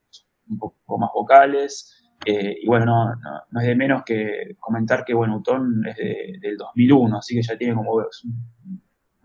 un 0.49 0.59
poco 0.59 0.99
más 0.99 1.11
vocales. 1.13 1.93
y 2.25 2.65
bueno, 2.67 3.13
no, 3.51 3.61
es 3.61 3.67
de 3.67 3.75
menos 3.75 4.03
que 4.05 4.55
comentar 4.61 5.05
que, 5.05 5.15
bueno, 5.15 5.39
Utón 5.39 5.83
es 5.87 5.97
del 6.41 6.57
2001, 6.57 7.19
así 7.19 7.35
que 7.35 7.43
ya 7.43 7.59
tiene 7.59 7.75
como 7.75 7.97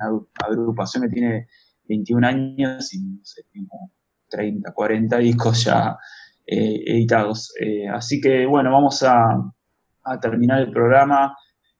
una 0.09 0.25
agrupación 0.47 1.03
que 1.03 1.09
tiene 1.09 1.47
21 1.87 2.27
años 2.27 2.93
y 2.93 2.99
no 2.99 3.19
sé, 3.23 3.43
30, 4.29 4.71
40 4.71 5.17
discos 5.17 5.65
ya 5.65 5.97
eh, 6.45 6.83
editados. 6.85 7.53
Eh, 7.59 7.87
así 7.87 8.19
que 8.19 8.45
bueno, 8.45 8.71
vamos 8.71 9.03
a, 9.03 9.53
terminar 10.19 10.61
el 10.61 10.71
programa 10.71 11.37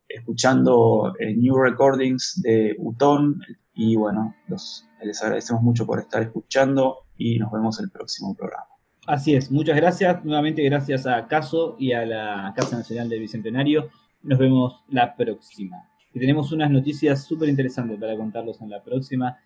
escuchando 0.08 1.14
eh, 1.20 1.36
New 1.36 1.58
Recordings 1.58 2.40
de 2.44 2.76
Utón 2.78 3.42
y 3.74 3.96
bueno, 3.96 4.36
les 4.48 5.24
agradecemos 5.24 5.64
mucho 5.64 5.88
por 5.88 6.00
estar 6.00 6.22
escuchando 6.22 7.08
y 7.18 7.40
nos 7.40 7.52
vemos 7.52 7.80
el 7.80 7.90
próximo 7.90 8.36
programa. 8.36 8.68
Así 9.08 9.34
es, 9.34 9.52
muchas 9.52 9.76
gracias. 9.76 10.24
Nuevamente 10.24 10.64
gracias 10.64 11.08
a 11.08 11.28
Caso 11.28 11.76
y 11.80 11.94
a 11.94 12.06
la 12.06 12.54
Casa 12.56 12.78
Nacional 12.78 13.10
del 13.10 13.22
Bicentenario. 13.22 13.90
Nos 14.22 14.38
vemos 14.38 14.84
la 14.90 15.16
próxima. 15.16 15.91
Y 16.14 16.20
tenemos 16.20 16.52
unas 16.52 16.70
noticias 16.70 17.24
súper 17.24 17.50
interesantes 17.50 18.00
para 18.00 18.18
contarlos 18.18 18.62
en 18.62 18.70
la 18.70 18.84
próxima 18.84 19.38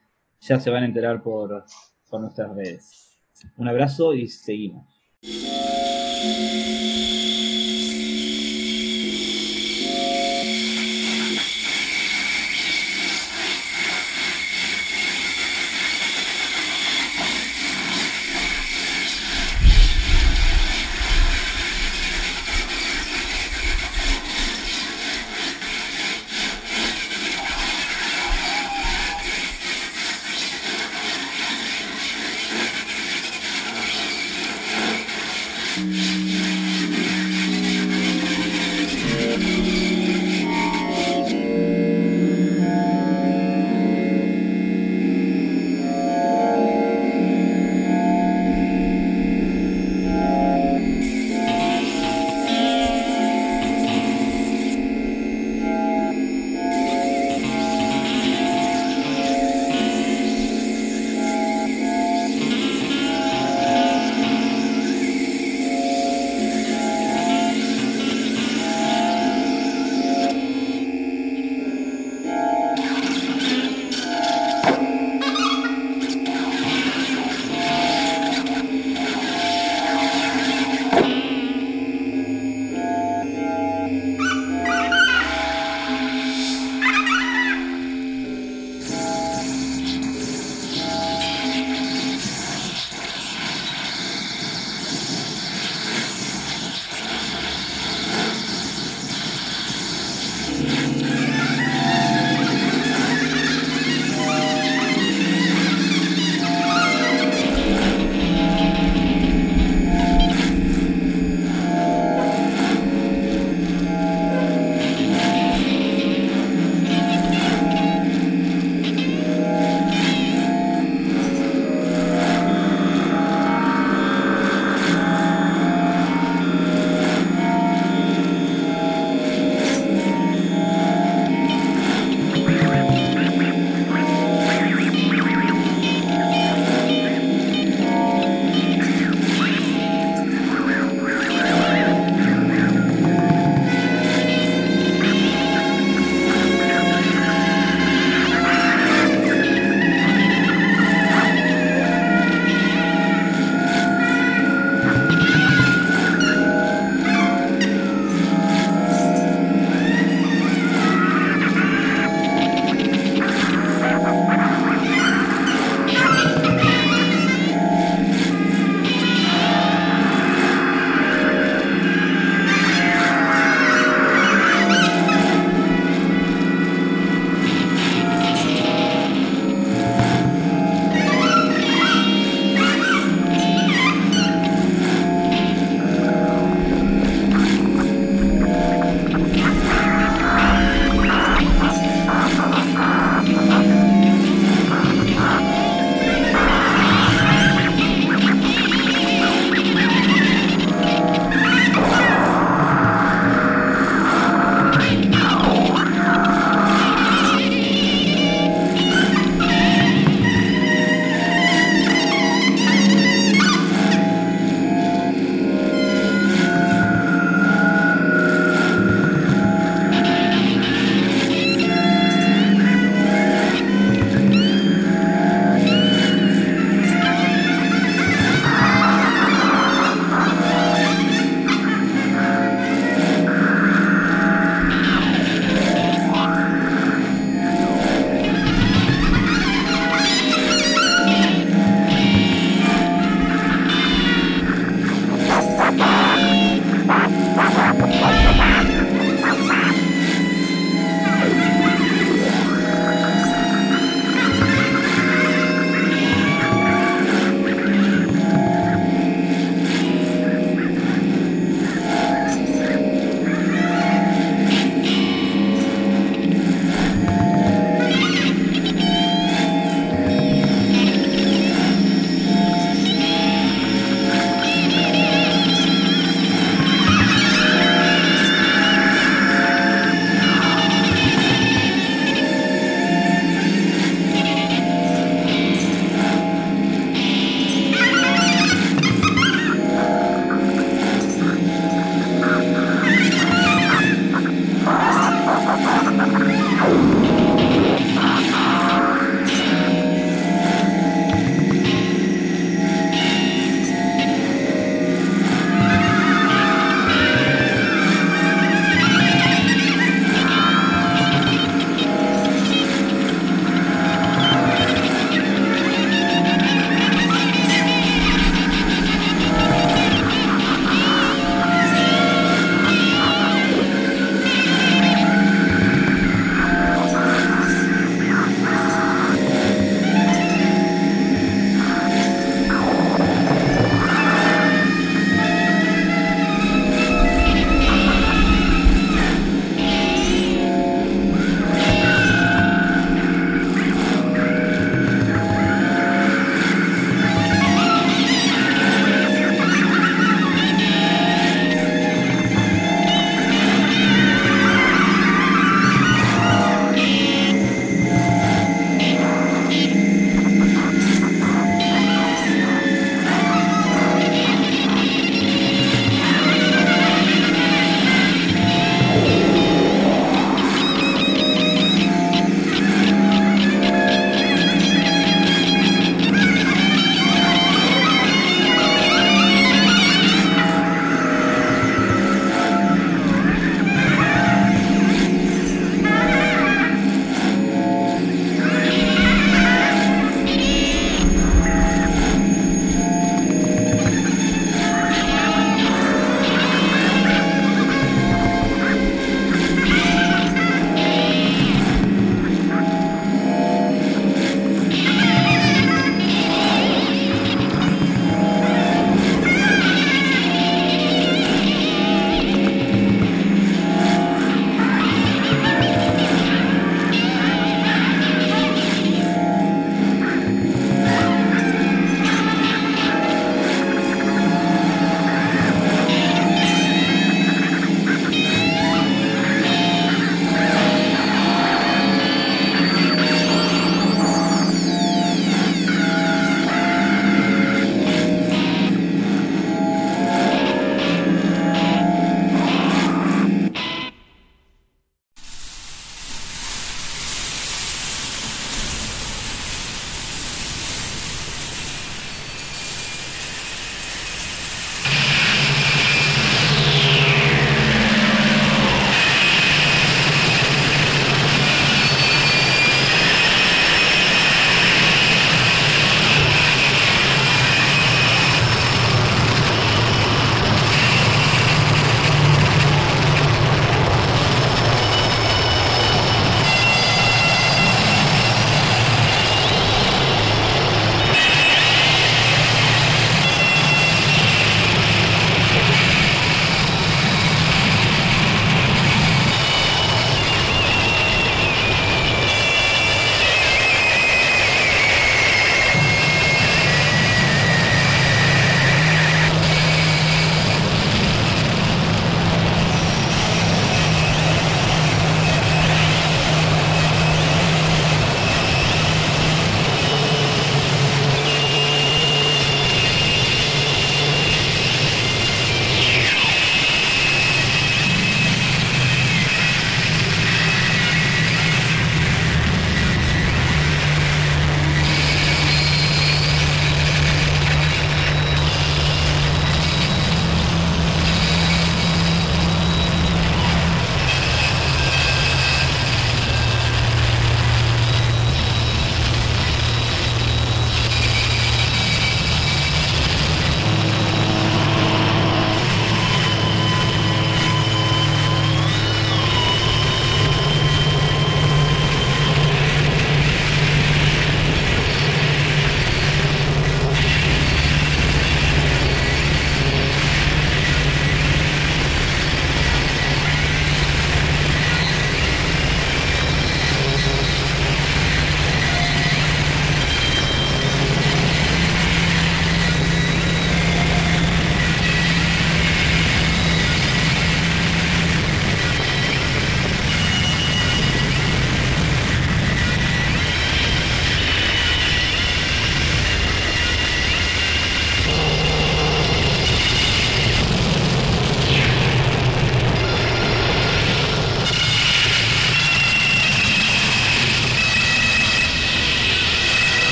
ya 0.41 0.59
se 0.59 0.69
van 0.69 0.83
a 0.83 0.85
enterar 0.85 1.21
por, 1.21 1.65
por 2.09 2.21
nuestras 2.21 2.55
redes. 2.55 3.17
Un 3.57 3.67
abrazo 3.67 4.13
y 4.13 4.27
seguimos. 4.27 4.85